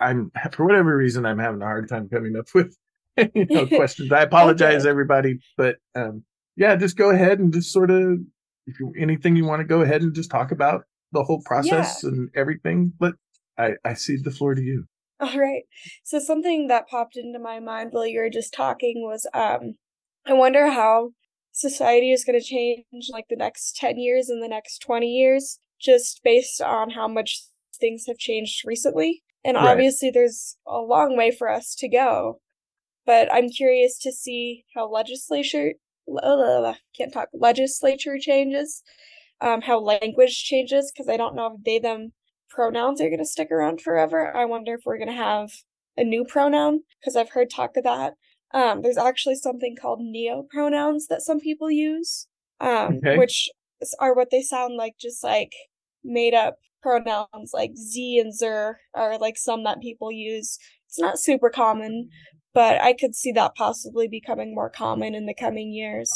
I'm 0.00 0.30
for 0.52 0.66
whatever 0.66 0.96
reason 0.96 1.26
I'm 1.26 1.38
having 1.38 1.62
a 1.62 1.66
hard 1.66 1.88
time 1.88 2.08
coming 2.08 2.36
up 2.36 2.48
with 2.54 2.76
you 3.34 3.46
know 3.48 3.66
questions. 3.76 4.12
I 4.12 4.22
apologize, 4.22 4.82
okay. 4.82 4.90
everybody, 4.90 5.38
but 5.56 5.76
um, 5.94 6.24
yeah, 6.56 6.76
just 6.76 6.96
go 6.96 7.10
ahead 7.10 7.38
and 7.38 7.52
just 7.52 7.72
sort 7.72 7.90
of 7.90 8.18
if 8.66 8.78
you 8.78 8.92
anything 8.98 9.36
you 9.36 9.44
want 9.44 9.60
to 9.60 9.66
go 9.66 9.82
ahead 9.82 10.02
and 10.02 10.14
just 10.14 10.30
talk 10.30 10.52
about 10.52 10.82
the 11.12 11.22
whole 11.22 11.42
process 11.44 12.02
yeah. 12.02 12.10
and 12.10 12.30
everything. 12.34 12.92
But 12.98 13.14
I 13.58 13.72
I 13.84 13.94
cede 13.94 14.24
the 14.24 14.30
floor 14.30 14.54
to 14.54 14.62
you. 14.62 14.84
All 15.20 15.38
right. 15.38 15.64
So 16.02 16.18
something 16.18 16.68
that 16.68 16.88
popped 16.88 17.16
into 17.16 17.38
my 17.38 17.60
mind 17.60 17.90
while 17.92 18.06
you 18.06 18.20
were 18.20 18.30
just 18.30 18.54
talking 18.54 19.02
was 19.04 19.26
um 19.34 19.74
I 20.26 20.32
wonder 20.32 20.70
how 20.70 21.10
society 21.52 22.12
is 22.12 22.24
going 22.24 22.38
to 22.38 22.44
change 22.44 22.84
like 23.10 23.26
the 23.28 23.36
next 23.36 23.76
10 23.76 23.98
years 23.98 24.28
and 24.28 24.42
the 24.42 24.48
next 24.48 24.78
20 24.78 25.06
years 25.06 25.58
just 25.80 26.20
based 26.22 26.60
on 26.60 26.90
how 26.90 27.08
much 27.08 27.42
things 27.78 28.04
have 28.06 28.18
changed 28.18 28.62
recently. 28.64 29.22
And 29.44 29.56
right. 29.56 29.68
obviously 29.68 30.10
there's 30.10 30.56
a 30.66 30.78
long 30.78 31.16
way 31.16 31.30
for 31.30 31.48
us 31.48 31.74
to 31.76 31.88
go. 31.88 32.40
But 33.06 33.32
I'm 33.32 33.48
curious 33.48 33.98
to 34.00 34.12
see 34.12 34.64
how 34.74 34.90
legislature 34.90 35.74
can't 36.96 37.12
talk 37.12 37.28
legislature 37.32 38.18
changes, 38.18 38.82
um, 39.40 39.62
how 39.62 39.78
language 39.80 40.42
changes 40.42 40.92
because 40.92 41.08
I 41.08 41.16
don't 41.16 41.34
know 41.34 41.54
if 41.54 41.64
they 41.64 41.78
them 41.78 42.12
pronouns 42.48 43.00
are 43.00 43.08
going 43.08 43.20
to 43.20 43.24
stick 43.24 43.50
around 43.50 43.80
forever. 43.80 44.36
I 44.36 44.44
wonder 44.44 44.74
if 44.74 44.82
we're 44.84 44.98
going 44.98 45.08
to 45.08 45.14
have 45.14 45.50
a 45.96 46.04
new 46.04 46.24
pronoun 46.24 46.80
because 47.00 47.16
I've 47.16 47.30
heard 47.30 47.50
talk 47.50 47.76
of 47.76 47.84
that. 47.84 48.14
Um, 48.52 48.82
there's 48.82 48.98
actually 48.98 49.36
something 49.36 49.76
called 49.80 50.00
neo 50.00 50.42
pronouns 50.50 51.06
that 51.06 51.22
some 51.22 51.38
people 51.38 51.70
use, 51.70 52.26
um, 52.60 52.96
okay. 52.96 53.16
which 53.16 53.48
are 54.00 54.14
what 54.14 54.30
they 54.30 54.42
sound 54.42 54.76
like, 54.76 54.94
just 55.00 55.22
like 55.22 55.52
made 56.04 56.34
up 56.34 56.56
pronouns 56.82 57.50
like 57.52 57.76
z 57.76 58.18
and 58.18 58.34
zer 58.34 58.80
are 58.94 59.18
like 59.18 59.36
some 59.36 59.64
that 59.64 59.80
people 59.80 60.10
use. 60.10 60.58
It's 60.86 60.98
not 60.98 61.18
super 61.18 61.50
common, 61.50 62.08
but 62.54 62.80
I 62.80 62.94
could 62.94 63.14
see 63.14 63.32
that 63.32 63.54
possibly 63.54 64.08
becoming 64.08 64.54
more 64.54 64.70
common 64.70 65.14
in 65.14 65.26
the 65.26 65.34
coming 65.34 65.72
years. 65.72 66.10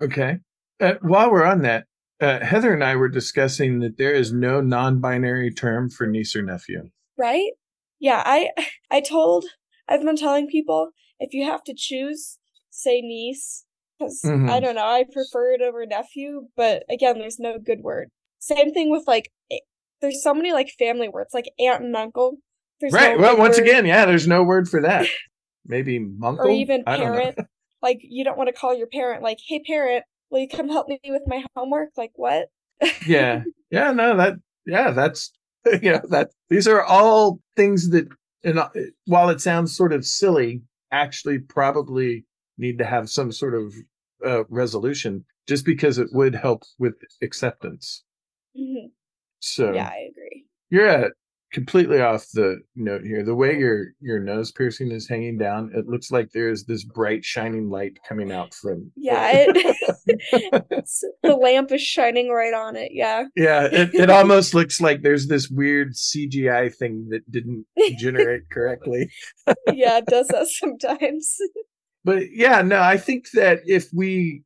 Okay. 0.00 0.38
Uh, 0.80 0.94
while 1.02 1.30
we're 1.30 1.44
on 1.44 1.62
that, 1.62 1.84
uh, 2.20 2.40
Heather 2.40 2.72
and 2.72 2.82
I 2.82 2.96
were 2.96 3.08
discussing 3.08 3.80
that 3.80 3.98
there 3.98 4.14
is 4.14 4.32
no 4.32 4.60
non-binary 4.60 5.52
term 5.52 5.90
for 5.90 6.06
niece 6.06 6.34
or 6.34 6.42
nephew. 6.42 6.90
Right? 7.18 7.52
Yeah, 8.00 8.22
I 8.24 8.50
I 8.90 9.00
told 9.00 9.44
I've 9.88 10.02
been 10.02 10.16
telling 10.16 10.46
people 10.46 10.90
if 11.18 11.32
you 11.32 11.44
have 11.44 11.62
to 11.64 11.74
choose, 11.76 12.38
say 12.70 13.00
niece 13.00 13.64
because 13.98 14.22
mm-hmm. 14.24 14.50
I 14.50 14.60
don't 14.60 14.74
know, 14.74 14.86
I 14.86 15.04
prefer 15.10 15.52
it 15.52 15.62
over 15.62 15.86
nephew, 15.86 16.48
but 16.56 16.84
again, 16.90 17.18
there's 17.18 17.38
no 17.38 17.58
good 17.58 17.80
word. 17.82 18.08
Same 18.44 18.74
thing 18.74 18.90
with 18.90 19.04
like 19.06 19.32
there's 20.02 20.22
so 20.22 20.34
many 20.34 20.52
like 20.52 20.68
family 20.78 21.08
words 21.08 21.32
like 21.32 21.50
aunt 21.58 21.82
and 21.82 21.96
uncle. 21.96 22.36
There's 22.78 22.92
right. 22.92 23.16
No 23.16 23.22
well, 23.22 23.38
once 23.38 23.56
word. 23.56 23.66
again, 23.66 23.86
yeah, 23.86 24.04
there's 24.04 24.28
no 24.28 24.42
word 24.42 24.68
for 24.68 24.82
that. 24.82 25.06
Maybe 25.66 25.96
uncle 26.22 26.46
or 26.46 26.50
even 26.50 26.84
parent. 26.84 27.38
like 27.82 28.00
you 28.02 28.22
don't 28.22 28.36
want 28.36 28.48
to 28.48 28.52
call 28.52 28.76
your 28.76 28.86
parent 28.86 29.22
like, 29.22 29.38
"Hey 29.48 29.62
parent, 29.66 30.04
will 30.28 30.40
you 30.40 30.48
come 30.48 30.68
help 30.68 30.88
me 30.88 31.00
with 31.06 31.22
my 31.26 31.42
homework?" 31.56 31.90
Like 31.96 32.12
what? 32.16 32.48
yeah. 33.06 33.44
Yeah, 33.70 33.90
no, 33.90 34.16
that 34.16 34.34
yeah, 34.66 34.92
that's 34.92 35.32
you 35.82 35.92
know, 35.92 36.02
that 36.10 36.30
these 36.48 36.68
are 36.68 36.84
all 36.84 37.40
things 37.56 37.90
that 37.90 38.06
and 38.44 38.60
uh, 38.60 38.68
while 39.06 39.30
it 39.30 39.40
sounds 39.40 39.76
sort 39.76 39.92
of 39.92 40.04
silly, 40.04 40.62
actually 40.92 41.40
probably 41.40 42.24
need 42.56 42.78
to 42.78 42.84
have 42.84 43.10
some 43.10 43.32
sort 43.32 43.54
of 43.54 43.74
uh, 44.24 44.44
resolution 44.48 45.24
just 45.48 45.64
because 45.64 45.98
it 45.98 46.10
would 46.12 46.36
help 46.36 46.62
with 46.78 46.94
acceptance. 47.20 48.03
Mm-hmm. 48.56 48.86
So 49.40 49.72
yeah, 49.72 49.88
I 49.88 50.08
agree. 50.10 50.46
You're 50.70 50.86
at 50.86 51.12
completely 51.54 52.00
off 52.00 52.26
the 52.34 52.58
note 52.74 53.04
here. 53.04 53.24
The 53.24 53.34
way 53.34 53.56
your 53.56 53.86
your 54.00 54.18
nose 54.18 54.50
piercing 54.50 54.90
is 54.90 55.08
hanging 55.08 55.38
down, 55.38 55.70
it 55.74 55.86
looks 55.86 56.10
like 56.10 56.30
there's 56.32 56.64
this 56.64 56.84
bright 56.84 57.24
shining 57.24 57.70
light 57.70 57.96
coming 58.06 58.32
out 58.32 58.52
from. 58.52 58.90
Yeah, 58.96 59.30
it, 59.32 59.76
the 61.22 61.36
lamp 61.36 61.72
is 61.72 61.80
shining 61.80 62.30
right 62.30 62.52
on 62.52 62.76
it. 62.76 62.90
Yeah. 62.92 63.26
Yeah, 63.36 63.68
it, 63.70 63.94
it 63.94 64.10
almost 64.18 64.52
looks 64.52 64.80
like 64.80 65.02
there's 65.02 65.28
this 65.28 65.48
weird 65.48 65.94
CGI 65.94 66.74
thing 66.74 67.08
that 67.10 67.30
didn't 67.30 67.64
generate 67.98 68.50
correctly. 68.50 69.10
yeah, 69.72 69.98
it 69.98 70.06
does 70.06 70.28
that 70.28 70.48
sometimes. 70.48 71.36
But 72.04 72.24
yeah, 72.32 72.60
no, 72.62 72.82
I 72.82 72.98
think 72.98 73.30
that 73.32 73.60
if 73.64 73.88
we 73.94 74.42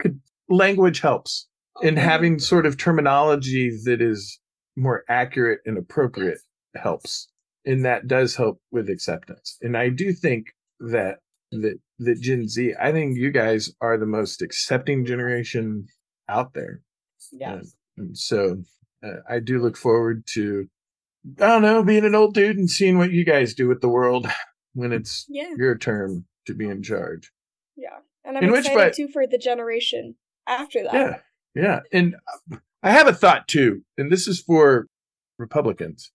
could, 0.00 0.20
language 0.50 1.00
helps 1.00 1.47
mm-hmm. 1.82 1.96
having 1.96 2.38
sort 2.38 2.66
of 2.66 2.76
terminology 2.76 3.70
that 3.84 4.00
is 4.00 4.38
more 4.76 5.04
accurate 5.08 5.60
and 5.66 5.76
appropriate 5.76 6.38
helps 6.76 7.28
and 7.68 7.84
that 7.84 8.06
does 8.06 8.34
help 8.34 8.60
with 8.72 8.88
acceptance. 8.88 9.58
And 9.60 9.76
i 9.76 9.88
do 9.88 10.12
think 10.12 10.46
that 10.80 11.18
that 11.50 11.78
that 11.98 12.20
gen 12.20 12.48
z 12.48 12.74
i 12.80 12.92
think 12.92 13.16
you 13.16 13.30
guys 13.30 13.72
are 13.80 13.98
the 13.98 14.06
most 14.06 14.42
accepting 14.42 15.04
generation 15.04 15.86
out 16.28 16.54
there. 16.54 16.82
Yeah 17.32 17.54
and, 17.54 17.66
and 17.96 18.18
so 18.18 18.62
uh, 19.04 19.20
i 19.28 19.38
do 19.38 19.60
look 19.60 19.76
forward 19.76 20.24
to 20.34 20.68
i 21.40 21.46
don't 21.46 21.62
know 21.62 21.82
being 21.82 22.04
an 22.04 22.14
old 22.14 22.34
dude 22.34 22.58
and 22.58 22.70
seeing 22.70 22.98
what 22.98 23.12
you 23.12 23.24
guys 23.24 23.54
do 23.54 23.68
with 23.68 23.80
the 23.80 23.88
world 23.88 24.26
when 24.74 24.92
it's 24.92 25.26
yeah. 25.28 25.52
your 25.56 25.76
turn 25.76 26.24
to 26.46 26.54
be 26.54 26.68
in 26.68 26.82
charge. 26.82 27.30
Yeah. 27.76 27.98
And 28.24 28.36
i'm 28.36 28.44
in 28.44 28.50
excited 28.50 28.76
which, 28.76 28.84
but, 28.84 28.94
too 28.94 29.08
for 29.08 29.26
the 29.26 29.38
generation 29.38 30.14
after 30.46 30.82
that. 30.84 30.94
Yeah 30.94 31.18
yeah 31.58 31.80
and 31.92 32.14
i 32.82 32.90
have 32.90 33.08
a 33.08 33.12
thought 33.12 33.46
too 33.48 33.82
and 33.98 34.10
this 34.10 34.26
is 34.26 34.40
for 34.40 34.86
republicans 35.38 36.12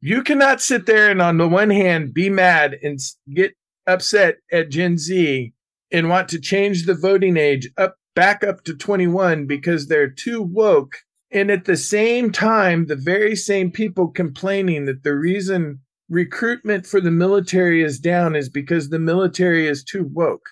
you 0.00 0.22
cannot 0.22 0.60
sit 0.60 0.84
there 0.84 1.10
and 1.10 1.22
on 1.22 1.38
the 1.38 1.48
one 1.48 1.70
hand 1.70 2.12
be 2.12 2.28
mad 2.28 2.76
and 2.82 2.98
get 3.34 3.54
upset 3.86 4.36
at 4.52 4.68
Gen 4.68 4.98
Z 4.98 5.52
and 5.90 6.10
want 6.10 6.28
to 6.28 6.38
change 6.38 6.84
the 6.84 6.94
voting 6.94 7.38
age 7.38 7.70
up 7.78 7.96
back 8.14 8.44
up 8.44 8.64
to 8.64 8.74
21 8.74 9.46
because 9.46 9.86
they're 9.86 10.10
too 10.10 10.42
woke 10.42 10.96
and 11.30 11.50
at 11.50 11.64
the 11.64 11.76
same 11.76 12.30
time 12.30 12.86
the 12.86 12.96
very 12.96 13.34
same 13.34 13.70
people 13.70 14.08
complaining 14.08 14.84
that 14.84 15.02
the 15.04 15.14
reason 15.14 15.80
recruitment 16.10 16.86
for 16.86 17.00
the 17.00 17.10
military 17.10 17.82
is 17.82 17.98
down 17.98 18.36
is 18.36 18.48
because 18.48 18.90
the 18.90 18.98
military 18.98 19.66
is 19.66 19.82
too 19.82 20.08
woke. 20.12 20.50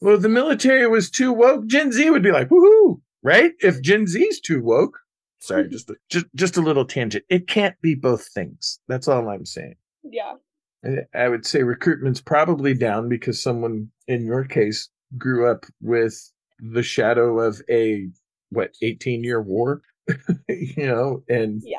Well, 0.00 0.16
if 0.16 0.22
the 0.22 0.28
military 0.28 0.86
was 0.86 1.10
too 1.10 1.32
woke, 1.32 1.66
Gen 1.66 1.92
Z 1.92 2.10
would 2.10 2.22
be 2.22 2.32
like, 2.32 2.48
woohoo, 2.48 3.00
right? 3.22 3.52
If 3.60 3.82
Gen 3.82 4.06
Z's 4.06 4.40
too 4.40 4.62
woke, 4.62 4.98
Sorry, 5.40 5.68
just 5.68 5.88
a, 5.88 5.94
just 6.08 6.26
just 6.34 6.56
a 6.56 6.60
little 6.60 6.84
tangent. 6.84 7.24
It 7.28 7.46
can't 7.46 7.80
be 7.80 7.94
both 7.94 8.26
things. 8.26 8.80
That's 8.88 9.06
all 9.06 9.28
I'm 9.28 9.46
saying. 9.46 9.76
Yeah. 10.02 10.34
I 11.14 11.28
would 11.28 11.46
say 11.46 11.62
recruitment's 11.62 12.20
probably 12.20 12.74
down 12.74 13.08
because 13.08 13.42
someone 13.42 13.90
in 14.06 14.24
your 14.24 14.44
case 14.44 14.88
grew 15.16 15.48
up 15.50 15.64
with 15.80 16.32
the 16.58 16.82
shadow 16.82 17.38
of 17.40 17.62
a 17.70 18.08
what 18.50 18.74
18 18.82 19.22
year 19.22 19.40
war 19.42 19.82
you 20.48 20.86
know 20.86 21.22
and 21.28 21.62
yeah. 21.64 21.78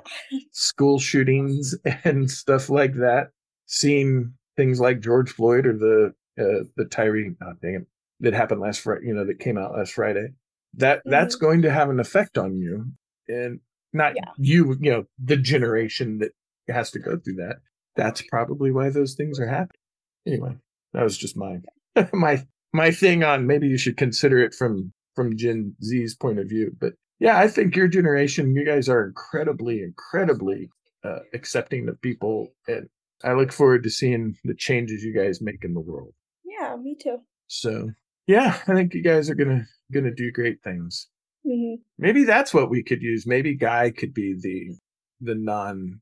school 0.52 1.00
shootings 1.00 1.76
and 2.04 2.30
stuff 2.30 2.70
like 2.70 2.94
that 2.96 3.30
seeing 3.66 4.34
things 4.56 4.80
like 4.80 5.00
george 5.00 5.32
floyd 5.32 5.66
or 5.66 5.74
the 5.74 6.14
uh, 6.40 6.64
the 6.78 6.86
Tyree, 6.86 7.36
oh, 7.44 7.54
dang 7.62 7.76
it, 7.76 7.88
that 8.22 8.34
happened 8.34 8.62
last 8.62 8.82
Friday, 8.82 9.08
you 9.08 9.14
know, 9.14 9.26
that 9.26 9.40
came 9.40 9.58
out 9.58 9.76
last 9.76 9.94
Friday. 9.94 10.30
That 10.76 11.00
mm-hmm. 11.00 11.12
that's 11.12 11.36
going 11.36 11.62
to 11.64 11.72
have 11.72 11.90
an 11.90 12.00
effect 12.00 12.38
on 12.38 12.58
you, 12.58 12.86
and 13.28 13.60
not 13.94 14.14
yeah. 14.16 14.32
you, 14.38 14.78
you 14.80 14.92
know, 14.92 15.04
the 15.24 15.38
generation 15.38 16.20
that 16.20 16.32
has 16.68 16.92
to 16.92 17.00
go 17.00 17.18
through 17.18 17.36
that. 17.36 17.58
That's 17.96 18.22
probably 18.22 18.72
why 18.72 18.90
those 18.90 19.16
things 19.16 19.40
are 19.40 19.48
happening. 19.48 19.82
Anyway, 20.28 20.56
that 20.94 21.04
was 21.04 21.18
just 21.18 21.36
my 21.36 21.58
my 22.14 22.46
my 22.74 22.92
thing 22.92 23.24
on 23.24 23.48
maybe 23.48 23.68
you 23.68 23.78
should 23.78 23.98
consider 23.98 24.40
it 24.40 24.54
from 24.54 24.94
from 25.16 25.36
Gen 25.36 25.76
Z's 25.84 26.16
point 26.16 26.40
of 26.40 26.48
view. 26.48 26.76
But 26.80 26.94
yeah, 27.20 27.38
I 27.38 27.48
think 27.48 27.76
your 27.76 27.88
generation, 27.88 28.56
you 28.56 28.66
guys 28.66 28.88
are 28.88 29.06
incredibly, 29.06 29.82
incredibly 29.82 30.70
uh, 31.04 31.20
accepting 31.34 31.90
of 31.90 32.02
people, 32.02 32.54
and 32.68 32.88
I 33.24 33.34
look 33.34 33.52
forward 33.52 33.84
to 33.84 33.90
seeing 33.90 34.38
the 34.46 34.54
changes 34.54 35.04
you 35.04 35.14
guys 35.14 35.42
make 35.42 35.64
in 35.64 35.74
the 35.74 35.82
world. 35.82 36.14
Yeah, 36.46 36.78
me 36.78 36.96
too. 36.96 37.18
So 37.48 37.90
yeah, 38.30 38.60
I 38.68 38.76
think 38.76 38.94
you 38.94 39.02
guys 39.02 39.28
are 39.32 39.36
gonna 39.36 39.66
gonna 39.92 40.14
do 40.14 40.32
great 40.32 40.62
things. 40.64 41.08
Mm-hmm. 41.48 41.82
Maybe 41.98 42.26
that's 42.26 42.54
what 42.54 42.70
we 42.70 42.84
could 42.84 43.02
use. 43.02 43.26
Maybe 43.26 43.56
guy 43.56 43.90
could 43.90 44.14
be 44.14 44.36
the 44.40 44.78
the 45.20 45.34
non 45.34 46.02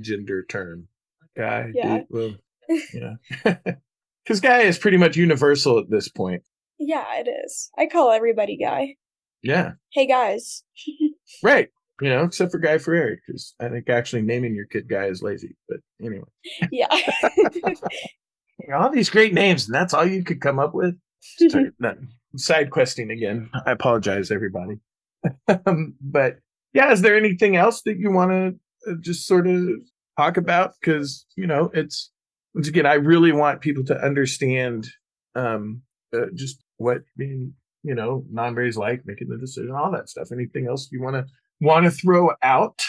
gender 0.00 0.44
term. 0.44 0.88
Guy. 1.36 1.70
Yeah. 1.72 2.00
well, 2.10 2.34
yeah. 2.92 3.54
Because 4.24 4.40
guy 4.40 4.58
is 4.58 4.76
pretty 4.76 4.98
much 4.98 5.16
universal 5.16 5.78
at 5.78 5.88
this 5.88 6.10
point. 6.10 6.42
Yeah, 6.78 7.06
it 7.14 7.30
is. 7.46 7.70
I 7.78 7.86
call 7.86 8.10
everybody 8.10 8.58
guy. 8.58 8.96
Yeah. 9.42 9.72
Hey 9.90 10.06
guys. 10.06 10.64
right. 11.42 11.68
You 12.02 12.10
know, 12.10 12.24
except 12.24 12.52
for 12.52 12.58
Guy 12.58 12.76
Fieri, 12.76 13.18
because 13.26 13.54
I 13.58 13.70
think 13.70 13.88
actually 13.88 14.22
naming 14.22 14.54
your 14.54 14.66
kid 14.66 14.86
Guy 14.86 15.06
is 15.06 15.22
lazy. 15.22 15.56
But 15.66 15.78
anyway. 16.04 16.28
Yeah. 16.70 16.88
all 18.74 18.90
these 18.90 19.08
great 19.08 19.32
names, 19.32 19.66
and 19.66 19.74
that's 19.74 19.94
all 19.94 20.04
you 20.04 20.22
could 20.22 20.42
come 20.42 20.58
up 20.58 20.74
with. 20.74 20.96
Start, 21.20 21.74
side 22.36 22.70
questing 22.70 23.10
again. 23.10 23.50
I 23.66 23.72
apologize, 23.72 24.30
everybody. 24.30 24.78
um, 25.66 25.94
but 26.00 26.38
yeah, 26.72 26.92
is 26.92 27.02
there 27.02 27.16
anything 27.16 27.56
else 27.56 27.82
that 27.82 27.98
you 27.98 28.10
want 28.10 28.30
to 28.30 28.90
uh, 28.90 28.94
just 29.00 29.26
sort 29.26 29.46
of 29.46 29.68
talk 30.16 30.36
about? 30.36 30.74
Because 30.80 31.26
you 31.36 31.46
know, 31.46 31.70
it's 31.74 32.10
once 32.54 32.68
again, 32.68 32.86
I 32.86 32.94
really 32.94 33.32
want 33.32 33.60
people 33.60 33.84
to 33.84 34.00
understand 34.00 34.88
um, 35.34 35.82
uh, 36.14 36.26
just 36.34 36.62
what 36.76 36.98
being 37.16 37.54
you 37.82 37.94
know 37.94 38.24
non-binary's 38.30 38.76
like, 38.76 39.02
making 39.04 39.28
the 39.28 39.38
decision, 39.38 39.72
all 39.72 39.90
that 39.92 40.08
stuff. 40.08 40.28
Anything 40.32 40.66
else 40.68 40.88
you 40.90 41.02
want 41.02 41.16
to 41.16 41.26
want 41.60 41.84
to 41.84 41.90
throw 41.90 42.30
out? 42.42 42.84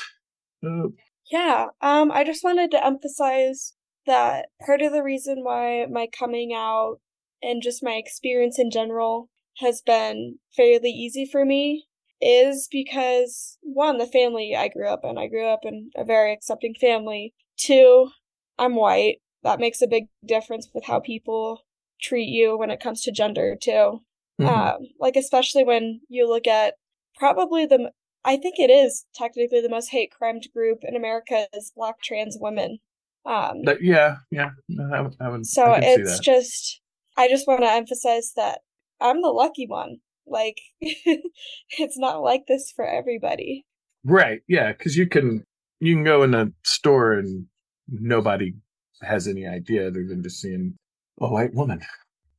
Uh, 0.66 0.90
yeah, 1.32 1.68
um, 1.82 2.12
I 2.12 2.24
just 2.24 2.44
wanted 2.44 2.72
to 2.72 2.86
emphasize 2.86 3.74
that 4.06 4.48
part 4.66 4.82
of 4.82 4.92
the 4.92 5.04
reason 5.04 5.44
why 5.44 5.86
my 5.90 6.08
coming 6.08 6.54
out 6.54 7.00
and 7.42 7.62
just 7.62 7.84
my 7.84 7.94
experience 7.94 8.60
in 8.60 8.72
general 8.72 9.30
has 9.58 9.82
been 9.82 10.38
fairly 10.56 10.90
easy 10.90 11.26
for 11.26 11.46
me 11.46 11.86
is 12.22 12.68
because 12.72 13.58
one, 13.62 13.98
the 13.98 14.06
family 14.06 14.56
I 14.56 14.68
grew 14.68 14.88
up 14.88 15.02
in. 15.04 15.18
I 15.18 15.28
grew 15.28 15.48
up 15.48 15.62
in 15.64 15.90
a 15.96 16.04
very 16.04 16.34
accepting 16.34 16.76
family. 16.80 17.34
Two, 17.58 18.10
I'm 18.58 18.76
white. 18.76 19.18
That 19.44 19.60
makes 19.60 19.82
a 19.82 19.88
big 19.88 20.08
difference 20.26 20.70
with 20.74 20.86
how 20.86 21.00
people 21.00 21.62
treat 22.02 22.28
you 22.28 22.58
when 22.58 22.72
it 22.72 22.82
comes 22.82 23.02
to 23.04 23.12
gender 23.12 23.56
too. 23.62 24.02
Mm-hmm. 24.40 24.48
Um, 24.48 24.78
like 25.00 25.16
especially 25.16 25.64
when 25.64 26.02
you 26.10 26.28
look 26.28 26.48
at 26.48 26.76
probably 27.18 27.66
the 27.66 27.92
I 28.26 28.38
think 28.38 28.60
it 28.60 28.70
is 28.70 29.06
technically 29.16 29.62
the 29.62 29.70
most 29.70 29.90
hate 29.90 30.12
crimed 30.12 30.48
group 30.54 30.80
in 30.84 30.96
America 30.96 31.48
is 31.54 31.72
black 31.76 32.02
trans 32.02 32.38
women. 32.40 32.80
Um, 33.26 33.62
but 33.64 33.82
yeah, 33.82 34.18
yeah. 34.32 34.52
I, 34.80 35.08
I 35.22 35.30
would, 35.30 35.46
so 35.46 35.74
it's 35.78 36.20
just 36.20 36.82
I 37.20 37.28
just 37.28 37.48
want 37.48 37.64
to 37.64 37.70
emphasize 37.70 38.32
that 38.38 38.62
I'm 39.02 39.22
the 39.22 39.28
lucky 39.28 39.68
one. 39.68 39.98
Like 40.26 40.56
it's 40.80 41.98
not 41.98 42.22
like 42.22 42.44
this 42.48 42.72
for 42.74 42.88
everybody. 42.88 43.66
Right. 44.06 44.40
Yeah, 44.48 44.72
cuz 44.72 44.96
you 44.96 45.06
can 45.06 45.44
you 45.82 45.96
can 45.96 46.06
go 46.06 46.24
in 46.24 46.34
a 46.34 46.52
store 46.64 47.14
and 47.14 47.48
nobody 47.90 48.54
has 49.02 49.28
any 49.28 49.46
idea 49.46 49.88
other 49.88 50.06
than 50.08 50.24
just 50.24 50.40
seeing 50.40 50.76
a 51.20 51.28
white 51.28 51.54
woman 51.54 51.82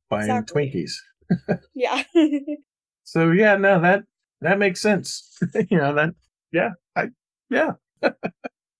buying 0.09 0.31
exactly. 0.31 0.71
Twinkies. 0.71 1.59
yeah. 1.75 2.01
so 3.03 3.31
yeah, 3.31 3.57
no, 3.57 3.79
that 3.79 4.03
that 4.41 4.57
makes 4.57 4.81
sense. 4.81 5.37
you 5.69 5.77
know 5.77 5.93
that. 5.93 6.15
Yeah. 6.51 6.71
I 6.95 7.09
yeah. 7.51 7.73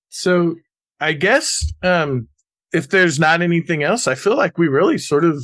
so 0.10 0.56
I 1.00 1.14
guess 1.14 1.72
um 1.84 2.28
if 2.74 2.90
there's 2.90 3.20
not 3.20 3.44
anything 3.44 3.84
else, 3.84 4.08
I 4.08 4.16
feel 4.16 4.36
like 4.36 4.58
we 4.58 4.68
really 4.68 4.98
sort 4.98 5.26
of 5.26 5.44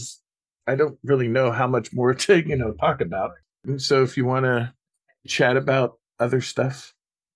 I 0.68 0.76
don't 0.76 0.98
really 1.04 1.28
know 1.28 1.52
how 1.52 1.68
much 1.68 1.94
more 1.94 2.14
to, 2.26 2.48
you 2.48 2.56
know, 2.56 2.74
talk 2.74 3.02
about. 3.02 3.32
And 3.66 3.82
so 3.82 4.04
if 4.04 4.18
you 4.18 4.26
want 4.26 4.46
to 4.46 4.74
chat 5.28 5.58
about 5.58 6.00
other 6.20 6.42
stuff, 6.42 6.94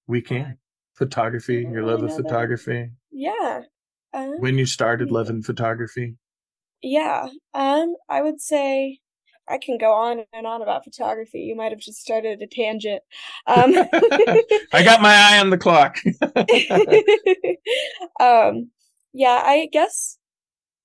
we 0.07 0.21
can. 0.21 0.57
Photography, 0.93 1.67
your 1.71 1.83
love 1.83 2.03
of 2.03 2.15
photography. 2.15 2.91
Yeah. 3.11 3.61
Um, 4.13 4.39
when 4.39 4.57
you 4.57 4.65
started 4.65 5.09
loving 5.09 5.41
photography? 5.41 6.17
Yeah. 6.83 7.29
Um, 7.53 7.95
I 8.09 8.21
would 8.21 8.41
say 8.41 8.99
I 9.47 9.57
can 9.57 9.77
go 9.77 9.93
on 9.93 10.23
and 10.33 10.45
on 10.45 10.61
about 10.61 10.83
photography. 10.83 11.39
You 11.39 11.55
might 11.55 11.71
have 11.71 11.79
just 11.79 11.99
started 11.99 12.41
a 12.41 12.47
tangent. 12.47 13.01
Um, 13.47 13.73
I 14.73 14.83
got 14.83 15.01
my 15.01 15.13
eye 15.13 15.39
on 15.39 15.49
the 15.49 15.57
clock. 15.57 15.97
um, 18.19 18.69
yeah, 19.13 19.41
I 19.43 19.67
guess 19.71 20.17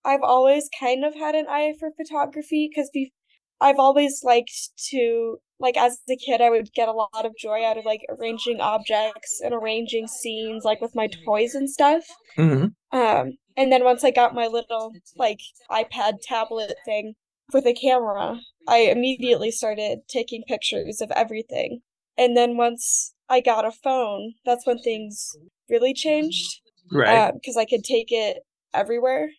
I've 0.07 0.23
always 0.23 0.71
kind 0.79 1.05
of 1.05 1.15
had 1.15 1.35
an 1.35 1.47
eye 1.49 1.75
for 1.79 1.91
photography 1.91 2.71
because 2.71 2.89
be- 2.95 3.13
I've 3.61 3.79
always 3.79 4.21
liked 4.23 4.53
to 4.91 5.39
like 5.59 5.77
as 5.77 5.99
a 6.09 6.17
kid 6.17 6.41
I 6.41 6.51
would 6.51 6.73
get 6.75 6.89
a 6.89 6.93
lot 6.93 7.25
of 7.25 7.33
joy 7.39 7.65
out 7.65 7.77
of 7.77 7.85
like 7.85 8.03
arranging 8.09 8.61
objects 8.61 9.41
and 9.45 9.53
arranging 9.53 10.07
scenes 10.07 10.65
like 10.65 10.81
with 10.81 10.95
my 10.95 11.09
toys 11.25 11.55
and 11.55 11.69
stuff. 11.69 12.05
Mm-hmm. 12.39 12.99
Um 12.99 13.33
and 13.57 13.73
then 13.73 13.83
once 13.83 14.05
I 14.05 14.11
got 14.13 14.35
my 14.35 14.47
little 14.47 14.93
like 15.17 15.41
iPad 15.71 16.21
tablet 16.23 16.77
thing 16.85 17.15
with 17.53 17.67
a 17.67 17.75
camera, 17.75 18.39
I 18.69 18.79
immediately 18.79 19.51
started 19.51 20.01
taking 20.09 20.45
pictures 20.47 21.01
of 21.01 21.11
everything. 21.13 21.81
And 22.17 22.37
then 22.37 22.57
once 22.57 23.15
I 23.29 23.41
got 23.41 23.65
a 23.65 23.73
phone, 23.73 24.35
that's 24.45 24.67
when 24.67 24.79
things 24.79 25.37
really 25.69 25.95
changed. 25.95 26.61
Right. 26.93 27.33
Because 27.35 27.57
um, 27.57 27.63
I 27.63 27.65
could 27.65 27.83
take 27.83 28.09
it 28.11 28.39
everywhere. 28.73 29.31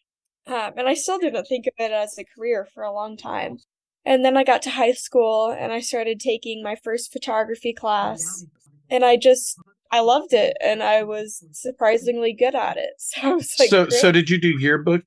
Um, 0.48 0.74
and 0.78 0.88
I 0.88 0.94
still 0.94 1.20
didn't 1.20 1.46
think 1.46 1.68
of 1.68 1.74
it 1.78 1.92
as 1.92 2.18
a 2.18 2.24
career 2.24 2.68
for 2.74 2.84
a 2.84 2.94
long 2.94 3.18
time. 3.18 3.58
And 4.06 4.24
then 4.24 4.38
I 4.38 4.44
got 4.44 4.62
to 4.64 4.70
high 4.70 4.94
school 4.94 5.50
and 5.58 5.74
I 5.74 5.82
started 5.82 6.20
taking 6.20 6.64
my 6.64 6.76
first 6.82 7.12
photography 7.12 7.74
class. 7.74 8.46
And 8.90 9.04
I 9.04 9.18
just 9.18 9.60
I 9.92 10.00
loved 10.00 10.34
it 10.34 10.56
and 10.62 10.82
I 10.82 11.04
was 11.04 11.44
surprisingly 11.52 12.34
good 12.34 12.56
at 12.56 12.78
it. 12.78 12.92
So 13.00 13.30
I 13.30 13.34
was 13.34 13.56
like 13.60 13.70
So 13.70 13.90
so 13.90 14.12
did 14.12 14.30
you 14.30 14.40
do 14.40 14.50
yearbook 14.50 15.04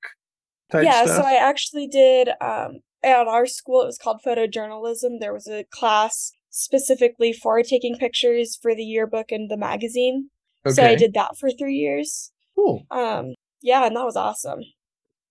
Yeah, 0.72 1.04
stuff? 1.04 1.16
so 1.16 1.22
I 1.22 1.34
actually 1.34 1.86
did 1.86 2.28
um 2.40 2.80
at 3.02 3.26
our 3.26 3.46
school 3.46 3.82
it 3.82 3.86
was 3.86 3.98
called 3.98 4.20
photojournalism. 4.26 5.18
There 5.18 5.32
was 5.32 5.48
a 5.48 5.64
class 5.70 6.32
specifically 6.50 7.32
for 7.32 7.62
taking 7.62 7.96
pictures 7.96 8.58
for 8.60 8.74
the 8.74 8.84
yearbook 8.84 9.32
and 9.32 9.50
the 9.50 9.56
magazine. 9.56 10.28
Okay. 10.66 10.74
So 10.74 10.84
I 10.84 10.94
did 10.94 11.14
that 11.14 11.38
for 11.38 11.50
3 11.50 11.74
years. 11.74 12.32
Cool. 12.54 12.84
Um 12.90 13.34
yeah, 13.62 13.86
and 13.86 13.96
that 13.96 14.04
was 14.04 14.16
awesome. 14.16 14.60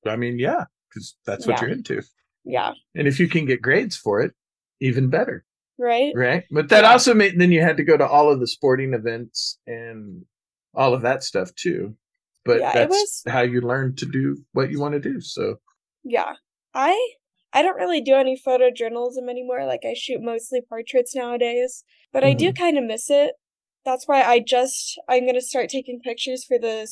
I 0.05 0.15
mean, 0.15 0.39
yeah, 0.39 0.65
cuz 0.93 1.15
that's 1.25 1.45
what 1.45 1.57
yeah. 1.57 1.67
you're 1.67 1.75
into. 1.75 2.01
Yeah. 2.45 2.73
And 2.95 3.07
if 3.07 3.19
you 3.19 3.27
can 3.27 3.45
get 3.45 3.61
grades 3.61 3.95
for 3.97 4.21
it, 4.21 4.33
even 4.79 5.09
better. 5.09 5.45
Right. 5.77 6.11
Right. 6.15 6.43
But 6.51 6.69
that 6.69 6.83
yeah. 6.83 6.91
also 6.91 7.13
made 7.13 7.39
then 7.39 7.51
you 7.51 7.61
had 7.61 7.77
to 7.77 7.83
go 7.83 7.97
to 7.97 8.07
all 8.07 8.31
of 8.31 8.39
the 8.39 8.47
sporting 8.47 8.93
events 8.93 9.59
and 9.67 10.25
all 10.73 10.93
of 10.93 11.01
that 11.01 11.23
stuff 11.23 11.53
too. 11.55 11.95
But 12.45 12.59
yeah, 12.59 12.73
that's 12.73 12.91
was, 12.91 13.23
how 13.27 13.41
you 13.41 13.61
learn 13.61 13.95
to 13.97 14.05
do 14.05 14.37
what 14.53 14.71
you 14.71 14.79
want 14.79 14.93
to 14.93 14.99
do. 14.99 15.21
So 15.21 15.55
Yeah. 16.03 16.35
I 16.73 17.13
I 17.53 17.61
don't 17.61 17.77
really 17.77 18.01
do 18.01 18.13
any 18.13 18.39
photojournalism 18.39 19.29
anymore. 19.29 19.65
Like 19.65 19.81
I 19.83 19.93
shoot 19.95 20.21
mostly 20.21 20.61
portraits 20.67 21.15
nowadays, 21.15 21.83
but 22.13 22.23
mm-hmm. 22.23 22.29
I 22.29 22.33
do 22.33 22.45
mm-hmm. 22.49 22.63
kind 22.63 22.77
of 22.77 22.83
miss 22.83 23.09
it. 23.09 23.33
That's 23.85 24.07
why 24.07 24.21
I 24.21 24.39
just 24.39 24.99
I'm 25.07 25.23
going 25.23 25.35
to 25.35 25.41
start 25.41 25.69
taking 25.69 25.99
pictures 25.99 26.43
for 26.43 26.59
the 26.59 26.87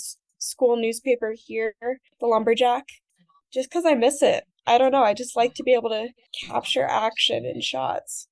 school 0.47 0.77
newspaper 0.77 1.33
here, 1.37 1.75
the 2.19 2.27
Lumberjack, 2.27 2.85
just 3.53 3.71
cuz 3.71 3.85
I 3.85 3.93
miss 3.93 4.21
it. 4.21 4.45
I 4.65 4.77
don't 4.77 4.91
know. 4.91 5.03
I 5.03 5.13
just 5.13 5.35
like 5.35 5.53
to 5.55 5.63
be 5.63 5.73
able 5.73 5.89
to 5.89 6.09
capture 6.45 6.83
action 6.83 7.45
in 7.45 7.61
shots. 7.61 8.27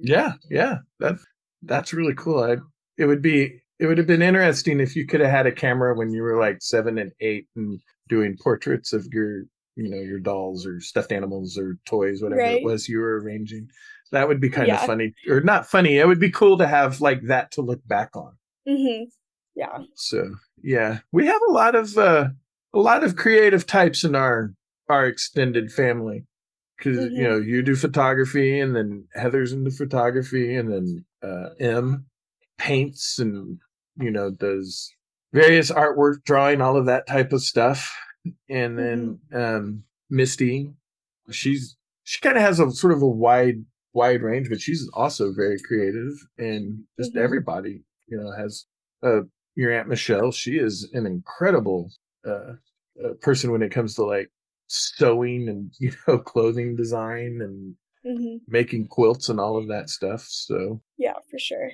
Yeah, 0.00 0.34
yeah. 0.48 0.78
That 1.00 1.16
that's 1.62 1.92
really 1.92 2.14
cool. 2.14 2.42
I 2.42 2.56
it 2.96 3.06
would 3.06 3.22
be 3.22 3.60
it 3.80 3.86
would 3.86 3.98
have 3.98 4.06
been 4.06 4.22
interesting 4.22 4.78
if 4.78 4.94
you 4.94 5.06
could 5.06 5.20
have 5.20 5.30
had 5.30 5.46
a 5.46 5.52
camera 5.52 5.94
when 5.94 6.12
you 6.12 6.22
were 6.22 6.38
like 6.38 6.58
seven 6.60 6.98
and 6.98 7.12
eight 7.20 7.46
and 7.56 7.80
doing 8.08 8.36
portraits 8.40 8.92
of 8.92 9.06
your 9.12 9.44
you 9.76 9.88
know 9.88 9.96
your 9.96 10.20
dolls 10.20 10.66
or 10.66 10.80
stuffed 10.80 11.12
animals 11.12 11.56
or 11.56 11.78
toys 11.86 12.22
whatever 12.22 12.42
right. 12.42 12.58
it 12.58 12.64
was 12.64 12.88
you 12.88 12.98
were 12.98 13.20
arranging 13.20 13.68
that 14.12 14.28
would 14.28 14.40
be 14.40 14.50
kind 14.50 14.68
yeah. 14.68 14.80
of 14.80 14.86
funny 14.86 15.14
or 15.28 15.40
not 15.40 15.66
funny 15.66 15.96
it 15.96 16.06
would 16.06 16.20
be 16.20 16.30
cool 16.30 16.58
to 16.58 16.66
have 16.66 17.00
like 17.00 17.22
that 17.22 17.50
to 17.52 17.62
look 17.62 17.80
back 17.86 18.10
on 18.14 18.32
mm-hmm. 18.68 19.04
Yeah 19.60 19.78
so 19.94 20.34
yeah 20.62 20.98
we 21.12 21.26
have 21.26 21.40
a 21.48 21.52
lot 21.52 21.74
of 21.74 21.96
uh 21.98 22.28
a 22.72 22.78
lot 22.78 23.04
of 23.04 23.16
creative 23.16 23.66
types 23.66 24.04
in 24.04 24.14
our 24.14 24.54
our 24.88 25.06
extended 25.06 25.72
family. 25.72 26.26
because 26.76 26.98
mm-hmm. 26.98 27.14
you 27.14 27.22
know 27.22 27.36
you 27.36 27.62
do 27.62 27.76
photography, 27.76 28.58
and 28.58 28.74
then 28.74 29.06
Heather's 29.14 29.52
into 29.52 29.70
photography, 29.70 30.56
and 30.56 30.72
then 30.72 31.04
uh, 31.22 31.50
M 31.60 32.06
paints 32.58 33.18
and 33.18 33.58
you 33.98 34.10
know 34.10 34.30
does 34.30 34.92
various 35.32 35.70
artwork, 35.70 36.24
drawing, 36.24 36.60
all 36.60 36.76
of 36.76 36.86
that 36.86 37.06
type 37.06 37.32
of 37.32 37.42
stuff, 37.42 37.94
and 38.48 38.78
then 38.78 39.18
mm-hmm. 39.32 39.56
um, 39.56 39.84
Misty, 40.10 40.72
she's 41.30 41.76
she 42.04 42.20
kind 42.20 42.36
of 42.36 42.42
has 42.42 42.58
a 42.60 42.70
sort 42.70 42.92
of 42.92 43.02
a 43.02 43.08
wide 43.08 43.64
wide 43.92 44.22
range, 44.22 44.48
but 44.48 44.60
she's 44.60 44.88
also 44.94 45.32
very 45.32 45.58
creative, 45.60 46.12
and 46.38 46.84
just 46.98 47.14
mm-hmm. 47.14 47.24
everybody 47.24 47.84
you 48.08 48.18
know 48.18 48.32
has 48.32 48.66
uh, 49.02 49.20
your 49.54 49.72
aunt 49.72 49.88
Michelle. 49.88 50.32
She 50.32 50.58
is 50.58 50.88
an 50.92 51.06
incredible 51.06 51.90
uh, 52.26 52.54
uh, 53.02 53.14
person 53.20 53.50
when 53.50 53.62
it 53.62 53.72
comes 53.72 53.94
to 53.94 54.04
like 54.04 54.30
sewing 54.66 55.48
and 55.48 55.72
you 55.78 55.92
know 56.06 56.18
clothing 56.18 56.76
design 56.76 57.40
and 57.42 57.74
mm-hmm. 58.06 58.36
making 58.48 58.88
quilts 58.88 59.28
and 59.28 59.40
all 59.40 59.56
of 59.56 59.68
that 59.68 59.90
stuff. 59.90 60.26
So 60.28 60.80
yeah, 60.98 61.14
for 61.30 61.38
sure. 61.38 61.70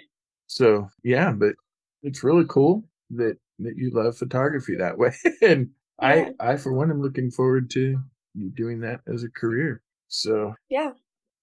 So 0.47 0.89
yeah, 1.03 1.33
but 1.33 1.55
it's 2.03 2.24
really 2.24 2.45
cool 2.49 2.85
that 3.11 3.37
that 3.59 3.77
you 3.77 3.91
love 3.93 4.16
photography 4.16 4.77
that 4.77 4.99
way, 4.99 5.14
and 5.43 5.70
yeah. 6.01 6.31
I 6.41 6.53
I 6.53 6.57
for 6.57 6.72
one 6.72 6.91
am 6.91 7.03
looking 7.03 7.31
forward 7.31 7.70
to 7.70 7.99
you 8.35 8.51
doing 8.51 8.81
that 8.81 9.01
as 9.12 9.24
a 9.24 9.31
career. 9.31 9.83
So 10.09 10.55
yeah, 10.68 10.93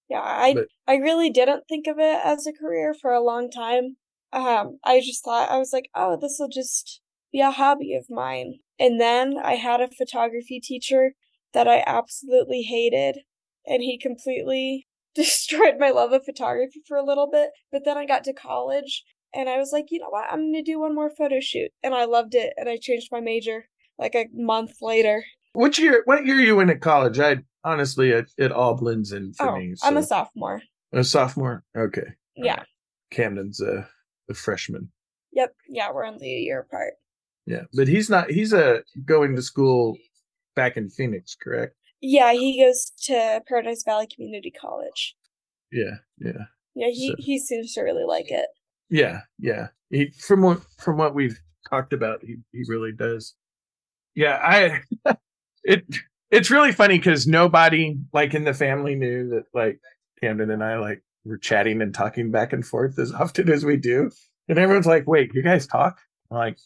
yeah, 0.10 0.22
I 0.22 0.54
but, 0.54 0.68
I 0.88 0.96
really 0.96 1.30
didn't 1.30 1.68
think 1.68 1.88
of 1.88 1.98
it 2.00 2.20
as 2.24 2.46
a 2.46 2.54
career 2.54 2.94
for 2.94 3.12
a 3.12 3.24
long 3.24 3.50
time. 3.50 3.98
Um, 4.34 4.80
I 4.84 5.00
just 5.00 5.24
thought 5.24 5.52
I 5.52 5.58
was 5.58 5.72
like, 5.72 5.90
oh, 5.96 6.18
this 6.20 6.38
will 6.40 6.50
just 6.50 7.02
be 7.32 7.40
a 7.40 7.52
hobby 7.52 7.94
of 7.96 8.06
mine. 8.10 8.56
And 8.80 9.00
then 9.00 9.38
I 9.42 9.56
had 9.56 9.80
a 9.80 9.90
photography 9.90 10.60
teacher 10.60 11.14
that 11.54 11.68
I 11.68 11.84
absolutely 11.86 12.64
hated, 12.64 13.20
and 13.66 13.84
he 13.84 13.98
completely 13.98 14.88
destroyed 15.16 15.76
my 15.80 15.92
love 15.92 16.12
of 16.12 16.26
photography 16.26 16.82
for 16.88 16.98
a 16.98 17.06
little 17.06 17.30
bit. 17.32 17.52
But 17.72 17.86
then 17.86 17.98
I 17.98 18.06
got 18.06 18.24
to 18.26 18.34
college 18.34 19.04
and 19.34 19.50
I 19.50 19.58
was 19.58 19.72
like, 19.72 19.86
you 19.90 20.00
know 20.00 20.10
what? 20.10 20.26
I'm 20.30 20.52
going 20.52 20.54
to 20.54 20.62
do 20.62 20.80
one 20.80 20.94
more 20.94 21.10
photo 21.10 21.40
shoot. 21.40 21.72
And 21.84 21.94
I 21.94 22.06
loved 22.06 22.36
it. 22.36 22.54
And 22.58 22.70
I 22.70 22.78
changed 22.78 23.10
my 23.12 23.20
major 23.20 23.66
like 23.98 24.16
a 24.16 24.28
month 24.34 24.74
later. 24.82 25.24
What 25.54 25.78
year? 25.78 26.04
What 26.06 26.26
year 26.26 26.38
are 26.38 26.42
you 26.42 26.60
in 26.60 26.70
at 26.70 26.82
college? 26.82 27.20
I 27.20 27.38
honestly, 27.64 28.10
it, 28.10 28.32
it 28.38 28.52
all 28.52 28.76
blends 28.76 29.12
in 29.12 29.34
for 29.34 29.50
oh, 29.50 29.58
me. 29.58 29.74
So. 29.76 29.88
I'm 29.88 29.98
a 29.98 30.04
sophomore. 30.04 30.62
A 30.94 31.04
sophomore? 31.04 31.64
Okay. 31.76 32.08
Yeah. 32.36 32.58
Right. 32.58 32.68
Camden's 33.12 33.62
a, 33.62 33.88
a 34.30 34.34
freshman. 34.34 34.90
Yep. 35.34 35.56
Yeah, 35.68 35.92
we're 35.92 36.06
only 36.06 36.34
a 36.34 36.40
year 36.40 36.60
apart. 36.60 36.94
Yeah, 37.46 37.64
but 37.74 37.88
he's 37.88 38.10
not. 38.10 38.32
He's 38.32 38.54
a 38.54 38.76
uh, 38.76 38.80
going 39.06 39.36
to 39.36 39.42
school 39.42 39.98
back 40.56 40.78
in 40.78 40.90
Phoenix, 40.90 41.36
correct? 41.36 41.76
Yeah, 42.02 42.34
he 42.34 42.64
goes 42.64 42.92
to 43.06 43.42
Paradise 43.48 43.84
Valley 43.84 44.08
Community 44.14 44.52
College. 44.52 45.16
Yeah, 45.72 45.96
yeah. 46.20 46.46
Yeah, 46.76 46.88
he 46.90 47.10
so, 47.10 47.16
he 47.18 47.40
seems 47.40 47.74
to 47.74 47.82
really 47.82 48.06
like 48.06 48.32
it. 48.32 48.48
Yeah, 48.90 49.22
yeah. 49.40 49.68
He 49.90 50.12
from 50.12 50.42
what 50.42 50.62
from 50.78 50.98
what 50.98 51.16
we've 51.16 51.40
talked 51.70 51.94
about, 51.94 52.22
he 52.24 52.38
he 52.52 52.64
really 52.68 52.92
does. 52.92 53.36
Yeah, 54.16 54.40
I 54.42 54.82
it 55.64 55.86
it's 56.32 56.50
really 56.50 56.72
funny 56.72 56.98
because 56.98 57.28
nobody 57.28 57.98
like 58.14 58.34
in 58.34 58.44
the 58.44 58.54
family 58.54 58.96
knew 58.96 59.30
that 59.30 59.44
like 59.54 59.80
Camden 60.22 60.52
and 60.52 60.64
I 60.64 60.78
like 60.78 61.04
were 61.26 61.38
chatting 61.38 61.82
and 61.82 61.94
talking 61.94 62.32
back 62.32 62.54
and 62.54 62.66
forth 62.66 62.98
as 63.00 63.12
often 63.20 63.50
as 63.50 63.66
we 63.66 63.78
do, 63.78 64.12
and 64.48 64.58
everyone's 64.58 64.88
like, 64.88 65.08
"Wait, 65.08 65.32
you 65.34 65.44
guys 65.44 65.68
talk?" 65.68 66.00
I'm 66.32 66.38
like, 66.38 66.58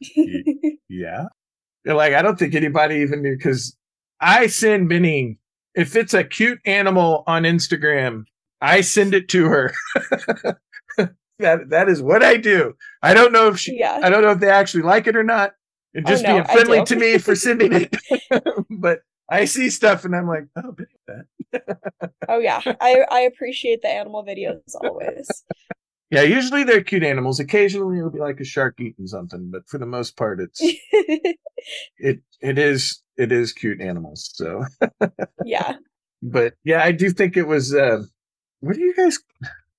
"Yeah." 0.88 1.26
like 1.86 2.14
I 2.14 2.22
don't 2.22 2.38
think 2.38 2.54
anybody 2.54 2.96
even 2.96 3.20
knew 3.22 3.36
because 3.36 3.76
I 4.20 4.46
send 4.46 4.88
Benny 4.88 5.38
if 5.74 5.96
it's 5.96 6.14
a 6.14 6.24
cute 6.24 6.60
animal 6.64 7.24
on 7.26 7.42
Instagram, 7.42 8.24
I 8.60 8.80
send 8.80 9.14
it 9.14 9.28
to 9.30 9.46
her. 9.46 9.74
that 11.38 11.68
that 11.70 11.88
is 11.88 12.00
what 12.00 12.22
I 12.22 12.36
do. 12.36 12.74
I 13.02 13.12
don't 13.12 13.32
know 13.32 13.48
if 13.48 13.58
she 13.58 13.78
yeah. 13.78 14.00
I 14.02 14.08
don't 14.08 14.22
know 14.22 14.30
if 14.30 14.40
they 14.40 14.50
actually 14.50 14.84
like 14.84 15.06
it 15.06 15.16
or 15.16 15.24
not. 15.24 15.52
And 15.94 16.06
oh, 16.06 16.10
just 16.10 16.24
oh, 16.24 16.28
no, 16.28 16.34
being 16.34 16.44
friendly 16.46 16.84
to 16.84 16.96
me 16.96 17.18
for 17.18 17.34
sending 17.34 17.72
it. 17.72 17.94
but 18.70 19.00
I 19.28 19.46
see 19.46 19.70
stuff 19.70 20.04
and 20.04 20.14
I'm 20.14 20.28
like, 20.28 20.46
oh, 20.56 20.76
that. 21.08 21.26
oh 22.28 22.38
yeah, 22.38 22.60
I 22.80 23.04
I 23.10 23.20
appreciate 23.20 23.82
the 23.82 23.88
animal 23.88 24.24
videos 24.24 24.60
always. 24.82 25.28
Yeah, 26.10 26.22
usually 26.22 26.64
they're 26.64 26.82
cute 26.82 27.02
animals. 27.02 27.40
Occasionally 27.40 27.98
it'll 27.98 28.10
be 28.10 28.20
like 28.20 28.38
a 28.40 28.44
shark 28.44 28.78
eating 28.78 29.06
something, 29.06 29.50
but 29.50 29.66
for 29.68 29.78
the 29.78 29.86
most 29.86 30.16
part, 30.16 30.40
it's 30.40 30.60
it 31.98 32.20
it 32.40 32.58
is 32.58 33.02
it 33.16 33.32
is 33.32 33.52
cute 33.52 33.80
animals. 33.80 34.30
So 34.34 34.64
yeah, 35.44 35.76
but 36.22 36.54
yeah, 36.64 36.82
I 36.82 36.92
do 36.92 37.10
think 37.10 37.36
it 37.36 37.46
was. 37.46 37.74
Uh, 37.74 38.02
what 38.60 38.76
do 38.76 38.82
you 38.82 38.94
guys? 38.94 39.18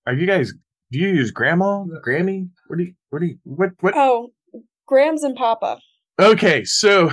Are 0.08 0.14
you 0.14 0.26
guys? 0.26 0.54
Do 0.92 1.00
you 1.00 1.10
use 1.10 1.32
grandma, 1.32 1.86
Grammy? 2.06 2.50
What 2.68 2.78
do 2.78 2.84
you? 2.86 2.94
What 3.10 3.20
do 3.20 3.28
you? 3.28 3.38
What 3.44 3.72
what? 3.82 3.94
Oh, 3.96 4.32
Grams 4.88 5.24
and 5.24 5.36
Papa. 5.36 5.80
Okay, 6.20 6.64
so 6.64 7.12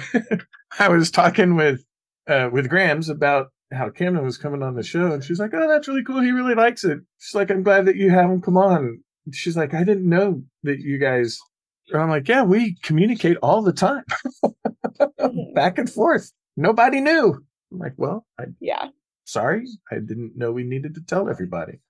I 0.78 0.89
was 0.89 1.11
talking 1.11 1.57
with 1.57 1.85
uh 2.27 2.49
with 2.53 2.68
Grams 2.68 3.09
about 3.09 3.49
how 3.73 3.89
Camden 3.89 4.25
was 4.25 4.37
coming 4.37 4.62
on 4.62 4.75
the 4.75 4.83
show, 4.83 5.12
and 5.12 5.25
she's 5.25 5.39
like, 5.39 5.53
"Oh, 5.55 5.68
that's 5.68 5.89
really 5.89 6.05
cool. 6.05 6.20
He 6.20 6.31
really 6.31 6.55
likes 6.55 6.85
it." 6.85 6.99
She's 7.18 7.35
like, 7.35 7.51
"I'm 7.51 7.62
glad 7.62 7.87
that 7.87 7.97
you 7.97 8.11
have 8.11 8.31
him 8.31 8.41
come 8.43 8.57
on." 8.57 9.03
she's 9.31 9.57
like, 9.57 9.75
I 9.75 9.85
didn't 9.85 10.09
know 10.09 10.43
that 10.64 10.81
you 10.81 10.99
guys. 10.99 11.39
I'm 11.95 12.09
like, 12.09 12.29
yeah, 12.29 12.43
we 12.43 12.77
communicate 12.83 13.37
all 13.43 13.62
the 13.62 13.73
time, 13.73 14.05
mm-hmm. 14.45 15.53
back 15.55 15.79
and 15.79 15.91
forth. 15.91 16.33
Nobody 16.57 17.01
knew. 17.01 17.45
I'm 17.70 17.79
like, 17.79 17.95
well, 17.97 18.27
I, 18.39 18.45
yeah. 18.61 18.89
Sorry, 19.25 19.66
I 19.91 19.97
didn't 19.97 20.37
know 20.37 20.53
we 20.53 20.64
needed 20.64 20.95
to 20.95 21.01
tell 21.03 21.29
everybody. 21.29 21.81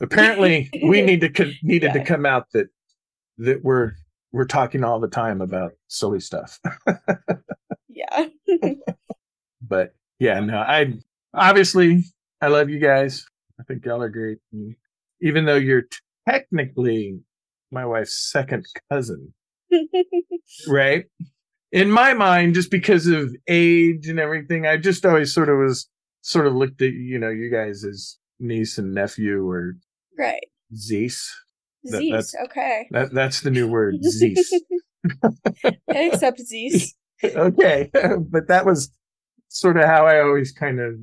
Apparently, 0.00 0.70
we 0.82 1.02
need 1.02 1.20
to 1.20 1.52
needed 1.62 1.92
yeah. 1.94 2.00
to 2.00 2.04
come 2.04 2.26
out 2.26 2.46
that 2.52 2.68
that 3.38 3.62
we're 3.62 3.92
we're 4.32 4.46
talking 4.46 4.84
all 4.84 5.00
the 5.00 5.08
time 5.08 5.40
about 5.40 5.72
silly 5.88 6.20
stuff. 6.20 6.58
yeah. 7.88 8.26
But 9.70 9.94
yeah, 10.18 10.40
no, 10.40 10.58
I 10.58 10.98
obviously 11.32 12.04
I 12.42 12.48
love 12.48 12.68
you 12.68 12.78
guys. 12.78 13.24
I 13.58 13.62
think 13.62 13.86
y'all 13.86 14.02
are 14.02 14.10
great. 14.10 14.38
And 14.52 14.74
even 15.22 15.46
though 15.46 15.56
you're 15.56 15.84
technically 16.28 17.20
my 17.70 17.86
wife's 17.86 18.30
second 18.30 18.66
cousin. 18.90 19.32
right? 20.68 21.04
In 21.72 21.90
my 21.90 22.14
mind, 22.14 22.54
just 22.54 22.70
because 22.70 23.06
of 23.06 23.34
age 23.48 24.08
and 24.08 24.18
everything, 24.18 24.66
I 24.66 24.76
just 24.76 25.06
always 25.06 25.32
sort 25.32 25.48
of 25.48 25.58
was 25.58 25.88
sort 26.22 26.46
of 26.46 26.54
looked 26.54 26.82
at, 26.82 26.92
you 26.92 27.18
know, 27.18 27.28
you 27.28 27.50
guys 27.50 27.84
as 27.84 28.18
niece 28.40 28.76
and 28.76 28.92
nephew 28.92 29.48
or 29.48 29.76
right. 30.18 30.44
Zeus. 30.74 31.32
Zeus, 31.86 32.34
okay. 32.44 32.88
That, 32.90 33.14
that's 33.14 33.40
the 33.40 33.50
new 33.50 33.68
word, 33.68 33.94
Zeus. 34.02 34.52
I 35.88 35.98
accept 36.12 36.40
Zeus. 36.40 36.94
okay. 37.24 37.90
but 37.92 38.48
that 38.48 38.66
was 38.66 38.90
sort 39.50 39.76
of 39.76 39.84
how 39.84 40.06
I 40.06 40.20
always 40.20 40.52
kind 40.52 40.80
of 40.80 40.94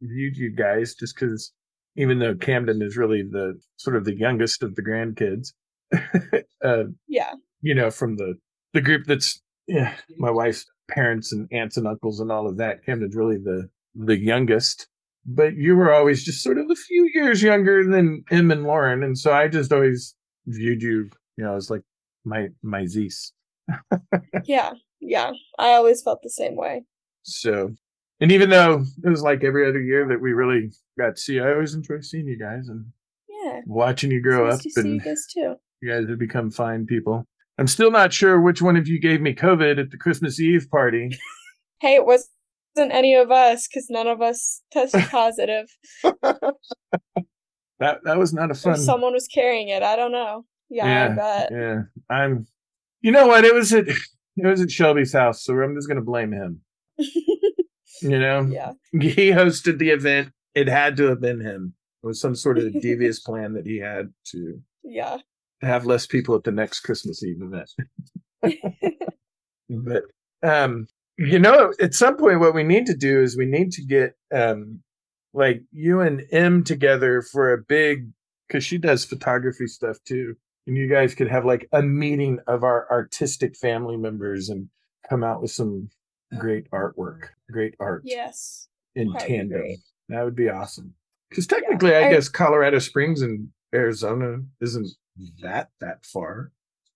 viewed 0.00 0.36
you 0.36 0.50
guys, 0.50 0.94
just 0.94 1.14
because 1.14 1.52
even 1.96 2.18
though 2.18 2.34
Camden 2.34 2.82
is 2.82 2.96
really 2.96 3.22
the 3.22 3.58
sort 3.76 3.96
of 3.96 4.04
the 4.04 4.16
youngest 4.16 4.62
of 4.62 4.74
the 4.74 4.82
grandkids. 4.82 5.52
uh, 6.64 6.84
yeah. 7.08 7.32
You 7.60 7.74
know, 7.74 7.90
from 7.90 8.16
the 8.16 8.34
the 8.72 8.80
group 8.80 9.06
that's 9.06 9.40
yeah, 9.66 9.94
my 10.18 10.30
wife's 10.30 10.66
parents 10.88 11.32
and 11.32 11.48
aunts 11.52 11.76
and 11.76 11.86
uncles 11.86 12.20
and 12.20 12.30
all 12.30 12.46
of 12.46 12.58
that. 12.58 12.84
Camden's 12.84 13.16
really 13.16 13.38
the 13.38 13.68
the 13.94 14.18
youngest, 14.18 14.88
but 15.24 15.54
you 15.54 15.74
were 15.74 15.92
always 15.92 16.24
just 16.24 16.42
sort 16.42 16.58
of 16.58 16.70
a 16.70 16.76
few 16.76 17.10
years 17.14 17.42
younger 17.42 17.84
than 17.84 18.22
him 18.30 18.50
and 18.50 18.64
Lauren, 18.64 19.02
and 19.02 19.18
so 19.18 19.32
I 19.32 19.48
just 19.48 19.72
always 19.72 20.14
viewed 20.46 20.82
you, 20.82 21.10
you 21.36 21.44
know, 21.44 21.56
as 21.56 21.70
like 21.70 21.82
my 22.24 22.48
my 22.62 22.86
Zeus. 22.86 23.32
yeah, 24.44 24.72
yeah, 25.00 25.32
I 25.58 25.72
always 25.72 26.02
felt 26.02 26.22
the 26.22 26.30
same 26.30 26.56
way. 26.56 26.84
So 27.22 27.74
and 28.20 28.32
even 28.32 28.50
though 28.50 28.84
it 29.04 29.08
was 29.08 29.22
like 29.22 29.44
every 29.44 29.68
other 29.68 29.80
year 29.80 30.06
that 30.08 30.20
we 30.20 30.32
really 30.32 30.70
got 30.98 31.16
to 31.16 31.20
see, 31.20 31.40
I 31.40 31.52
always 31.52 31.74
enjoy 31.74 32.00
seeing 32.00 32.26
you 32.26 32.38
guys 32.38 32.68
and 32.68 32.86
yeah, 33.28 33.60
watching 33.66 34.10
you 34.10 34.22
grow 34.22 34.48
nice 34.48 34.60
up. 34.60 34.84
and 34.84 34.94
you 34.94 35.00
guys 35.00 35.26
too. 35.32 35.54
You 35.82 35.90
guys 35.90 36.08
have 36.08 36.18
become 36.18 36.50
fine 36.50 36.86
people. 36.86 37.26
I'm 37.58 37.66
still 37.66 37.90
not 37.90 38.12
sure 38.12 38.40
which 38.40 38.62
one 38.62 38.76
of 38.76 38.88
you 38.88 39.00
gave 39.00 39.20
me 39.20 39.34
COVID 39.34 39.78
at 39.78 39.90
the 39.90 39.96
Christmas 39.96 40.40
Eve 40.40 40.66
party. 40.70 41.10
hey, 41.80 41.94
it 41.94 42.06
wasn't 42.06 42.92
any 42.92 43.14
of 43.14 43.30
us 43.30 43.66
because 43.66 43.88
none 43.90 44.06
of 44.06 44.20
us 44.20 44.62
tested 44.72 45.04
positive. 45.10 45.66
that 46.02 47.98
that 48.04 48.18
was 48.18 48.32
not 48.32 48.50
a 48.50 48.54
fun. 48.54 48.74
Or 48.74 48.76
someone 48.76 49.12
was 49.12 49.28
carrying 49.28 49.68
it. 49.68 49.82
I 49.82 49.96
don't 49.96 50.12
know. 50.12 50.44
Yeah, 50.68 50.86
yeah, 50.86 51.04
I 51.04 51.14
bet. 51.14 51.48
Yeah, 51.52 51.82
I'm. 52.10 52.46
You 53.02 53.12
know 53.12 53.26
what? 53.26 53.44
It 53.44 53.54
was 53.54 53.72
at 53.72 53.88
it 54.36 54.46
was 54.46 54.60
at 54.60 54.70
Shelby's 54.70 55.12
house, 55.12 55.44
so 55.44 55.54
I'm 55.54 55.74
just 55.74 55.88
gonna 55.88 56.00
blame 56.02 56.32
him. 56.32 56.60
You 58.02 58.18
know, 58.18 58.42
yeah. 58.42 58.72
He 58.92 59.30
hosted 59.30 59.78
the 59.78 59.90
event. 59.90 60.32
It 60.54 60.68
had 60.68 60.96
to 60.98 61.04
have 61.04 61.20
been 61.20 61.40
him. 61.40 61.74
It 62.02 62.06
was 62.06 62.20
some 62.20 62.34
sort 62.34 62.58
of 62.58 62.80
devious 62.80 63.20
plan 63.26 63.54
that 63.54 63.66
he 63.66 63.78
had 63.78 64.12
to 64.32 64.60
yeah 64.84 65.18
have 65.62 65.86
less 65.86 66.06
people 66.06 66.34
at 66.34 66.44
the 66.44 66.52
next 66.52 66.80
Christmas 66.80 67.22
Eve 67.22 67.42
event. 67.42 67.70
but 69.70 70.02
um, 70.42 70.86
you 71.18 71.38
know, 71.38 71.72
at 71.80 71.94
some 71.94 72.16
point, 72.16 72.40
what 72.40 72.54
we 72.54 72.62
need 72.62 72.86
to 72.86 72.94
do 72.94 73.22
is 73.22 73.36
we 73.36 73.46
need 73.46 73.72
to 73.72 73.84
get 73.84 74.14
um, 74.32 74.80
like 75.32 75.62
you 75.72 76.00
and 76.00 76.24
M 76.32 76.64
together 76.64 77.22
for 77.22 77.52
a 77.52 77.58
big 77.58 78.08
because 78.46 78.64
she 78.64 78.78
does 78.78 79.04
photography 79.04 79.66
stuff 79.66 79.96
too. 80.04 80.34
And 80.66 80.76
you 80.76 80.88
guys 80.88 81.14
could 81.14 81.28
have 81.28 81.44
like 81.44 81.68
a 81.72 81.82
meeting 81.82 82.38
of 82.46 82.64
our 82.64 82.90
artistic 82.90 83.56
family 83.56 83.96
members 83.96 84.48
and 84.48 84.68
come 85.08 85.22
out 85.22 85.40
with 85.40 85.50
some 85.50 85.88
great 86.38 86.70
artwork, 86.70 87.28
great 87.50 87.74
art. 87.80 88.02
Yes. 88.04 88.68
In 88.94 89.12
tandem. 89.14 89.62
That 90.08 90.24
would 90.24 90.36
be 90.36 90.48
awesome. 90.48 90.94
Because 91.28 91.46
technically, 91.46 91.90
yeah, 91.90 91.98
I, 91.98 92.06
I 92.06 92.12
guess 92.12 92.28
Colorado 92.28 92.78
Springs 92.78 93.20
and 93.22 93.48
Arizona 93.74 94.38
isn't 94.60 94.88
that 95.42 95.70
that 95.80 96.04
far. 96.06 96.52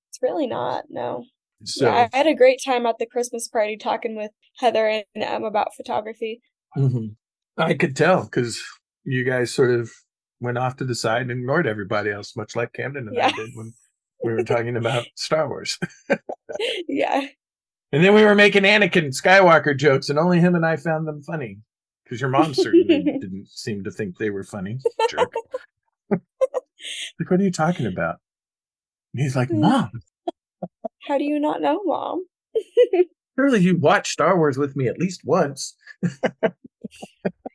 It's 0.08 0.22
really 0.22 0.46
not. 0.46 0.84
No. 0.88 1.24
So 1.64 1.86
yeah, 1.86 2.08
I 2.12 2.16
had 2.16 2.26
a 2.26 2.34
great 2.34 2.60
time 2.64 2.86
at 2.86 2.98
the 2.98 3.06
Christmas 3.06 3.48
party 3.48 3.76
talking 3.76 4.16
with 4.16 4.30
Heather 4.58 4.86
and 4.86 5.04
Em 5.14 5.44
about 5.44 5.74
photography. 5.76 6.40
Mm-hmm. 6.76 7.08
I 7.58 7.74
could 7.74 7.96
tell 7.96 8.24
because 8.24 8.62
you 9.04 9.24
guys 9.24 9.52
sort 9.52 9.70
of 9.70 9.90
went 10.40 10.58
off 10.58 10.76
to 10.76 10.84
the 10.84 10.94
side 10.94 11.22
and 11.22 11.30
ignored 11.30 11.66
everybody 11.66 12.10
else, 12.10 12.36
much 12.36 12.56
like 12.56 12.72
Camden 12.72 13.08
and 13.08 13.16
yeah. 13.16 13.26
I 13.26 13.32
did 13.32 13.50
when 13.54 13.72
we 14.24 14.32
were 14.32 14.42
talking 14.42 14.76
about 14.78 15.06
Star 15.16 15.48
Wars. 15.48 15.78
yeah. 16.88 17.26
And 17.92 18.04
then 18.04 18.14
we 18.14 18.24
were 18.24 18.34
making 18.34 18.62
Anakin 18.62 19.08
Skywalker 19.08 19.76
jokes, 19.76 20.08
and 20.08 20.18
only 20.18 20.38
him 20.38 20.54
and 20.54 20.64
I 20.64 20.76
found 20.76 21.08
them 21.08 21.22
funny 21.22 21.58
because 22.04 22.20
your 22.20 22.30
mom 22.30 22.54
certainly 22.54 23.02
didn't 23.20 23.48
seem 23.48 23.84
to 23.84 23.90
think 23.90 24.18
they 24.18 24.30
were 24.30 24.44
funny. 24.44 24.78
Jerk. 25.08 25.32
like, 26.10 26.20
what 27.30 27.40
are 27.40 27.44
you 27.44 27.50
talking 27.50 27.86
about? 27.86 28.16
And 29.14 29.22
he's 29.22 29.36
like, 29.36 29.48
mm. 29.48 29.60
Mom. 29.60 29.90
How 31.06 31.18
do 31.18 31.24
you 31.24 31.40
not 31.40 31.60
know, 31.60 31.80
Mom? 31.84 32.26
Surely 33.36 33.60
you 33.60 33.76
watched 33.76 34.12
Star 34.12 34.36
Wars 34.36 34.58
with 34.58 34.76
me 34.76 34.86
at 34.86 34.98
least 34.98 35.22
once. 35.24 35.74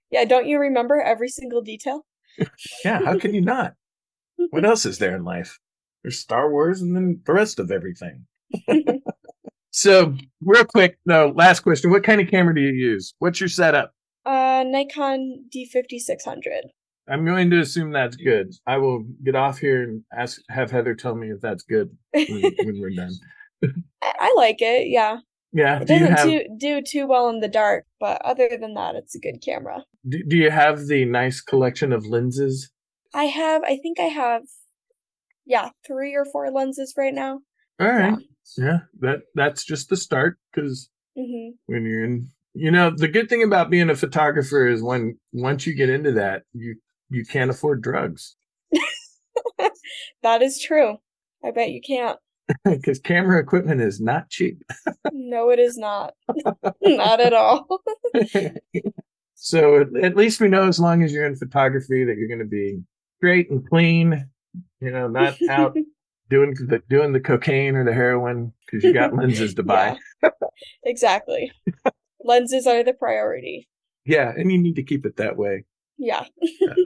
yeah, 0.10 0.26
don't 0.26 0.48
you 0.48 0.60
remember 0.60 1.02
every 1.02 1.30
single 1.30 1.62
detail? 1.62 2.06
yeah, 2.84 3.02
how 3.04 3.18
can 3.18 3.34
you 3.34 3.42
not? 3.42 3.74
What 4.50 4.66
else 4.66 4.86
is 4.86 4.98
there 4.98 5.16
in 5.16 5.24
life? 5.24 5.60
There's 6.04 6.20
Star 6.20 6.50
Wars 6.50 6.82
and 6.82 6.96
then 6.96 7.22
the 7.26 7.34
rest 7.34 7.60
of 7.60 7.72
everything. 7.72 8.26
So, 9.76 10.16
real 10.40 10.64
quick, 10.64 10.98
no, 11.06 11.34
last 11.36 11.60
question. 11.60 11.92
What 11.92 12.06
kind 12.06 12.22
of 12.22 12.30
camera 12.30 12.56
do 12.56 12.62
you 12.62 12.72
use? 12.72 13.14
What's 13.20 13.42
your 13.42 13.50
setup? 13.50 13.92
Uh, 14.26 14.64
Nikon 14.66 15.50
D5600. 15.54 16.62
I'm 17.10 17.26
going 17.26 17.50
to 17.50 17.60
assume 17.60 17.92
that's 17.92 18.16
good. 18.16 18.54
I 18.66 18.78
will 18.78 19.04
get 19.26 19.36
off 19.36 19.58
here 19.58 19.84
and 19.84 20.02
ask, 20.18 20.40
have 20.50 20.72
Heather 20.72 20.96
tell 20.96 21.14
me 21.14 21.30
if 21.30 21.42
that's 21.42 21.64
good 21.64 21.90
when, 22.14 22.42
when 22.64 22.80
we're 22.80 22.96
done. 22.96 23.12
I 24.02 24.34
like 24.38 24.62
it. 24.62 24.88
Yeah. 24.88 25.18
Yeah. 25.52 25.82
It 25.82 25.90
doesn't 25.90 26.08
have, 26.08 26.26
do, 26.26 26.46
do 26.58 26.82
too 26.82 27.06
well 27.06 27.28
in 27.28 27.42
the 27.42 27.50
dark, 27.50 27.84
but 28.00 28.22
other 28.22 28.48
than 28.58 28.76
that, 28.76 28.96
it's 28.96 29.14
a 29.14 29.20
good 29.20 29.42
camera. 29.44 29.84
Do, 30.08 30.24
do 30.26 30.38
you 30.38 30.52
have 30.52 30.88
the 30.88 31.04
nice 31.04 31.42
collection 31.42 31.92
of 31.92 32.06
lenses? 32.06 32.72
I 33.14 33.26
have, 33.26 33.62
I 33.64 33.76
think 33.76 34.00
I 34.00 34.04
have, 34.04 34.44
yeah, 35.46 35.72
three 35.86 36.16
or 36.16 36.24
four 36.24 36.50
lenses 36.50 36.94
right 36.98 37.14
now. 37.14 37.42
All 37.82 37.90
right. 37.90 38.12
Yeah. 38.12 38.26
Yeah 38.58 38.80
that 39.00 39.22
that's 39.34 39.64
just 39.64 39.90
the 39.90 39.98
start 39.98 40.38
because 40.52 40.90
mm-hmm. 41.18 41.52
when 41.66 41.86
you're 41.86 42.04
in, 42.04 42.30
you 42.54 42.72
know, 42.72 42.90
the 42.90 43.08
good 43.08 43.30
thing 43.30 43.44
about 43.44 43.70
being 43.70 43.90
a 43.90 43.96
photographer 43.96 44.66
is 44.66 44.82
when 44.82 45.18
once 45.34 45.68
you 45.68 45.74
get 45.74 45.90
into 45.90 46.14
that, 46.14 46.44
you 46.54 46.76
you 47.10 47.26
can't 47.26 47.52
afford 47.52 47.82
drugs. 47.82 48.36
that 50.24 50.42
is 50.42 50.62
true. 50.62 50.98
I 51.44 51.52
bet 51.52 51.72
you 51.72 51.82
can't 51.82 52.18
because 52.66 53.00
camera 53.00 53.40
equipment 53.40 53.82
is 53.82 54.00
not 54.00 54.30
cheap. 54.30 54.62
no, 55.12 55.50
it 55.50 55.60
is 55.60 55.78
not. 55.78 56.14
not 56.82 57.20
at 57.20 57.34
all. 57.34 57.82
so 59.36 59.86
at 60.02 60.16
least 60.16 60.40
we 60.40 60.48
know 60.48 60.68
as 60.68 60.80
long 60.80 61.04
as 61.04 61.12
you're 61.12 61.26
in 61.26 61.36
photography 61.36 62.04
that 62.06 62.18
you're 62.18 62.28
going 62.28 62.40
to 62.40 62.46
be 62.46 62.80
straight 63.18 63.50
and 63.50 63.68
clean. 63.68 64.30
You 64.80 64.92
know, 64.92 65.08
not 65.08 65.38
out 65.50 65.76
doing 66.30 66.54
the 66.54 66.82
doing 66.90 67.14
the 67.14 67.20
cocaine 67.20 67.76
or 67.76 67.84
the 67.84 67.94
heroin 67.94 68.54
because 68.66 68.84
you 68.84 68.94
got 68.94 69.14
lenses 69.16 69.54
to 69.56 69.64
buy. 69.64 69.98
Yeah, 70.24 70.30
exactly. 70.84 71.52
lenses 72.24 72.68
are 72.68 72.84
the 72.84 72.94
priority. 72.94 73.68
Yeah, 74.06 74.32
and 74.36 74.52
you 74.52 74.58
need 74.58 74.76
to 74.76 74.84
keep 74.84 75.06
it 75.06 75.18
that 75.18 75.38
way. 75.38 75.66
Yeah. 75.98 76.26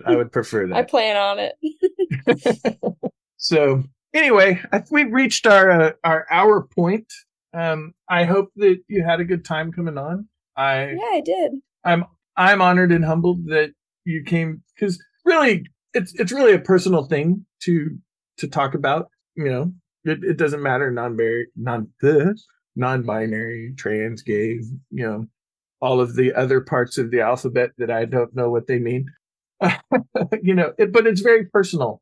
I 0.05 0.15
would 0.15 0.31
prefer 0.31 0.67
that. 0.67 0.75
I 0.75 0.83
plan 0.83 1.17
on 1.17 1.39
it. 1.39 2.97
so 3.37 3.83
anyway, 4.13 4.61
I 4.71 4.79
think 4.79 4.91
we've 4.91 5.13
reached 5.13 5.47
our 5.47 5.71
uh, 5.71 5.91
our 6.03 6.25
hour 6.31 6.61
point. 6.61 7.11
Um, 7.53 7.93
I 8.09 8.25
hope 8.25 8.51
that 8.57 8.79
you 8.87 9.03
had 9.03 9.19
a 9.19 9.25
good 9.25 9.43
time 9.43 9.71
coming 9.71 9.97
on. 9.97 10.27
I 10.55 10.91
yeah, 10.91 10.97
I 11.11 11.21
did. 11.23 11.51
I'm 11.83 12.05
I'm 12.37 12.61
honored 12.61 12.91
and 12.91 13.03
humbled 13.03 13.45
that 13.47 13.71
you 14.05 14.23
came 14.23 14.63
because 14.75 15.01
really 15.25 15.65
it's 15.93 16.13
it's 16.19 16.31
really 16.31 16.53
a 16.53 16.59
personal 16.59 17.05
thing 17.05 17.45
to 17.63 17.97
to 18.37 18.47
talk 18.47 18.73
about. 18.75 19.09
You 19.39 19.51
know, 19.51 19.73
it, 20.03 20.23
it 20.23 20.37
doesn't 20.37 20.61
matter 20.61 20.91
non-binary 20.91 21.47
non 21.55 21.87
non-binary 22.75 23.73
trans 23.77 24.21
gay 24.21 24.61
you 24.91 25.05
know 25.05 25.25
all 25.81 25.99
of 26.01 26.15
the 26.15 26.33
other 26.33 26.61
parts 26.61 26.97
of 26.97 27.09
the 27.09 27.21
alphabet 27.21 27.71
that 27.77 27.89
I 27.89 28.05
don't 28.05 28.35
know 28.35 28.49
what 28.49 28.67
they 28.67 28.79
mean. 28.79 29.05
you 30.41 30.53
know, 30.53 30.73
it, 30.77 30.91
but 30.91 31.07
it's 31.07 31.21
very 31.21 31.45
personal 31.45 32.01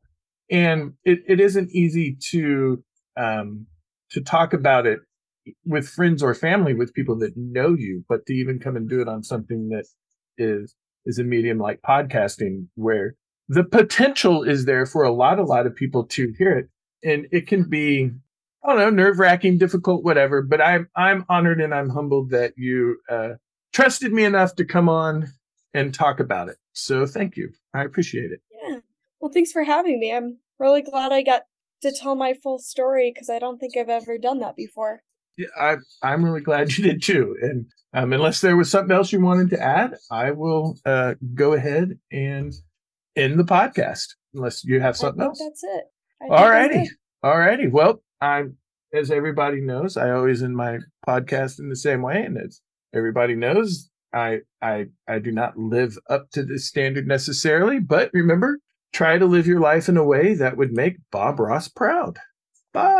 and 0.50 0.94
it, 1.04 1.20
it 1.26 1.40
isn't 1.40 1.70
easy 1.70 2.16
to 2.30 2.82
um, 3.16 3.66
to 4.10 4.20
talk 4.20 4.52
about 4.52 4.86
it 4.86 5.00
with 5.64 5.88
friends 5.88 6.22
or 6.22 6.34
family 6.34 6.74
with 6.74 6.94
people 6.94 7.18
that 7.18 7.36
know 7.36 7.74
you 7.74 8.04
but 8.08 8.26
to 8.26 8.34
even 8.34 8.58
come 8.58 8.76
and 8.76 8.88
do 8.88 9.00
it 9.00 9.08
on 9.08 9.22
something 9.22 9.68
that 9.70 9.84
is 10.36 10.74
is 11.06 11.18
a 11.18 11.24
medium 11.24 11.58
like 11.58 11.80
podcasting 11.80 12.66
where 12.74 13.14
the 13.48 13.64
potential 13.64 14.42
is 14.42 14.66
there 14.66 14.84
for 14.84 15.04
a 15.04 15.12
lot 15.12 15.38
a 15.38 15.44
lot 15.44 15.66
of 15.66 15.74
people 15.74 16.04
to 16.04 16.32
hear 16.38 16.52
it 16.52 16.68
and 17.04 17.26
it 17.32 17.46
can 17.46 17.62
be 17.68 18.10
i 18.64 18.68
don't 18.68 18.78
know 18.78 18.90
nerve 18.90 19.18
wracking 19.18 19.58
difficult 19.58 20.04
whatever 20.04 20.42
but 20.42 20.60
i'm 20.60 20.88
i'm 20.96 21.24
honored 21.28 21.60
and 21.60 21.74
i'm 21.74 21.88
humbled 21.88 22.30
that 22.30 22.52
you 22.56 22.96
uh, 23.08 23.30
trusted 23.72 24.12
me 24.12 24.24
enough 24.24 24.54
to 24.54 24.64
come 24.64 24.88
on 24.88 25.26
and 25.74 25.94
talk 25.94 26.20
about 26.20 26.48
it 26.48 26.56
so 26.72 27.06
thank 27.06 27.36
you 27.36 27.50
i 27.74 27.82
appreciate 27.82 28.32
it 28.32 28.40
yeah 28.62 28.78
well, 29.20 29.30
thanks 29.32 29.52
for 29.52 29.64
having 29.64 29.98
me. 29.98 30.12
I'm 30.12 30.38
really 30.58 30.82
glad 30.82 31.12
I 31.12 31.22
got 31.22 31.42
to 31.82 31.92
tell 31.92 32.14
my 32.14 32.34
full 32.34 32.58
story 32.58 33.12
because 33.12 33.30
I 33.30 33.38
don't 33.38 33.58
think 33.58 33.76
I've 33.76 33.88
ever 33.88 34.18
done 34.18 34.40
that 34.40 34.56
before. 34.56 35.02
Yeah, 35.36 35.48
I, 35.58 35.76
I'm 36.02 36.24
really 36.24 36.40
glad 36.40 36.76
you 36.76 36.84
did 36.84 37.02
too. 37.02 37.36
And 37.40 37.66
um, 37.94 38.12
unless 38.12 38.40
there 38.40 38.56
was 38.56 38.70
something 38.70 38.94
else 38.94 39.12
you 39.12 39.20
wanted 39.20 39.50
to 39.50 39.60
add, 39.60 39.94
I 40.10 40.32
will 40.32 40.78
uh, 40.84 41.14
go 41.34 41.52
ahead 41.52 41.98
and 42.10 42.52
end 43.16 43.38
the 43.38 43.44
podcast. 43.44 44.14
Unless 44.34 44.64
you 44.64 44.80
have 44.80 44.96
something 44.96 45.22
else. 45.22 45.40
That's 45.42 45.64
it. 45.64 45.84
All 46.22 46.50
righty. 46.50 46.88
All 47.22 47.38
righty. 47.38 47.68
Well, 47.68 48.02
I'm 48.20 48.56
as 48.92 49.10
everybody 49.10 49.60
knows, 49.60 49.96
I 49.96 50.10
always 50.10 50.42
end 50.42 50.56
my 50.56 50.78
podcast 51.06 51.58
in 51.58 51.68
the 51.68 51.76
same 51.76 52.02
way, 52.02 52.22
and 52.22 52.38
as 52.38 52.60
everybody 52.94 53.34
knows, 53.34 53.90
I 54.12 54.40
I 54.62 54.86
I 55.06 55.18
do 55.18 55.30
not 55.30 55.56
live 55.58 55.98
up 56.08 56.30
to 56.32 56.42
this 56.42 56.66
standard 56.66 57.06
necessarily. 57.06 57.78
But 57.80 58.10
remember, 58.12 58.58
Try 58.92 59.18
to 59.18 59.26
live 59.26 59.46
your 59.46 59.60
life 59.60 59.88
in 59.88 59.96
a 59.96 60.04
way 60.04 60.34
that 60.34 60.56
would 60.56 60.72
make 60.72 60.96
Bob 61.10 61.38
Ross 61.38 61.68
proud. 61.68 62.18
Bye. 62.72 62.94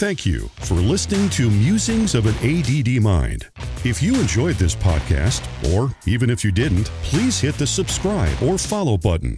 Thank 0.00 0.24
you 0.24 0.48
for 0.60 0.76
listening 0.76 1.28
to 1.28 1.50
Musings 1.50 2.14
of 2.14 2.24
an 2.24 2.34
ADD 2.36 3.02
Mind. 3.02 3.50
If 3.84 4.02
you 4.02 4.18
enjoyed 4.18 4.54
this 4.54 4.74
podcast, 4.74 5.44
or 5.74 5.94
even 6.06 6.30
if 6.30 6.42
you 6.42 6.50
didn't, 6.50 6.86
please 7.02 7.38
hit 7.38 7.56
the 7.56 7.66
subscribe 7.66 8.42
or 8.42 8.56
follow 8.56 8.96
button 8.96 9.36